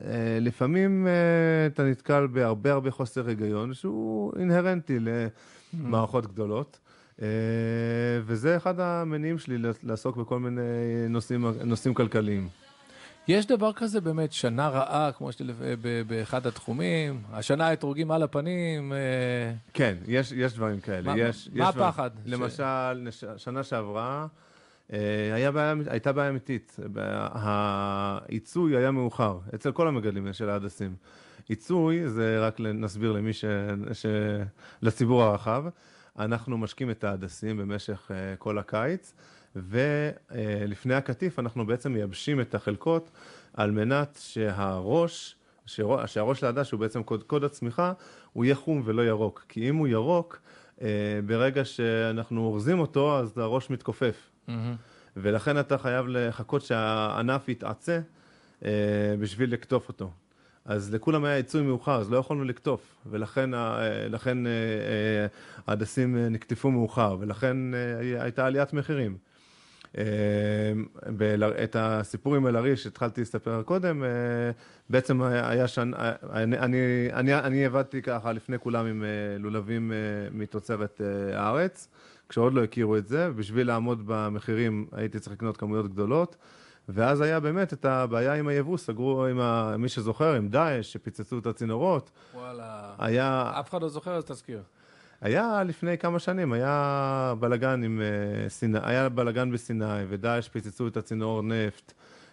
אה, 0.00 0.38
לפעמים 0.40 1.06
אה, 1.06 1.66
אתה 1.66 1.82
נתקל 1.82 2.26
בהרבה 2.26 2.72
הרבה 2.72 2.90
חוסר 2.90 3.28
היגיון 3.28 3.74
שהוא 3.74 4.32
אינהרנטי 4.38 4.98
למערכות 5.74 6.26
גדולות. 6.26 6.78
אה, 7.22 7.26
וזה 8.24 8.56
אחד 8.56 8.80
המניעים 8.80 9.38
שלי 9.38 9.56
לעסוק 9.82 10.16
בכל 10.16 10.38
מיני 10.38 10.60
נושאים, 11.08 11.44
נושאים 11.64 11.94
כלכליים. 11.94 12.48
יש 13.28 13.46
דבר 13.46 13.72
כזה 13.72 14.00
באמת, 14.00 14.32
שנה 14.32 14.68
רעה, 14.68 15.12
כמו 15.12 15.32
שאתה 15.32 15.44
באחד 16.06 16.46
התחומים, 16.46 17.22
השנה 17.32 17.66
האתרוגים 17.66 18.10
על 18.10 18.22
הפנים. 18.22 18.92
כן, 19.72 19.94
יש, 20.06 20.32
יש 20.32 20.54
דברים 20.54 20.80
כאלה. 20.80 21.14
מה, 21.14 21.18
יש, 21.18 21.48
מה 21.52 21.64
יש 21.64 21.76
הפחד? 21.76 22.10
למשל, 22.26 23.08
ש... 23.10 23.24
שנה 23.36 23.62
שעברה, 23.62 24.26
אה, 24.92 25.34
היה 25.34 25.50
בעיה, 25.52 25.74
הייתה 25.86 26.12
בעיה 26.12 26.30
אמיתית, 26.30 26.76
העיצוי 27.32 28.76
היה 28.76 28.90
מאוחר, 28.90 29.38
אצל 29.54 29.72
כל 29.72 29.88
המגדלים 29.88 30.32
של 30.32 30.50
ההדסים. 30.50 30.94
עיצוי, 31.52 32.08
זה 32.08 32.46
רק 32.46 32.60
נסביר 32.60 33.12
למי 33.12 33.32
ש... 33.32 33.44
ש... 33.92 34.06
לציבור 34.82 35.22
הרחב, 35.22 35.64
אנחנו 36.18 36.58
משקים 36.58 36.90
את 36.90 37.04
ההדסים 37.04 37.56
במשך 37.56 38.10
uh, 38.10 38.36
כל 38.38 38.58
הקיץ, 38.58 39.14
ולפני 39.56 40.94
uh, 40.94 40.98
הקטיף 40.98 41.38
אנחנו 41.38 41.66
בעצם 41.66 41.92
מייבשים 41.92 42.40
את 42.40 42.54
החלקות 42.54 43.10
על 43.54 43.70
מנת 43.70 44.18
שהראש, 44.22 45.36
שהראש 45.66 46.40
של 46.40 46.46
ההדס, 46.46 46.66
שהוא 46.66 46.80
בעצם 46.80 47.02
קוד, 47.02 47.22
קוד 47.22 47.44
הצמיחה, 47.44 47.92
הוא 48.32 48.44
יהיה 48.44 48.54
חום 48.54 48.82
ולא 48.84 49.02
ירוק. 49.02 49.44
כי 49.48 49.68
אם 49.68 49.76
הוא 49.76 49.88
ירוק, 49.88 50.40
uh, 50.78 50.82
ברגע 51.26 51.64
שאנחנו 51.64 52.40
אורזים 52.40 52.78
אותו, 52.78 53.18
אז 53.18 53.38
הראש 53.38 53.70
מתכופף. 53.70 54.30
Mm-hmm. 54.48 54.52
ולכן 55.16 55.60
אתה 55.60 55.78
חייב 55.78 56.06
לחכות 56.08 56.62
שהענף 56.62 57.48
יתעצה 57.48 58.00
אה, 58.64 58.70
בשביל 59.18 59.52
לקטוף 59.52 59.88
אותו. 59.88 60.10
אז 60.64 60.94
לכולם 60.94 61.24
היה 61.24 61.36
עיצוי 61.36 61.62
מאוחר, 61.62 62.00
אז 62.00 62.10
לא 62.10 62.16
יכולנו 62.16 62.44
לקטוף, 62.44 62.96
ולכן 63.06 63.54
אה, 63.54 64.08
לכן, 64.08 64.46
אה, 64.46 64.52
אה, 64.52 65.26
ההדסים 65.66 66.16
נקטפו 66.16 66.70
מאוחר, 66.70 67.16
ולכן 67.20 67.56
הייתה 68.20 68.46
עליית 68.46 68.72
מחירים. 68.72 69.16
את 71.64 71.76
הסיפור 71.78 72.36
עם 72.36 72.46
אל-עריש 72.46 72.82
שהתחלתי 72.82 73.20
לספר 73.20 73.62
קודם, 73.62 74.04
בעצם 74.90 75.22
היה 75.22 75.68
שנה, 75.68 76.12
אני, 76.32 76.58
אני, 76.58 77.08
אני, 77.12 77.34
אני 77.34 77.64
עבדתי 77.64 78.02
ככה 78.02 78.32
לפני 78.32 78.58
כולם 78.58 78.86
עם 78.86 79.04
לולבים 79.38 79.92
מתוצרת 80.32 81.00
הארץ. 81.34 81.88
כשעוד 82.28 82.54
לא 82.54 82.64
הכירו 82.64 82.96
את 82.96 83.06
זה, 83.06 83.28
ובשביל 83.30 83.66
לעמוד 83.66 84.02
במחירים 84.06 84.86
הייתי 84.92 85.18
צריך 85.18 85.32
לקנות 85.36 85.56
כמויות 85.56 85.88
גדולות. 85.88 86.36
ואז 86.88 87.20
היה 87.20 87.40
באמת 87.40 87.72
את 87.72 87.84
הבעיה 87.84 88.34
עם 88.34 88.48
היבוא, 88.48 88.76
סגרו 88.76 89.26
עם 89.26 89.40
ה... 89.40 89.76
מי 89.78 89.88
שזוכר, 89.88 90.34
עם 90.34 90.48
דאעש, 90.48 90.92
שפיצצו 90.92 91.38
את 91.38 91.46
הצינורות. 91.46 92.10
וואלה. 92.34 92.94
היה... 92.98 93.52
אף 93.60 93.70
אחד 93.70 93.82
לא 93.82 93.88
זוכר, 93.88 94.14
אז 94.14 94.24
תזכיר. 94.24 94.62
היה 95.20 95.62
לפני 95.66 95.98
כמה 95.98 96.18
שנים, 96.18 96.52
היה 96.52 97.34
בלגן 97.40 97.82
עם 97.82 98.00
uh, 98.00 98.48
סיני, 98.48 98.78
היה 98.82 99.08
בלגן 99.08 99.52
בסיני, 99.52 100.04
ודאעש 100.08 100.48
פיצצו 100.48 100.88
את 100.88 100.96
הצינור 100.96 101.42
נפט, 101.42 101.92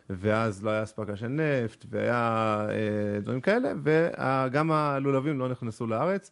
ואז 0.10 0.64
לא 0.64 0.70
היה 0.70 0.84
אספקה 0.84 1.16
של 1.16 1.28
נפט, 1.28 1.86
והיה 1.90 2.68
uh, 2.70 3.22
דברים 3.24 3.42
כאלה, 3.42 3.74
וגם 3.84 4.72
הלולבים 4.72 5.40
לא 5.40 5.50
נכנסו 5.50 5.88
לארץ, 5.88 6.32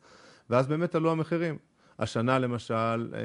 ואז 0.50 0.68
באמת 0.68 0.96
עלו 0.96 1.12
המחירים. 1.12 1.58
השנה 2.00 2.40
למשל, 2.40 3.14
אה, 3.14 3.20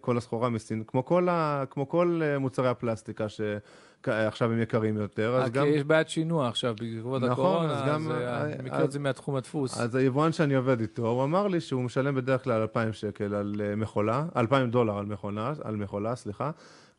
כל 0.00 0.16
הסחורה 0.18 0.48
מסין, 0.48 0.82
כמו 0.86 1.04
כל, 1.04 1.28
ה, 1.28 1.64
כמו 1.70 1.88
כל 1.88 2.20
אה, 2.24 2.38
מוצרי 2.38 2.68
הפלסטיקה 2.68 3.26
שעכשיו 3.28 4.52
הם 4.52 4.62
יקרים 4.62 4.96
יותר, 4.96 5.36
אז 5.36 5.50
גם... 5.50 5.66
יש 5.66 5.84
בעיית 5.84 6.08
שינוע 6.08 6.48
עכשיו 6.48 6.74
בעקבות 6.80 7.22
נכון, 7.22 7.32
הקורונה, 7.32 7.72
אז, 7.72 7.88
גם, 7.88 8.10
אז 8.10 8.18
אה, 8.18 8.44
אני 8.44 8.70
מכיר 8.70 8.84
את 8.84 8.92
זה 8.92 8.98
מהתחום 8.98 9.36
הדפוס. 9.36 9.80
אז 9.80 9.94
היבואן 9.94 10.32
שאני 10.32 10.54
עובד 10.54 10.80
איתו, 10.80 11.08
הוא 11.08 11.24
אמר 11.24 11.46
לי 11.46 11.60
שהוא 11.60 11.82
משלם 11.82 12.14
בדרך 12.14 12.44
כלל 12.44 12.60
2,000 12.60 12.92
שקל 12.92 13.34
על 13.34 13.54
מכולה, 13.76 14.26
2,000 14.36 14.70
דולר 14.70 14.98
על 14.98 15.06
מכונה, 15.06 15.52
על 15.62 15.76
מכולה, 15.76 16.16
סליחה. 16.16 16.50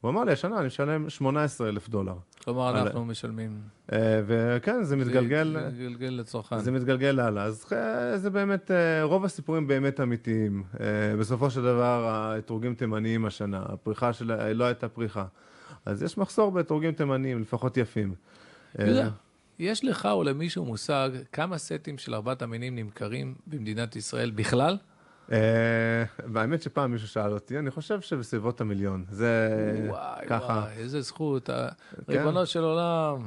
הוא 0.01 0.11
אמר 0.11 0.23
לי, 0.23 0.31
השנה 0.31 0.59
אני 0.59 0.67
משלם 0.67 1.09
18 1.09 1.69
אלף 1.69 1.89
דולר. 1.89 2.13
כלומר, 2.43 2.81
אנחנו 2.81 3.05
משלמים. 3.05 3.61
אה, 3.93 4.21
וכן, 4.25 4.83
זה 4.83 4.95
מתגלגל... 4.95 5.55
זה 5.59 5.67
מתגלגל 5.67 6.07
לצרכן. 6.07 6.59
זה 6.59 6.71
מתגלגל 6.71 7.19
הלאה. 7.19 7.43
אז 7.43 7.65
זה 8.15 8.29
באמת, 8.29 8.71
אה, 8.71 9.03
רוב 9.03 9.25
הסיפורים 9.25 9.67
באמת 9.67 9.99
אמיתיים. 9.99 10.63
אה, 10.79 10.85
בסופו 11.19 11.49
של 11.49 11.61
דבר, 11.61 12.07
האתרוגים 12.07 12.75
תימניים 12.75 13.25
השנה, 13.25 13.63
הפריחה 13.65 14.13
שלה, 14.13 14.53
לא 14.53 14.63
הייתה 14.65 14.89
פריחה. 14.89 15.25
אז 15.85 16.03
יש 16.03 16.17
מחסור 16.17 16.51
באתרוגים 16.51 16.91
תימניים, 16.91 17.41
לפחות 17.41 17.77
יפים. 17.77 18.13
יהודה, 18.79 19.09
יש 19.59 19.85
לך 19.85 20.05
או 20.11 20.23
למישהו 20.23 20.65
מושג 20.65 21.09
כמה 21.31 21.57
סטים 21.57 21.97
של 21.97 22.15
ארבעת 22.15 22.41
המינים 22.41 22.75
נמכרים 22.75 23.35
במדינת 23.47 23.95
ישראל 23.95 24.31
בכלל? 24.31 24.77
והאמת 26.33 26.61
שפעם 26.61 26.91
מישהו 26.91 27.07
שאל 27.07 27.33
אותי, 27.33 27.59
אני 27.59 27.71
חושב 27.71 28.01
שבסביבות 28.01 28.61
המיליון. 28.61 29.05
זה 29.09 29.49
וואי, 29.87 30.25
ככה. 30.27 30.45
וואי, 30.45 30.77
איזה 30.77 31.01
זכות. 31.01 31.49
כן. 31.49 31.67
ריבונו 32.09 32.45
של 32.45 32.63
עולם, 32.63 33.21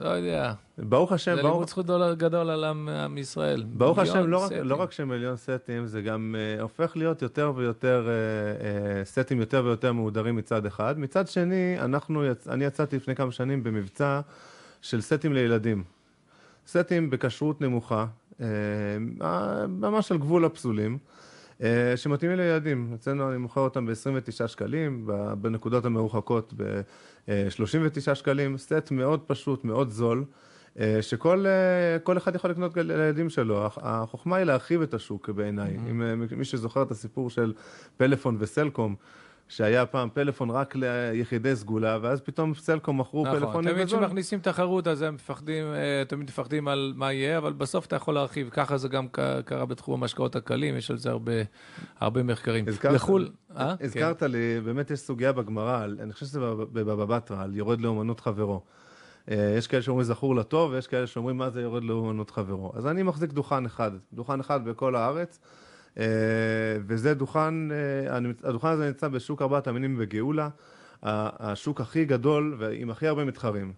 לא 0.00 0.08
יודע. 0.08 0.52
ברוך 0.78 1.12
השם, 1.12 1.34
זה 1.34 1.42
לימוד 1.42 1.68
זכות 1.68 1.86
גדול 2.16 2.50
על 2.50 2.64
עם 2.64 3.18
ישראל. 3.18 3.64
ברוך 3.72 3.98
השם, 3.98 4.26
לא 4.26 4.44
רק, 4.44 4.52
לא 4.52 4.74
רק 4.74 4.92
שמיליון 4.92 5.36
סטים, 5.36 5.86
זה 5.86 6.02
גם 6.02 6.34
uh, 6.58 6.62
הופך 6.62 6.96
להיות 6.96 7.22
יותר 7.22 7.52
ויותר, 7.56 8.06
uh, 8.06 8.62
uh, 8.62 9.08
סטים 9.08 9.40
יותר 9.40 9.62
ויותר 9.64 9.92
מהודרים 9.92 10.36
מצד 10.36 10.66
אחד. 10.66 10.98
מצד 10.98 11.28
שני, 11.28 11.76
אנחנו, 11.80 12.26
יצ... 12.26 12.48
אני 12.48 12.64
יצאתי 12.64 12.96
לפני 12.96 13.14
כמה 13.14 13.32
שנים 13.32 13.62
במבצע 13.62 14.20
של 14.82 15.00
סטים 15.00 15.32
לילדים. 15.32 15.84
סטים 16.66 17.10
בכשרות 17.10 17.60
נמוכה, 17.60 17.96
אה, 18.00 18.06
ממש 19.68 20.12
על 20.12 20.18
גבול 20.18 20.44
הפסולים, 20.44 20.98
אה, 21.62 21.96
שמתאימים 21.96 22.36
לילדים. 22.36 22.90
אצלנו 22.94 23.30
אני 23.30 23.38
מוכר 23.38 23.60
אותם 23.60 23.86
ב-29 23.86 24.48
שקלים, 24.48 25.08
בנקודות 25.40 25.84
המרוחקות 25.84 26.54
ב-39 26.56 28.14
שקלים, 28.14 28.58
סט 28.58 28.90
מאוד 28.90 29.20
פשוט, 29.26 29.64
מאוד 29.64 29.90
זול. 29.90 30.24
אה, 30.78 31.02
שכל 31.02 31.46
אחד 32.16 32.34
יכול 32.34 32.50
לקנות 32.50 32.76
לילדים 32.76 33.30
שלו. 33.30 33.66
החוכמה 33.76 34.36
היא 34.36 34.44
להרחיב 34.44 34.82
את 34.82 34.94
השוק 34.94 35.30
בעיניי. 35.30 35.76
Mm-hmm. 35.76 35.90
אם 35.90 36.38
מי 36.38 36.44
שזוכר 36.44 36.82
את 36.82 36.90
הסיפור 36.90 37.30
של 37.30 37.52
פלאפון 37.96 38.36
וסלקום, 38.38 38.94
שהיה 39.56 39.86
פעם 39.86 40.08
פלאפון 40.14 40.50
רק 40.50 40.74
ליחידי 40.76 41.56
סגולה, 41.56 41.98
ואז 42.02 42.20
פתאום 42.20 42.54
סלקום 42.54 43.00
מכרו 43.00 43.24
נכון, 43.26 43.38
פלאפונים 43.38 43.70
תמיד 43.70 43.86
בזול. 43.86 43.98
כשמכניסים 44.00 44.38
תחרות 44.38 44.86
אז 44.86 45.02
הם 45.02 45.14
מפחדים, 45.14 45.64
אה, 45.74 46.02
תמיד 46.08 46.28
מפחדים 46.28 46.68
על 46.68 46.92
מה 46.96 47.12
יהיה, 47.12 47.38
אבל 47.38 47.52
בסוף 47.52 47.86
אתה 47.86 47.96
יכול 47.96 48.14
להרחיב. 48.14 48.48
ככה 48.50 48.76
זה 48.76 48.88
גם 48.88 49.06
קרה 49.44 49.66
בתחום 49.66 50.00
המשקאות 50.02 50.36
הקלים, 50.36 50.76
יש 50.76 50.90
על 50.90 50.98
זה 50.98 51.10
הרבה, 51.10 51.32
הרבה 52.00 52.22
מחקרים. 52.22 52.64
הזכרת- 52.68 52.94
לחו"ל, 52.94 53.28
אה? 53.56 53.74
כן. 53.78 53.84
הזכרת 53.84 54.22
לי, 54.22 54.60
באמת 54.64 54.90
יש 54.90 55.00
סוגיה 55.00 55.32
בגמרא, 55.32 55.84
אני 55.84 56.12
חושב 56.12 56.26
שזה 56.26 56.40
בבבא 56.72 57.04
בתרא, 57.04 57.42
על 57.42 57.56
יורד 57.56 57.80
לאומנות 57.80 58.20
חברו. 58.20 58.60
אה, 59.30 59.54
יש 59.58 59.66
כאלה 59.66 59.82
שאומרים 59.82 60.04
זכור 60.04 60.36
לטוב, 60.36 60.72
ויש 60.72 60.86
כאלה 60.86 61.06
שאומרים 61.06 61.36
מה 61.36 61.50
זה 61.50 61.62
יורד 61.62 61.84
לאומנות 61.84 62.30
חברו. 62.30 62.72
אז 62.74 62.86
אני 62.86 63.02
מחזיק 63.02 63.32
דוכן 63.32 63.64
אחד, 63.66 63.90
דוכן 64.12 64.40
אחד 64.40 64.64
בכל 64.64 64.96
הארץ, 64.96 65.38
וזה 66.86 67.14
דוכן, 67.14 67.72
אה, 67.72 68.16
הדוכן 68.44 68.68
הזה 68.68 68.86
נמצא 68.86 69.08
בשוק 69.08 69.42
ארבעת 69.42 69.66
המינים 69.66 69.98
בגאולה, 69.98 70.48
השוק 71.02 71.80
הכי 71.80 72.04
גדול 72.04 72.56
ועם 72.58 72.90
הכי 72.90 73.06
הרבה 73.06 73.24
מתחרים. 73.24 73.72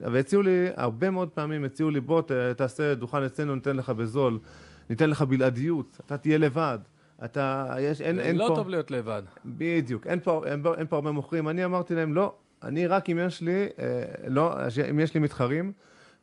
והציעו 0.00 0.42
לי, 0.42 0.68
הרבה 0.76 1.10
מאוד 1.10 1.28
פעמים 1.28 1.64
הציעו 1.64 1.90
לי, 1.90 2.00
בוא 2.00 2.22
תעשה 2.56 2.94
דוכן 2.94 3.22
אצלנו, 3.22 3.54
ניתן 3.54 3.76
לך 3.76 3.90
בזול, 3.90 4.38
ניתן 4.90 5.10
לך 5.10 5.22
בלעדיות, 5.22 6.00
אתה 6.06 6.16
תהיה 6.18 6.38
לבד. 6.38 6.78
אתה, 7.24 7.74
יש, 7.80 8.00
אין, 8.00 8.20
אין 8.20 8.36
לא 8.36 8.48
פה... 8.48 8.54
טוב 8.56 8.68
להיות 8.68 8.90
לבד. 8.90 9.22
בדיוק, 9.44 10.06
אין 10.06 10.20
פה, 10.20 10.42
אין, 10.46 10.62
אין 10.78 10.86
פה 10.86 10.96
הרבה 10.96 11.12
מוכרים. 11.12 11.48
אני 11.48 11.64
אמרתי 11.64 11.94
להם, 11.94 12.14
לא, 12.14 12.34
אני 12.62 12.86
רק 12.86 13.10
אם 13.10 13.18
יש 13.26 13.40
לי, 13.40 13.66
אה, 13.78 14.02
לא, 14.28 14.56
אם 14.90 15.00
יש 15.00 15.14
לי 15.14 15.20
מתחרים, 15.20 15.72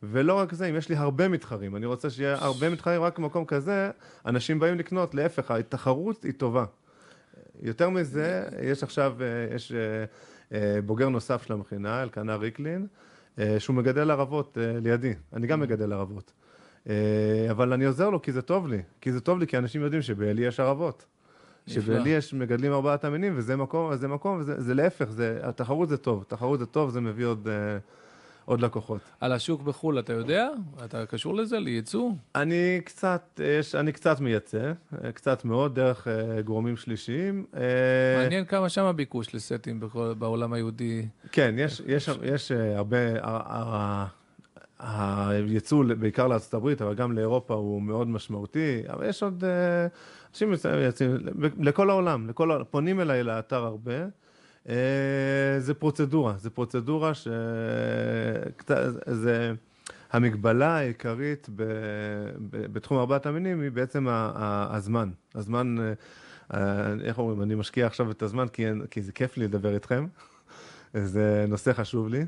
ולא 0.02 0.34
רק 0.34 0.52
זה, 0.52 0.66
אם 0.66 0.76
יש 0.76 0.88
לי 0.88 0.96
הרבה 0.96 1.28
מתחרים. 1.28 1.76
אני 1.76 1.86
רוצה 1.86 2.10
שיהיה 2.10 2.36
הרבה 2.38 2.70
מתחרים, 2.70 3.02
רק 3.02 3.18
במקום 3.18 3.44
כזה, 3.44 3.90
אנשים 4.26 4.58
באים 4.58 4.78
לקנות, 4.78 5.14
להפך, 5.14 5.50
התחרות 5.50 6.22
היא 6.22 6.32
טובה. 6.32 6.64
יותר 7.62 7.90
מזה, 7.90 8.44
יש 8.62 8.82
עכשיו, 8.82 9.16
אה, 9.20 9.54
יש 9.54 9.72
אה, 9.72 10.04
אה, 10.52 10.82
בוגר 10.82 11.08
נוסף 11.08 11.42
של 11.42 11.52
המכינה, 11.52 12.02
אלקנה 12.02 12.36
ריקלין, 12.36 12.86
שהוא 13.58 13.76
מגדל 13.76 14.10
ערבות 14.10 14.58
לידי. 14.82 15.14
אני 15.32 15.46
גם 15.46 15.60
מגדל 15.60 15.92
ערבות. 15.92 16.32
אבל 17.50 17.72
אני 17.72 17.84
עוזר 17.84 18.10
לו 18.10 18.22
כי 18.22 18.32
זה 18.32 18.42
טוב 18.42 18.68
לי. 18.68 18.82
כי 19.00 19.12
זה 19.12 19.20
טוב 19.20 19.38
לי, 19.38 19.46
כי 19.46 19.58
אנשים 19.58 19.82
יודעים 19.82 20.02
שבעלי 20.02 20.46
יש 20.46 20.60
ערבות. 20.60 21.06
שבעלי 21.66 22.10
יש 22.10 22.34
מגדלים 22.34 22.72
ארבעת 22.72 23.04
המינים, 23.04 23.32
וזה 23.36 23.56
מקום, 23.56 23.90
וזה 23.90 24.08
מקום, 24.08 24.38
וזה 24.40 24.60
זה 24.60 24.74
להפך, 24.74 25.10
זה, 25.10 25.40
התחרות 25.42 25.88
זה 25.88 25.96
טוב. 25.96 26.24
תחרות 26.28 26.58
זה 26.58 26.66
טוב, 26.66 26.90
זה 26.90 27.00
מביא 27.00 27.26
עוד, 27.26 27.48
אה, 27.48 27.78
עוד 28.44 28.60
לקוחות. 28.60 29.00
על 29.20 29.32
השוק 29.32 29.62
בחו"ל 29.62 29.98
אתה 29.98 30.12
יודע? 30.12 30.48
אתה 30.84 31.06
קשור 31.06 31.34
לזה? 31.34 31.58
לייצוא? 31.58 32.10
אני 32.34 32.80
קצת, 32.84 33.40
יש, 33.44 33.74
אני 33.74 33.92
קצת 33.92 34.20
מייצא, 34.20 34.72
קצת 35.14 35.44
מאוד, 35.44 35.74
דרך 35.74 36.08
אה, 36.08 36.42
גורמים 36.42 36.76
שלישיים. 36.76 37.44
אה, 37.56 37.60
מעניין 38.22 38.44
כמה 38.44 38.68
שם 38.68 38.84
הביקוש 38.84 39.34
לסטים 39.34 39.80
בכל- 39.80 40.14
בעולם 40.18 40.52
היהודי. 40.52 41.06
כן, 41.32 41.54
יש, 41.58 41.82
יש, 41.86 42.08
יש 42.22 42.52
אה, 42.52 42.76
הרבה, 42.76 42.96
ה- 43.22 44.06
ה- 44.78 45.28
הייצוא 45.28 45.84
בעיקר 45.98 46.26
לארצות 46.28 46.54
הברית, 46.54 46.82
אבל 46.82 46.94
גם 46.94 47.12
לאירופה 47.12 47.54
הוא 47.54 47.82
מאוד 47.82 48.08
משמעותי, 48.08 48.82
אבל 48.88 49.08
יש 49.08 49.22
עוד, 49.22 49.44
אנשים 50.32 50.52
יוצאים, 50.84 51.16
לכל 51.60 51.90
העולם, 51.90 52.28
לכל 52.28 52.62
פונים 52.70 53.00
אליי 53.00 53.22
לאתר 53.22 53.64
הרבה. 53.64 53.92
אה, 54.68 54.74
זה 55.58 55.74
פרוצדורה, 55.74 56.34
זה 56.38 56.50
פרוצדורה 56.50 57.14
ש... 57.14 57.28
זה... 59.06 59.54
המגבלה 60.12 60.76
העיקרית 60.76 61.48
ב, 61.56 61.62
ב, 62.50 62.72
בתחום 62.72 62.98
ארבעת 62.98 63.26
המינים 63.26 63.60
היא 63.60 63.70
בעצם 63.70 64.08
ה, 64.08 64.32
ה, 64.34 64.76
הזמן. 64.76 65.10
הזמן, 65.34 65.76
אה, 65.78 65.92
אה, 66.54 66.94
איך 67.04 67.18
אומרים, 67.18 67.42
אני 67.42 67.54
משקיע 67.54 67.86
עכשיו 67.86 68.10
את 68.10 68.22
הזמן 68.22 68.48
כי, 68.48 68.64
כי 68.90 69.02
זה 69.02 69.12
כיף 69.12 69.36
לי 69.36 69.44
לדבר 69.44 69.74
איתכם. 69.74 70.06
זה 70.94 71.44
נושא 71.48 71.72
חשוב 71.72 72.08
לי. 72.08 72.24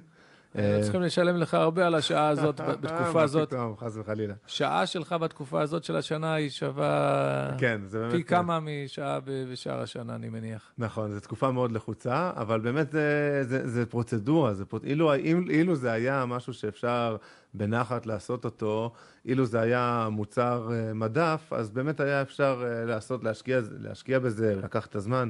אה, 0.59 0.79
צריכים 0.83 1.03
לשלם 1.03 1.37
לך 1.37 1.55
הרבה 1.55 1.87
על 1.87 1.95
השעה 1.95 2.29
הזאת, 2.29 2.61
בתקופה 2.81 3.13
מה 3.15 3.23
הזאת. 3.23 3.49
פתאום, 3.49 3.77
חס 3.77 3.97
וחלילה. 3.97 4.35
שעה 4.47 4.87
שלך 4.87 5.13
בתקופה 5.13 5.61
הזאת 5.61 5.85
של 5.85 5.97
השנה 5.97 6.35
היא 6.35 6.51
שווה 6.51 7.51
כן, 7.59 7.81
זה 7.87 7.99
באמת... 7.99 8.13
פי 8.13 8.25
כמה 8.25 8.59
משעה 8.61 9.19
בשאר 9.25 9.81
השנה, 9.81 10.15
אני 10.15 10.29
מניח. 10.29 10.73
נכון, 10.79 11.13
זו 11.13 11.21
תקופה 11.21 11.51
מאוד 11.51 11.73
לחוצה, 11.73 12.31
אבל 12.37 12.61
באמת 12.61 12.91
זה, 12.91 13.41
זה, 13.43 13.69
זה 13.69 13.87
פרוצדורה, 13.87 14.55
זה. 14.55 14.65
אילו, 14.85 15.15
אילו, 15.51 15.75
זה 15.75 15.93
היה 15.93 16.25
משהו 16.27 16.53
שאפשר 16.53 17.17
בנחת 17.55 18.07
לעשות 18.07 18.45
אותו, 18.45 18.93
אילו 19.25 19.47
זה 19.47 19.61
היה 19.61 20.09
מוצר 20.11 20.69
אה, 20.73 20.95
מדף, 20.95 21.53
אז 21.53 21.71
באמת 21.71 22.01
היה 22.01 22.23
אפשר 22.23 22.65
אה, 22.65 22.85
לעשות, 22.85 23.25
להשקיע, 23.25 23.61
להשקיע 23.79 24.19
בזה, 24.19 24.55
לקחת 24.55 24.91
את 24.91 24.97
הזמן. 24.97 25.29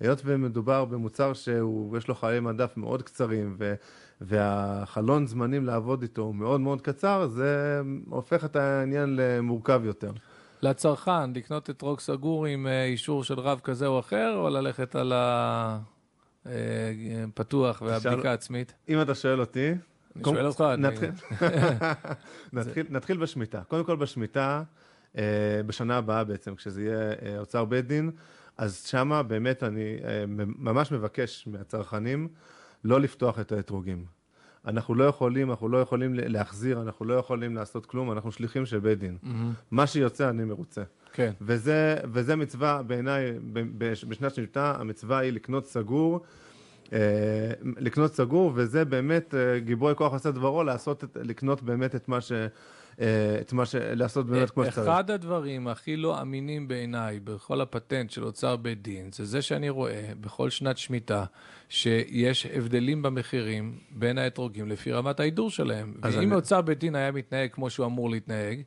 היות 0.00 0.22
ומדובר 0.24 0.84
במוצר 0.84 1.32
שיש 1.34 2.08
לו 2.08 2.14
חיי 2.14 2.40
מדף 2.40 2.76
מאוד 2.76 3.02
קצרים, 3.02 3.56
ו, 3.58 3.74
והחלון 4.20 5.26
זמנים 5.26 5.64
לעבוד 5.66 6.02
איתו 6.02 6.22
הוא 6.22 6.34
מאוד 6.34 6.60
מאוד 6.60 6.80
קצר, 6.80 7.26
זה 7.26 7.80
הופך 8.10 8.44
את 8.44 8.56
העניין 8.56 9.16
למורכב 9.20 9.82
יותר. 9.84 10.12
לצרכן, 10.62 11.32
לקנות 11.34 11.70
אתרוג 11.70 12.00
סגור 12.00 12.46
עם 12.46 12.66
אה, 12.66 12.84
אישור 12.84 13.24
של 13.24 13.40
רב 13.40 13.60
כזה 13.64 13.86
או 13.86 14.00
אחר, 14.00 14.32
או 14.36 14.48
ללכת 14.50 14.96
על 14.96 15.12
הפתוח 16.46 17.82
והבדיקה 17.82 18.30
העצמית? 18.30 18.74
אם 18.88 19.02
אתה 19.02 19.14
שואל 19.14 19.40
אותי, 19.40 19.70
אני 20.16 20.22
קודם- 20.24 20.36
שואל 20.36 20.46
אותך, 20.46 20.60
נתחיל, 20.78 21.10
נתחיל, 22.52 22.86
נתחיל 22.90 23.16
בשמיטה. 23.16 23.62
קודם 23.68 23.84
כל 23.84 23.96
בשמיטה, 23.96 24.62
אה, 25.18 25.22
בשנה 25.66 25.96
הבאה 25.96 26.24
בעצם, 26.24 26.54
כשזה 26.54 26.82
יהיה 26.82 27.12
אה, 27.22 27.38
אוצר 27.38 27.64
בית 27.64 27.86
דין, 27.86 28.10
אז 28.58 28.84
שמה 28.86 29.22
באמת 29.22 29.62
אני 29.62 29.96
אה, 30.04 30.24
ממש 30.58 30.92
מבקש 30.92 31.46
מהצרכנים 31.46 32.28
לא 32.84 33.00
לפתוח 33.00 33.40
את 33.40 33.52
האתרוגים. 33.52 34.04
אנחנו 34.66 34.94
לא 34.94 35.04
יכולים, 35.04 35.50
אנחנו 35.50 35.68
לא 35.68 35.78
יכולים 35.78 36.14
להחזיר, 36.14 36.82
אנחנו 36.82 37.04
לא 37.04 37.14
יכולים 37.14 37.54
לעשות 37.54 37.86
כלום, 37.86 38.12
אנחנו 38.12 38.32
שליחים 38.32 38.66
של 38.66 38.78
בית 38.78 38.98
דין. 38.98 39.16
מהמם. 39.22 39.52
מה 39.70 39.86
שיוצא, 39.86 40.30
אני 40.30 40.44
מרוצה. 40.44 40.82
כן. 41.12 41.32
וזה, 41.40 41.96
וזה 42.12 42.36
מצווה 42.36 42.82
בעיניי, 42.82 43.32
בשנת 43.82 44.34
שמיטה, 44.34 44.76
המצווה 44.78 45.18
היא 45.18 45.32
לקנות 45.32 45.66
סגור, 45.66 46.20
אה, 46.92 46.98
לקנות 47.62 48.14
סגור, 48.14 48.52
וזה 48.54 48.84
באמת 48.84 49.34
אה, 49.34 49.58
גיבורי 49.58 49.94
כוח 49.94 50.12
עושה 50.12 50.30
דברו, 50.30 50.64
לעשות, 50.64 51.04
את, 51.04 51.16
לקנות 51.20 51.62
באמת 51.62 51.94
את 51.94 52.08
מה 52.08 52.20
ש... 52.20 52.32
אה, 53.00 53.06
את 53.40 53.52
מה 53.52 53.66
ש... 53.66 53.74
לעשות 53.78 54.26
באמת 54.26 54.50
כמו 54.50 54.64
שצריך. 54.64 54.78
אחד 54.88 55.10
הדברים 55.10 55.68
הכי 55.68 55.96
לא 55.96 56.20
אמינים 56.20 56.68
בעיניי 56.68 57.20
בכל 57.20 57.60
הפטנט 57.60 58.10
של 58.10 58.24
אוצר 58.24 58.56
בית 58.56 58.82
דין, 58.82 59.12
זה 59.12 59.24
זה 59.24 59.42
שאני 59.42 59.68
רואה 59.68 60.08
בכל 60.20 60.50
שנת 60.50 60.78
שמיטה, 60.78 61.24
שיש 61.68 62.46
הבדלים 62.46 63.02
במחירים 63.02 63.78
בין 63.90 64.18
האתרוגים 64.18 64.68
לפי 64.68 64.92
רמת 64.92 65.20
ההידור 65.20 65.50
שלהם. 65.50 65.94
ואם 66.02 66.18
אני- 66.18 66.34
אוצר 66.34 66.60
בית 66.60 66.78
דין 66.78 66.94
היה 66.94 67.12
מתנהג 67.12 67.50
כמו 67.52 67.70
שהוא 67.70 67.86
אמור 67.86 68.10
להתנהג, 68.10 68.62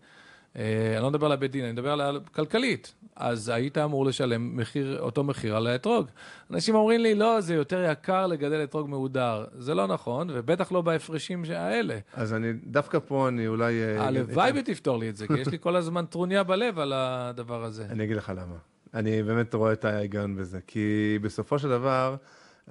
אני 0.57 0.63
לא 1.03 1.09
מדבר 1.09 1.25
על 1.25 1.31
הבית 1.31 1.51
דין, 1.51 1.63
אני 1.63 1.71
מדבר 1.73 1.91
על 1.91 2.01
הכלכלית, 2.25 2.93
אז 3.15 3.49
היית 3.49 3.77
אמור 3.77 4.05
לשלם 4.05 4.57
מחיר, 4.57 4.99
אותו 4.99 5.23
מחיר 5.23 5.55
על 5.55 5.67
האתרוג. 5.67 6.07
אנשים 6.51 6.75
אומרים 6.75 7.01
לי, 7.01 7.15
לא, 7.15 7.41
זה 7.41 7.55
יותר 7.55 7.85
יקר 7.91 8.27
לגדל 8.27 8.63
אתרוג 8.63 8.89
מהודר. 8.89 9.45
זה 9.57 9.75
לא 9.75 9.87
נכון, 9.87 10.27
ובטח 10.33 10.71
לא 10.71 10.81
בהפרשים 10.81 11.43
האלה. 11.55 11.97
אז 12.13 12.33
אני, 12.33 12.53
דווקא 12.65 12.99
פה 13.07 13.27
אני 13.27 13.47
אולי... 13.47 13.73
אה, 13.83 14.07
הלוואי 14.07 14.51
ותפתור 14.55 14.97
לי 14.97 15.09
את 15.09 15.15
זה, 15.15 15.27
כי 15.27 15.33
יש 15.39 15.47
לי 15.47 15.57
כל 15.59 15.75
הזמן 15.75 16.05
טרוניה 16.05 16.43
בלב 16.43 16.79
על 16.79 16.93
הדבר 16.95 17.63
הזה. 17.63 17.85
אני 17.89 18.03
אגיד 18.03 18.15
לך 18.17 18.29
למה. 18.35 18.55
אני 18.93 19.23
באמת 19.23 19.53
רואה 19.53 19.73
את 19.73 19.85
ההיגיון 19.85 20.35
בזה. 20.35 20.59
כי 20.67 21.17
בסופו 21.21 21.59
של 21.59 21.69
דבר, 21.69 22.15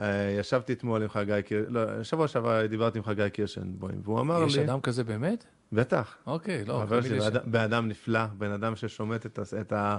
אה, 0.01 0.37
ישבתי 0.41 0.73
אתמול 0.73 1.03
עם 1.03 1.09
חגי, 1.09 1.43
קיר- 1.45 1.67
לא, 1.69 2.03
שבוע 2.03 2.29
שעבר 2.29 2.67
דיברתי 2.67 2.99
עם 2.99 3.05
חגי 3.05 3.31
קירשנבוים, 3.33 4.01
והוא 4.05 4.21
אמר 4.21 4.43
יש 4.47 4.57
לי... 4.57 4.65
אדם 4.65 4.81
כזה 4.81 5.05
באמת? 5.05 5.45
בטח. 5.73 6.17
אוקיי, 6.27 6.65
לא, 6.65 6.83
חבר 6.87 7.01
שלי, 7.03 7.19
בן 7.45 7.61
אדם- 7.61 7.89
נפלא, 7.89 8.25
בן 8.39 8.51
אדם 8.51 8.77
ששומט 8.77 9.27
את, 9.27 9.39
את, 9.61 9.73
ה, 9.73 9.97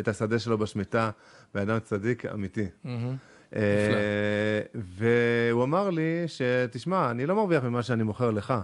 את 0.00 0.08
השדה 0.08 0.38
שלו 0.38 0.58
בשמיטה, 0.58 1.10
בן 1.54 1.60
אדם 1.70 1.78
צדיק 1.80 2.26
אמיתי. 2.26 2.66
מהמם. 2.84 3.16
אה, 3.56 3.60
והוא 4.74 5.64
אמר 5.64 5.90
לי 5.90 6.02
שתשמע, 6.26 7.10
אני 7.10 7.26
לא 7.26 7.34
מרוויח 7.36 7.64
ממה 7.64 7.82
שאני 7.82 8.02
מוכר 8.02 8.30
לך, 8.30 8.54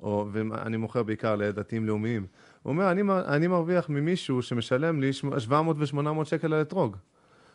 או, 0.00 0.28
ואני 0.32 0.76
מוכר 0.76 1.02
בעיקר 1.02 1.36
לדתיים 1.36 1.86
לאומיים. 1.86 2.26
הוא 2.62 2.70
אומר, 2.70 2.90
אני, 2.90 3.02
אני 3.26 3.46
מרוויח 3.46 3.88
ממישהו 3.88 4.42
שמשלם 4.42 5.00
לי 5.00 5.12
שמ- 5.12 5.38
700 5.40 5.76
ו-800 5.78 6.24
שקל 6.24 6.54
על 6.54 6.62
אתרוג. 6.62 6.96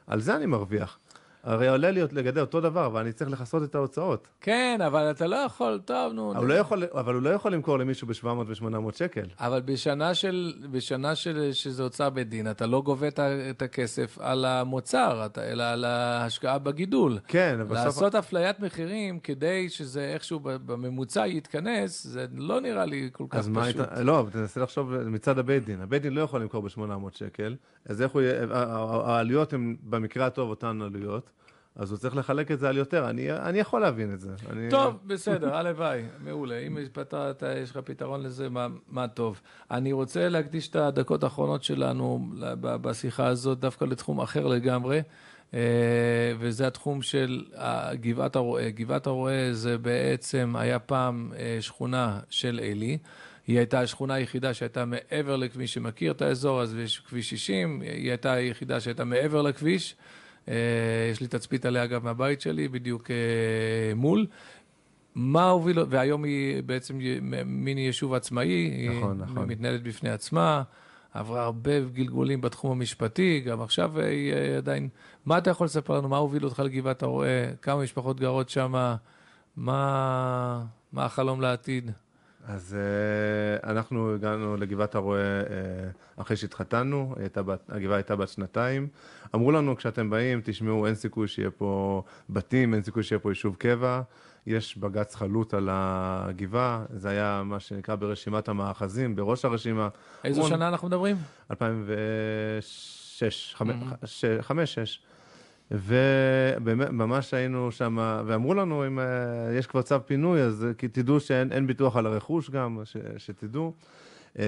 על 0.07 0.19
זה 0.21 0.35
אני 0.35 0.45
מרוויח. 0.45 0.99
הרי 1.45 1.67
עולה 1.67 1.91
לי 1.91 2.01
לגדל 2.11 2.41
אותו 2.41 2.61
דבר, 2.61 2.85
אבל 2.85 3.01
אני 3.01 3.11
צריך 3.13 3.31
לכסות 3.31 3.63
את 3.63 3.75
ההוצאות. 3.75 4.27
כן, 4.41 4.79
אבל 4.85 5.11
אתה 5.11 5.27
לא 5.27 5.35
יכול, 5.35 5.79
טוב, 5.85 6.13
נו. 6.13 6.31
אבל 6.31 6.39
הוא 6.39 6.47
לא 6.47 6.53
יכול, 6.53 6.83
אבל 6.93 7.13
הוא 7.13 7.21
לא 7.21 7.29
יכול 7.29 7.53
למכור 7.53 7.79
למישהו 7.79 8.07
ב-700 8.07 8.27
ו-800 8.27 8.97
שקל. 8.97 9.25
אבל 9.39 9.61
בשנה 9.61 10.13
של, 10.13 10.53
בשנה 10.71 11.15
של, 11.15 11.49
שזה 11.53 11.83
הוצאה 11.83 12.09
בית 12.09 12.29
דין, 12.29 12.51
אתה 12.51 12.65
לא 12.65 12.81
גובה 12.81 13.07
את 13.49 13.61
הכסף 13.61 14.17
על 14.21 14.45
המוצר, 14.45 15.25
אתה, 15.25 15.51
אלא 15.51 15.63
על 15.63 15.85
ההשקעה 15.85 16.59
בגידול. 16.59 17.19
כן, 17.27 17.57
אבל 17.61 17.75
בסוף... 17.75 17.85
לעשות 17.85 18.15
אפליית 18.15 18.59
מחירים 18.59 19.19
כדי 19.19 19.69
שזה 19.69 20.11
איכשהו 20.13 20.39
בממוצע 20.43 21.27
יתכנס, 21.27 22.03
זה 22.03 22.25
לא 22.35 22.61
נראה 22.61 22.85
לי 22.85 23.09
כל 23.11 23.25
כך 23.29 23.37
אז 23.37 23.47
מה 23.47 23.63
פשוט. 23.63 23.75
היית... 23.77 24.05
לא, 24.05 24.19
אבל 24.19 24.29
תנסה 24.29 24.59
לחשוב 24.59 24.97
מצד 24.97 25.39
הבית 25.39 25.65
דין. 25.65 25.81
הבית 25.81 26.01
דין 26.01 26.13
לא 26.13 26.21
יכול 26.21 26.41
למכור 26.41 26.61
ב-800 26.61 27.17
שקל, 27.17 27.55
אז 27.85 28.01
איך 28.01 28.11
הוא 28.11 28.21
יהיה... 28.21 28.45
העלויות 29.05 29.53
הן 29.53 29.75
במקרה 29.83 30.25
הטוב 30.25 30.49
אותן 30.49 30.81
עלויות, 30.81 31.31
אז 31.75 31.91
הוא 31.91 31.97
צריך 31.97 32.15
לחלק 32.15 32.51
את 32.51 32.59
זה 32.59 32.69
על 32.69 32.77
יותר. 32.77 33.09
אני, 33.09 33.31
אני 33.31 33.59
יכול 33.59 33.81
להבין 33.81 34.13
את 34.13 34.19
זה. 34.19 34.29
אני... 34.49 34.69
טוב, 34.69 34.97
בסדר, 35.05 35.55
הלוואי, 35.55 36.01
מעולה. 36.23 36.59
אם 36.59 36.77
פתרת, 36.93 37.43
יש 37.63 37.71
לך 37.71 37.77
פתרון 37.77 38.23
לזה, 38.23 38.49
מה, 38.49 38.67
מה 38.87 39.07
טוב. 39.07 39.41
אני 39.71 39.91
רוצה 39.91 40.29
להקדיש 40.29 40.67
את 40.67 40.75
הדקות 40.75 41.23
האחרונות 41.23 41.63
שלנו 41.63 42.27
בשיחה 42.61 43.27
הזאת 43.27 43.59
דווקא 43.59 43.85
לתחום 43.85 44.21
אחר 44.21 44.47
לגמרי. 44.47 45.01
אה, 45.53 45.59
וזה 46.39 46.67
התחום 46.67 47.01
של 47.01 47.43
גבעת 47.93 48.35
הרועה. 48.35 48.69
גבעת 48.69 49.07
הרועה 49.07 49.53
זה 49.53 49.77
בעצם 49.77 50.55
היה 50.57 50.79
פעם 50.79 51.31
אה, 51.37 51.57
שכונה 51.61 52.19
של 52.29 52.59
עלי. 52.71 52.97
היא 53.47 53.57
הייתה 53.57 53.81
השכונה 53.81 54.13
היחידה 54.13 54.53
שהייתה 54.53 54.85
מעבר 54.85 55.35
לכביש, 55.35 55.73
שמכיר 55.73 56.11
את 56.11 56.21
האזור, 56.21 56.61
אז 56.61 56.75
יש 56.75 56.99
כביש 56.99 57.29
60, 57.29 57.81
היא 57.81 58.09
הייתה 58.09 58.33
היחידה 58.33 58.79
שהייתה 58.79 59.03
מעבר 59.03 59.41
לכביש. 59.41 59.95
אה, 60.49 60.55
יש 61.11 61.21
לי 61.21 61.27
תצפית 61.27 61.65
עליה 61.65 61.83
אגב 61.83 62.03
מהבית 62.03 62.41
שלי, 62.41 62.67
בדיוק 62.67 63.11
מול. 63.95 64.27
מה 65.15 65.49
הוביל, 65.49 65.79
והיום 65.89 66.23
היא 66.23 66.63
בעצם 66.63 66.99
מיני 67.45 67.81
יישוב 67.81 68.13
עצמאי, 68.13 68.87
נכון, 68.89 69.21
היא 69.21 69.31
נכון. 69.31 69.47
מתנהלת 69.47 69.83
בפני 69.83 70.09
עצמה. 70.09 70.63
עברה 71.13 71.43
הרבה 71.43 71.79
גלגולים 71.79 72.41
בתחום 72.41 72.71
המשפטי, 72.71 73.39
גם 73.39 73.61
עכשיו 73.61 73.99
היא 73.99 74.33
עדיין... 74.57 74.89
מה 75.25 75.37
אתה 75.37 75.49
יכול 75.49 75.65
לספר 75.65 75.97
לנו? 75.97 76.09
מה 76.09 76.17
הוביל 76.17 76.45
אותך 76.45 76.59
לגבעת 76.59 77.03
הרועה? 77.03 77.55
כמה 77.61 77.83
משפחות 77.83 78.19
גרות 78.19 78.49
שם? 78.49 78.95
מה, 79.57 80.63
מה 80.93 81.05
החלום 81.05 81.41
לעתיד? 81.41 81.91
אז 82.47 82.77
uh, 83.63 83.69
אנחנו 83.69 84.13
הגענו 84.13 84.57
לגבעת 84.57 84.95
הרועה 84.95 85.41
uh, 85.41 86.21
אחרי 86.21 86.37
שהתחתנו, 86.37 87.15
הגבעה 87.69 87.97
הייתה 87.97 88.15
בת 88.15 88.29
שנתיים. 88.29 88.87
אמרו 89.35 89.51
לנו, 89.51 89.75
כשאתם 89.75 90.09
באים, 90.09 90.41
תשמעו, 90.43 90.87
אין 90.87 90.95
סיכוי 90.95 91.27
שיהיה 91.27 91.51
פה 91.51 92.03
בתים, 92.29 92.73
אין 92.73 92.83
סיכוי 92.83 93.03
שיהיה 93.03 93.19
פה 93.19 93.31
יישוב 93.31 93.55
קבע. 93.55 94.01
יש 94.47 94.77
בג"ץ 94.77 95.15
חלוט 95.15 95.53
על 95.53 95.69
הגבעה, 95.71 96.85
זה 96.93 97.09
היה 97.09 97.41
מה 97.45 97.59
שנקרא 97.59 97.95
ברשימת 97.95 98.47
המאחזים, 98.47 99.15
בראש 99.15 99.45
הרשימה. 99.45 99.89
איזו. 100.23 100.47
שנה 100.47 100.67
אנחנו 100.67 100.87
מדברים? 100.87 101.15
2006, 101.51 103.55
2005-2006. 103.61 103.65
וממש 105.71 107.33
היינו 107.33 107.71
שם, 107.71 108.21
ואמרו 108.25 108.53
לנו, 108.53 108.87
אם 108.87 108.99
uh, 108.99 109.01
יש 109.53 109.67
כבר 109.67 109.81
צו 109.81 109.95
פינוי, 110.05 110.41
אז 110.41 110.67
כי 110.77 110.87
תדעו 110.87 111.19
שאין 111.19 111.67
ביטוח 111.67 111.95
על 111.95 112.05
הרכוש 112.05 112.49
גם, 112.49 112.79
ש, 112.83 112.97
שתדעו. 113.17 113.73
Uh, 114.33 114.39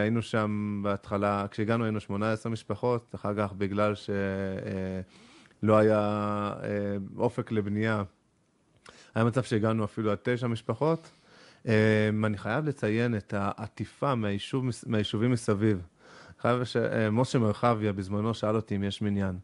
היינו 0.00 0.22
שם 0.22 0.80
בהתחלה, 0.84 1.46
כשהגענו 1.50 1.84
היינו 1.84 2.00
18 2.00 2.52
משפחות, 2.52 3.14
אחר 3.14 3.34
כך 3.38 3.52
בגלל 3.52 3.94
שלא 3.94 5.76
היה 5.76 6.52
אופק 7.16 7.52
לבנייה, 7.52 8.02
היה 9.14 9.24
מצב 9.24 9.42
שהגענו 9.42 9.84
אפילו 9.84 10.10
עד 10.10 10.18
תשע 10.22 10.46
משפחות. 10.46 11.10
אני 12.24 12.38
חייב 12.38 12.64
לציין 12.64 13.16
את 13.16 13.34
העטיפה 13.36 14.14
מהיישוב, 14.14 14.64
מהיישובים 14.86 15.30
מסביב. 15.30 15.82
חייב 16.40 16.64
שמשה 16.64 17.38
מרחביה 17.38 17.92
בזמנו 17.92 18.34
שאל 18.34 18.56
אותי 18.56 18.76
אם 18.76 18.84
יש 18.84 19.02
מניין. 19.02 19.38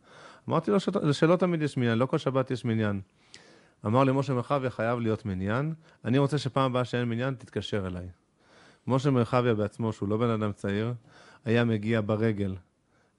אמרתי 0.49 0.71
לו 0.71 1.13
שלא 1.13 1.37
תמיד 1.37 1.63
יש 1.63 1.77
מניין, 1.77 1.99
לא 1.99 2.07
כל 2.07 2.19
שבת 2.19 2.51
יש 2.51 2.65
מניין. 2.65 3.01
אמר 3.87 4.05
לי, 4.05 4.13
משה 4.13 4.35
מרחביה 4.35 4.71
חייב 4.71 5.01
להיות 5.01 5.27
מניין, 5.27 5.75
אני 6.05 6.19
רוצה 6.19 6.39
שפעם 6.39 6.71
הבאה 6.71 6.85
שאין 6.85 7.09
מניין, 7.09 7.35
תתקשר 7.35 7.87
אליי. 7.87 8.07
משה 8.87 9.11
מרחביה 9.11 9.55
בעצמו, 9.55 9.93
שהוא 9.93 10.09
לא 10.09 10.17
בן 10.17 10.31
אדם 10.31 10.53
צעיר, 10.53 10.95
היה 11.45 11.65
מגיע 11.65 12.01
ברגל 12.07 12.55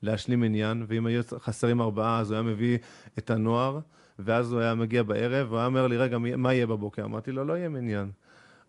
להשלים 0.01 0.39
מניין, 0.39 0.85
ואם 0.87 1.05
היו 1.05 1.21
חסרים 1.39 1.81
ארבעה, 1.81 2.19
אז 2.19 2.31
הוא 2.31 2.35
היה 2.35 2.43
מביא 2.43 2.77
את 3.17 3.29
הנוער, 3.29 3.79
ואז 4.19 4.51
הוא 4.51 4.61
היה 4.61 4.75
מגיע 4.75 5.03
בערב, 5.03 5.47
והוא 5.47 5.57
היה 5.57 5.65
אומר 5.65 5.87
לי, 5.87 5.97
רגע, 5.97 6.17
מה 6.17 6.53
יהיה 6.53 6.67
בבוקר? 6.67 7.03
אמרתי 7.03 7.31
לו, 7.31 7.45
לא 7.45 7.53
יהיה 7.53 7.69
מניין. 7.69 8.11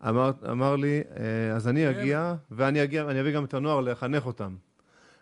אמר, 0.09 0.31
אמר 0.51 0.77
לי, 0.77 1.03
אה, 1.17 1.57
אז 1.57 1.69
אני 1.69 1.91
אגיע, 1.91 2.35
ואני 2.51 2.83
אגיע, 2.83 3.11
אני 3.11 3.21
אביא 3.21 3.35
גם 3.35 3.45
את 3.45 3.55
הנוער 3.55 3.81
לחנך 3.81 4.27
אותם. 4.27 4.55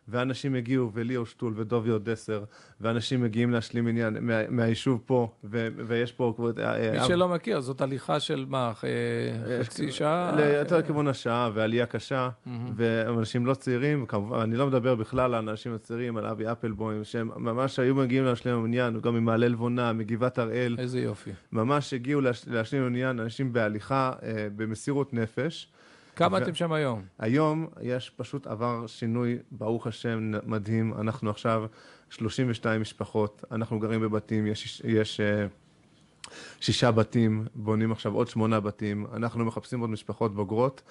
ואנשים 0.09 0.55
הגיעו, 0.55 0.91
וליאור 0.95 1.27
שטול 1.27 1.55
ודובי 1.57 1.91
אודסר, 1.91 2.45
ואנשים 2.81 3.23
מגיעים 3.23 3.51
להשלים 3.51 3.87
עניין 3.87 4.17
מה, 4.21 4.49
מהיישוב 4.49 5.03
פה, 5.07 5.29
ו, 5.45 5.69
ויש 5.87 6.13
פה... 6.13 6.35
אה, 6.59 6.93
מי 6.93 6.99
אה, 6.99 7.05
שלא 7.05 7.29
מכיר, 7.29 7.61
זאת 7.61 7.81
הליכה 7.81 8.21
של 8.21 8.47
מה, 8.49 8.73
אה, 8.85 9.65
חצי 9.65 9.93
שעה? 9.93 10.37
יותר 10.59 10.79
לכיוון 10.79 11.09
השעה, 11.09 11.51
ועלייה 11.55 11.87
קשה, 11.87 12.29
ואנשים 12.77 13.47
לא 13.47 13.55
צעירים, 13.55 14.07
כמובן, 14.07 14.39
אני 14.39 14.57
לא 14.57 14.67
מדבר 14.67 14.95
בכלל 14.95 15.35
על 15.35 15.49
האנשים 15.49 15.75
הצעירים, 15.75 16.17
על 16.17 16.27
אבי 16.27 16.53
אפלבוים, 16.53 17.05
שהם 17.05 17.31
ממש 17.37 17.79
היו 17.79 17.95
מגיעים 17.95 18.25
להשלים 18.25 18.65
עניין, 18.65 19.01
גם 19.01 19.15
ממעלה 19.15 19.49
לבונה, 19.49 19.93
מגבעת 19.93 20.39
הראל. 20.39 20.77
איזה 20.79 21.01
יופי. 21.01 21.31
ממש 21.53 21.95
הגיעו 21.95 22.21
להשלים 22.47 22.87
עניין, 22.87 23.21
אנשים 23.21 23.53
בהליכה, 23.53 24.13
במסירות 24.57 25.15
נפש. 25.15 25.69
כמה 26.17 26.39
אתם 26.39 26.55
שם 26.55 26.73
היום? 26.73 27.03
היום 27.19 27.67
יש 27.83 28.11
פשוט 28.11 28.47
עבר 28.47 28.87
שינוי, 28.87 29.39
ברוך 29.51 29.87
השם, 29.87 30.33
מדהים. 30.47 30.95
אנחנו 31.01 31.31
עכשיו 31.31 31.65
32 32.11 32.81
משפחות, 32.81 33.45
אנחנו 33.51 33.79
גרים 33.79 34.01
בבתים, 34.01 34.47
יש, 34.47 34.83
יש 34.85 35.21
uh, 35.21 36.31
שישה 36.61 36.91
בתים, 36.91 37.47
בונים 37.55 37.93
עכשיו 37.93 38.15
עוד 38.15 38.29
שמונה 38.29 38.61
בתים, 38.61 39.07
אנחנו 39.13 39.45
מחפשים 39.45 39.81
עוד 39.81 39.91
משפחות 39.91 40.35
בוגרות. 40.35 40.83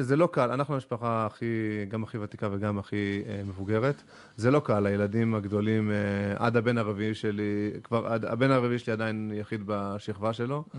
זה 0.00 0.16
לא 0.16 0.28
קל, 0.32 0.50
אנחנו 0.50 0.74
המשפחה 0.74 1.26
הכי, 1.26 1.46
גם 1.88 2.02
הכי 2.02 2.18
ותיקה 2.18 2.48
וגם 2.52 2.78
הכי 2.78 3.22
אה, 3.26 3.42
מבוגרת. 3.46 4.02
זה 4.36 4.50
לא 4.50 4.60
קל, 4.60 4.86
הילדים 4.86 5.34
הגדולים, 5.34 5.90
אה, 5.90 5.96
עד 6.36 6.56
הבן 6.56 6.78
הרביעי 6.78 7.14
שלי, 7.14 7.70
כבר, 7.84 8.06
עד, 8.06 8.24
הבן 8.24 8.50
הרביעי 8.50 8.78
שלי 8.78 8.92
עדיין 8.92 9.32
יחיד 9.34 9.62
בשכבה 9.66 10.32
שלו. 10.32 10.64
Mm-hmm. 10.74 10.78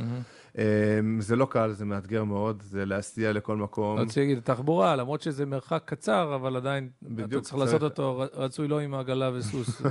אה, 0.58 1.00
זה 1.20 1.36
לא 1.36 1.48
קל, 1.50 1.72
זה 1.72 1.86
מאתגר 1.86 2.24
מאוד, 2.24 2.62
זה 2.62 2.86
להסיע 2.86 3.34
לכל 3.34 3.58
מקום. 3.58 4.00
רציתי 4.00 4.20
להגיד, 4.20 4.40
תחבורה, 4.40 4.96
למרות 4.96 5.22
שזה 5.22 5.46
מרחק 5.46 5.82
קצר, 5.86 6.36
אבל 6.36 6.56
עדיין, 6.56 6.90
בדיוק, 7.04 7.20
אתה 7.20 7.42
צריך 7.42 7.44
צריך 7.44 7.60
לעשות 7.60 7.84
אותו, 7.84 8.24
רצוי 8.34 8.68
לא 8.68 8.80
עם 8.80 8.94
עגלה 8.94 9.32
וסוס. 9.34 9.82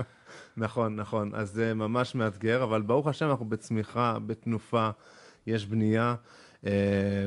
נכון, 0.56 0.96
נכון, 0.96 1.30
אז 1.34 1.50
זה 1.50 1.74
ממש 1.74 2.14
מאתגר, 2.14 2.62
אבל 2.62 2.82
ברוך 2.82 3.06
השם 3.06 3.30
אנחנו 3.30 3.44
בצמיחה, 3.44 4.18
בתנופה, 4.26 4.90
יש 5.46 5.66
בנייה. 5.66 6.14
אה, 6.66 6.72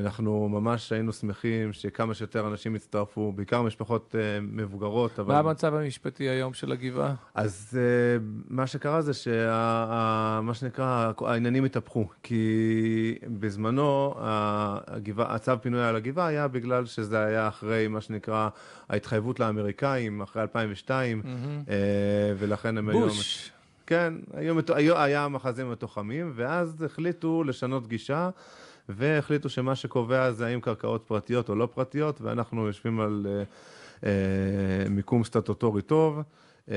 אנחנו 0.04 0.50
ממש 0.50 0.92
היינו 0.92 1.14
שמחים 1.14 1.74
שכמה 1.74 2.14
שיותר 2.14 2.48
אנשים 2.48 2.76
יצטרפו, 2.76 3.32
בעיקר 3.32 3.62
משפחות 3.62 4.16
אה, 4.18 4.40
מבוגרות. 4.42 5.20
אבל... 5.20 5.34
מה 5.34 5.40
המצב 5.40 5.74
המשפטי 5.74 6.24
היום 6.24 6.54
של 6.54 6.72
הגבעה? 6.72 7.14
אז 7.36 7.80
אה, 7.82 8.18
מה 8.50 8.68
שקרה 8.68 9.02
זה 9.02 9.14
שמה 9.14 10.52
שנקרא, 10.54 11.12
העניינים 11.22 11.66
התהפכו. 11.66 12.08
כי 12.24 13.16
בזמנו 13.40 14.14
הגבעה, 14.18 15.36
הצו 15.36 15.52
פינוי 15.62 15.84
על 15.84 15.96
הגבעה 15.96 16.28
היה 16.28 16.48
בגלל 16.48 16.86
שזה 16.86 17.20
היה 17.20 17.48
אחרי 17.48 17.88
מה 17.88 18.02
שנקרא 18.02 18.50
ההתחייבות 18.90 19.40
לאמריקאים, 19.40 20.22
אחרי 20.22 20.42
2002, 20.42 21.22
mm-hmm. 21.22 21.72
ולכן 22.38 22.78
הם 22.78 22.86
בוש. 22.86 22.96
היום... 22.96 23.08
בוש. 23.08 23.52
כן, 23.88 24.14
היו, 24.76 24.98
היה 24.98 25.28
מחזים 25.28 25.72
מתוחמים, 25.72 26.32
ואז 26.36 26.82
החליטו 26.82 27.44
לשנות 27.44 27.88
גישה. 27.88 28.30
והחליטו 28.90 29.50
שמה 29.50 29.76
שקובע 29.76 30.32
זה 30.32 30.48
האם 30.48 30.62
קרקעות 30.62 31.04
פרטיות 31.08 31.50
או 31.50 31.56
לא 31.56 31.70
פרטיות, 31.74 32.22
ואנחנו 32.22 32.68
יושבים 32.68 33.00
על 33.00 33.28
אה, 33.30 33.44
אה, 34.04 34.90
מיקום 34.90 35.24
סטטוטורי 35.24 35.82
טוב, 35.82 36.20
אה, 36.72 36.76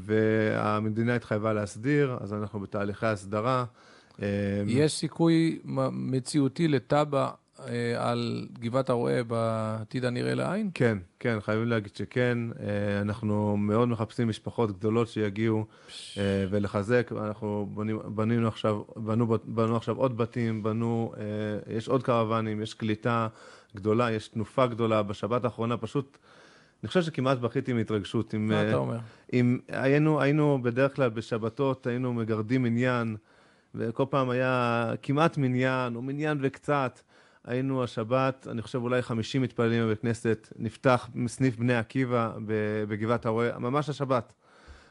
והמדינה 0.00 1.14
התחייבה 1.14 1.52
להסדיר, 1.52 2.16
אז 2.20 2.32
אנחנו 2.32 2.60
בתהליכי 2.60 3.06
הסדרה. 3.06 3.64
יש 4.66 4.92
סיכוי 4.92 5.58
מציאותי 5.92 6.68
לתב"ע 6.68 7.18
אה, 7.18 7.30
על 7.96 8.46
גבעת 8.60 8.90
הרועה 8.90 9.22
בעתיד 9.22 10.04
הנראה 10.04 10.34
לעין? 10.34 10.70
כן, 10.74 10.98
כן, 11.20 11.38
חייבים 11.40 11.68
להגיד 11.68 11.96
שכן. 11.96 12.38
אה, 12.60 13.00
אנחנו 13.00 13.56
מאוד 13.56 13.88
מחפשים 13.88 14.28
משפחות 14.28 14.78
גדולות 14.78 15.08
שיגיעו 15.08 15.66
אה, 16.18 16.44
ולחזק. 16.50 17.10
אנחנו 17.16 17.68
בונים, 17.70 17.98
בנינו 18.04 18.48
עכשיו, 18.48 18.82
בנו, 18.96 19.38
בנו 19.44 19.76
עכשיו 19.76 19.96
עוד 19.96 20.16
בתים, 20.16 20.62
בנו, 20.62 21.12
יש 21.68 21.88
עוד 21.88 22.02
קרוונים, 22.02 22.62
יש 22.62 22.74
קליטה 22.74 23.28
גדולה, 23.76 24.10
יש 24.10 24.28
תנופה 24.28 24.66
גדולה. 24.66 25.02
בשבת 25.02 25.44
האחרונה 25.44 25.76
פשוט... 25.76 26.18
אני 26.82 26.88
חושב 26.88 27.02
שכמעט 27.02 27.38
בכיתי 27.38 27.72
מהתרגשות. 27.72 28.34
מה 28.38 28.68
אתה 28.68 28.76
אומר? 28.76 28.98
אם 29.32 29.58
היינו, 29.68 30.20
היינו 30.20 30.58
בדרך 30.62 30.96
כלל 30.96 31.10
בשבתות, 31.10 31.86
היינו 31.86 32.12
מגרדים 32.12 32.62
מניין, 32.62 33.16
וכל 33.74 34.04
פעם 34.10 34.30
היה 34.30 34.92
כמעט 35.02 35.38
מניין, 35.38 35.96
או 35.96 36.02
מניין 36.02 36.38
וקצת. 36.40 37.00
היינו 37.44 37.84
השבת, 37.84 38.46
אני 38.50 38.62
חושב 38.62 38.78
אולי 38.82 39.02
50 39.02 39.42
מתפללים 39.42 39.84
בבית 39.84 40.00
כנסת, 40.00 40.48
נפתח 40.56 41.08
סניף 41.26 41.56
בני 41.56 41.74
עקיבא 41.74 42.32
בגבעת 42.88 43.26
הרועה, 43.26 43.58
ממש 43.58 43.88
השבת. 43.88 44.32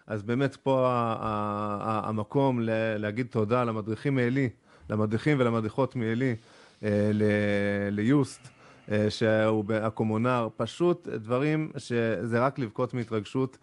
אז 0.07 0.23
באמת 0.23 0.55
פה 0.55 0.87
המקום 2.03 2.59
להגיד 2.97 3.27
תודה 3.29 3.63
למדריכים 3.63 4.15
מעלי, 4.15 4.49
למדריכים 4.89 5.37
ולמדריכות 5.39 5.95
מעלי, 5.95 6.35
ליוסט, 7.91 8.47
אה, 8.91 9.09
שהוא 9.09 9.65
הקומונר, 9.73 10.47
פשוט 10.57 11.07
דברים 11.07 11.71
שזה 11.77 12.39
רק 12.39 12.59
לבכות 12.59 12.93
מהתרגשות. 12.93 13.57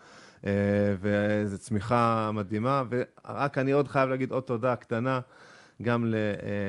אה, 0.46 0.52
וזו 1.00 1.58
צמיחה 1.58 2.30
מדהימה, 2.34 2.82
ורק 2.90 3.58
אני 3.58 3.72
עוד 3.72 3.88
חייב 3.88 4.10
להגיד 4.10 4.32
עוד 4.32 4.42
תודה 4.42 4.76
קטנה 4.76 5.20
גם 5.82 6.14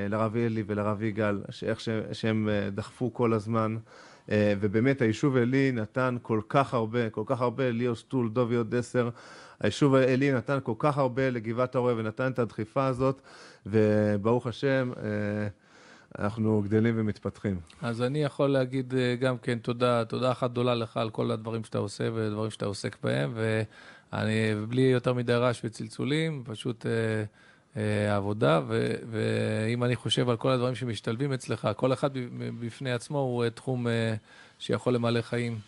לרב 0.09 0.35
אלי 0.35 0.63
ולרב 0.67 1.03
יגאל, 1.03 1.41
שאיך 1.49 1.79
שהם 2.11 2.49
דחפו 2.71 3.13
כל 3.13 3.33
הזמן. 3.33 3.77
ובאמת 4.29 5.01
היישוב 5.01 5.37
עלי 5.37 5.71
נתן 5.71 6.17
כל 6.21 6.41
כך 6.49 6.73
הרבה, 6.73 7.09
כל 7.09 7.23
כך 7.25 7.41
הרבה, 7.41 7.71
ליאור 7.71 7.95
סטול, 7.95 8.29
דובי 8.29 8.55
עוד 8.55 8.75
עשר, 8.75 9.09
היישוב 9.59 9.95
עלי 9.95 10.31
נתן 10.31 10.57
כל 10.63 10.73
כך 10.79 10.97
הרבה 10.97 11.29
לגבעת 11.29 11.75
הרועה 11.75 11.95
ונתן 11.97 12.31
את 12.31 12.39
הדחיפה 12.39 12.85
הזאת, 12.85 13.21
וברוך 13.65 14.47
השם, 14.47 14.91
אנחנו 16.19 16.61
גדלים 16.65 16.93
ומתפתחים. 16.97 17.59
אז 17.81 18.01
אני 18.01 18.23
יכול 18.23 18.49
להגיד 18.49 18.93
אה, 18.97 19.15
גם 19.15 19.37
כן 19.37 19.59
תודה, 19.59 20.05
תודה 20.05 20.31
אחת 20.31 20.51
גדולה 20.51 20.75
לך 20.75 20.97
על 20.97 21.09
כל 21.09 21.31
הדברים 21.31 21.63
שאתה 21.63 21.77
עושה 21.77 22.09
ודברים 22.13 22.51
שאתה 22.51 22.65
עוסק 22.65 22.97
בהם, 23.03 23.33
ואני, 23.35 24.65
בלי 24.69 24.81
יותר 24.81 25.13
מדי 25.13 25.33
רעש 25.33 25.61
וצלצולים, 25.63 26.43
פשוט 26.45 26.85
אה, 26.85 26.91
אה, 27.78 28.15
עבודה, 28.15 28.61
ו, 28.67 28.93
ואם 29.09 29.84
אני 29.84 29.95
חושב 29.95 30.30
על 30.30 30.38
כל 30.38 30.51
הדברים 30.51 30.75
שמשתלבים 30.75 31.34
אצלך, 31.34 31.67
כל 31.75 31.93
אחד 31.93 32.09
בפני 32.59 32.91
עצמו 32.91 33.19
הוא 33.19 33.43
אה, 33.43 33.49
תחום 33.49 33.88
אה, 33.88 34.15
שיכול 34.59 34.93
למלא 34.93 35.21
חיים 35.21 35.59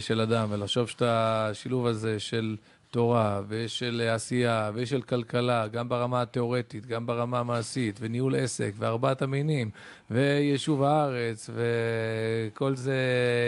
של 0.00 0.20
אדם, 0.20 0.48
ולחשוב 0.50 0.88
שאתה 0.88 1.48
השילוב 1.50 1.86
הזה 1.86 2.20
של... 2.20 2.56
תורה 2.90 3.40
ושל 3.48 4.08
עשייה 4.14 4.70
ושל 4.74 5.02
כלכלה, 5.02 5.68
גם 5.68 5.88
ברמה 5.88 6.22
התיאורטית, 6.22 6.86
גם 6.86 7.06
ברמה 7.06 7.38
המעשית, 7.38 7.98
וניהול 8.00 8.34
עסק, 8.36 8.72
וארבעת 8.78 9.22
המינים, 9.22 9.70
ויישוב 10.10 10.82
הארץ, 10.82 11.50
וכל 11.54 12.76
זה 12.76 12.96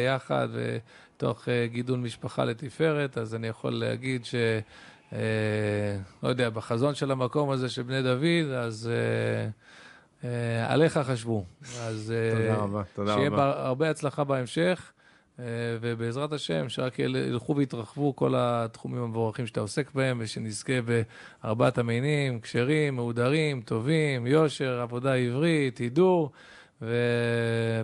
יחד, 0.06 0.48
ותוך 0.52 1.48
גידול 1.66 1.98
משפחה 1.98 2.44
לתפארת, 2.44 3.18
אז 3.18 3.34
אני 3.34 3.46
יכול 3.46 3.72
להגיד 3.72 4.24
ש... 4.24 4.34
אה, 5.12 5.18
לא 6.22 6.28
יודע, 6.28 6.50
בחזון 6.50 6.94
של 6.94 7.10
המקום 7.10 7.50
הזה 7.50 7.68
של 7.68 7.82
בני 7.82 8.02
דוד, 8.02 8.52
אז 8.56 8.90
אה, 8.92 9.50
אה, 10.28 10.72
עליך 10.72 10.98
חשבו. 10.98 11.44
אז 11.80 12.14
אה, 12.16 12.36
תודה 12.36 12.56
רבה, 12.56 12.82
תודה 12.94 13.14
שיהיה 13.14 13.28
רבה. 13.28 13.36
שיהיה 13.52 13.66
הרבה 13.66 13.90
הצלחה 13.90 14.24
בהמשך. 14.24 14.92
אה, 15.38 15.44
ובעזרת 15.80 16.32
השם, 16.32 16.68
שרק 16.68 16.98
ילכו 16.98 17.56
ויתרחבו 17.56 18.16
כל 18.16 18.34
התחומים 18.36 19.02
המבורכים 19.02 19.46
שאתה 19.46 19.60
עוסק 19.60 19.94
בהם, 19.94 20.18
ושנזכה 20.20 20.72
בארבעת 21.42 21.78
המינים, 21.78 22.40
כשרים, 22.40 22.94
מהודרים, 22.94 23.60
טובים, 23.60 24.26
יושר, 24.26 24.80
עבודה 24.80 25.14
עברית, 25.14 25.78
הידור, 25.78 26.30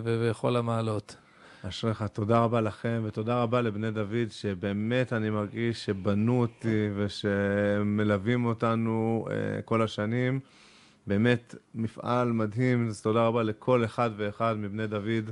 ובכל 0.03 0.55
המעלות. 0.55 1.15
אשריך, 1.69 2.03
תודה 2.13 2.39
רבה 2.39 2.61
לכם, 2.61 3.01
ותודה 3.05 3.41
רבה 3.41 3.61
לבני 3.61 3.91
דוד, 3.91 4.29
שבאמת 4.29 5.13
אני 5.13 5.29
מרגיש 5.29 5.85
שבנו 5.85 6.41
אותי 6.41 6.89
ושמלווים 6.95 8.45
אותנו 8.45 9.25
uh, 9.27 9.61
כל 9.61 9.81
השנים. 9.81 10.39
באמת 11.07 11.55
מפעל 11.75 12.31
מדהים, 12.31 12.87
אז 12.87 13.01
תודה 13.01 13.27
רבה 13.27 13.43
לכל 13.43 13.85
אחד 13.85 14.09
ואחד 14.17 14.55
מבני 14.57 14.87
דוד. 14.87 15.31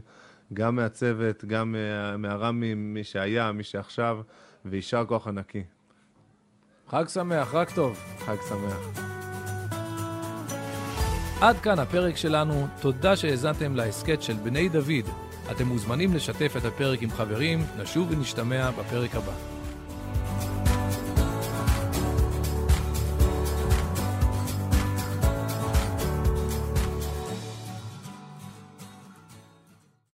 גם 0.53 0.75
מהצוות, 0.75 1.45
גם 1.45 1.75
מהר"מים, 2.17 2.93
מי 2.93 3.03
שהיה, 3.03 3.51
מי 3.51 3.63
שעכשיו, 3.63 4.19
ויישר 4.65 5.05
כוח 5.07 5.27
ענקי. 5.27 5.63
חג 6.89 7.07
שמח, 7.07 7.53
רק 7.53 7.71
טוב. 7.71 7.99
חג 8.19 8.37
שמח. 8.49 9.03
עד 11.41 11.59
כאן 11.59 11.79
הפרק 11.79 12.17
שלנו, 12.17 12.67
תודה 12.81 13.15
שהאזנתם 13.15 13.75
להסכת 13.75 14.21
של 14.21 14.33
בני 14.33 14.69
דוד. 14.69 15.32
אתם 15.51 15.67
מוזמנים 15.67 16.13
לשתף 16.13 16.53
את 16.57 16.65
הפרק 16.65 17.01
עם 17.01 17.09
חברים, 17.09 17.65
נשוב 17.81 18.07
ונשתמע 18.11 18.71
בפרק 18.71 19.15
הבא. 19.15 19.52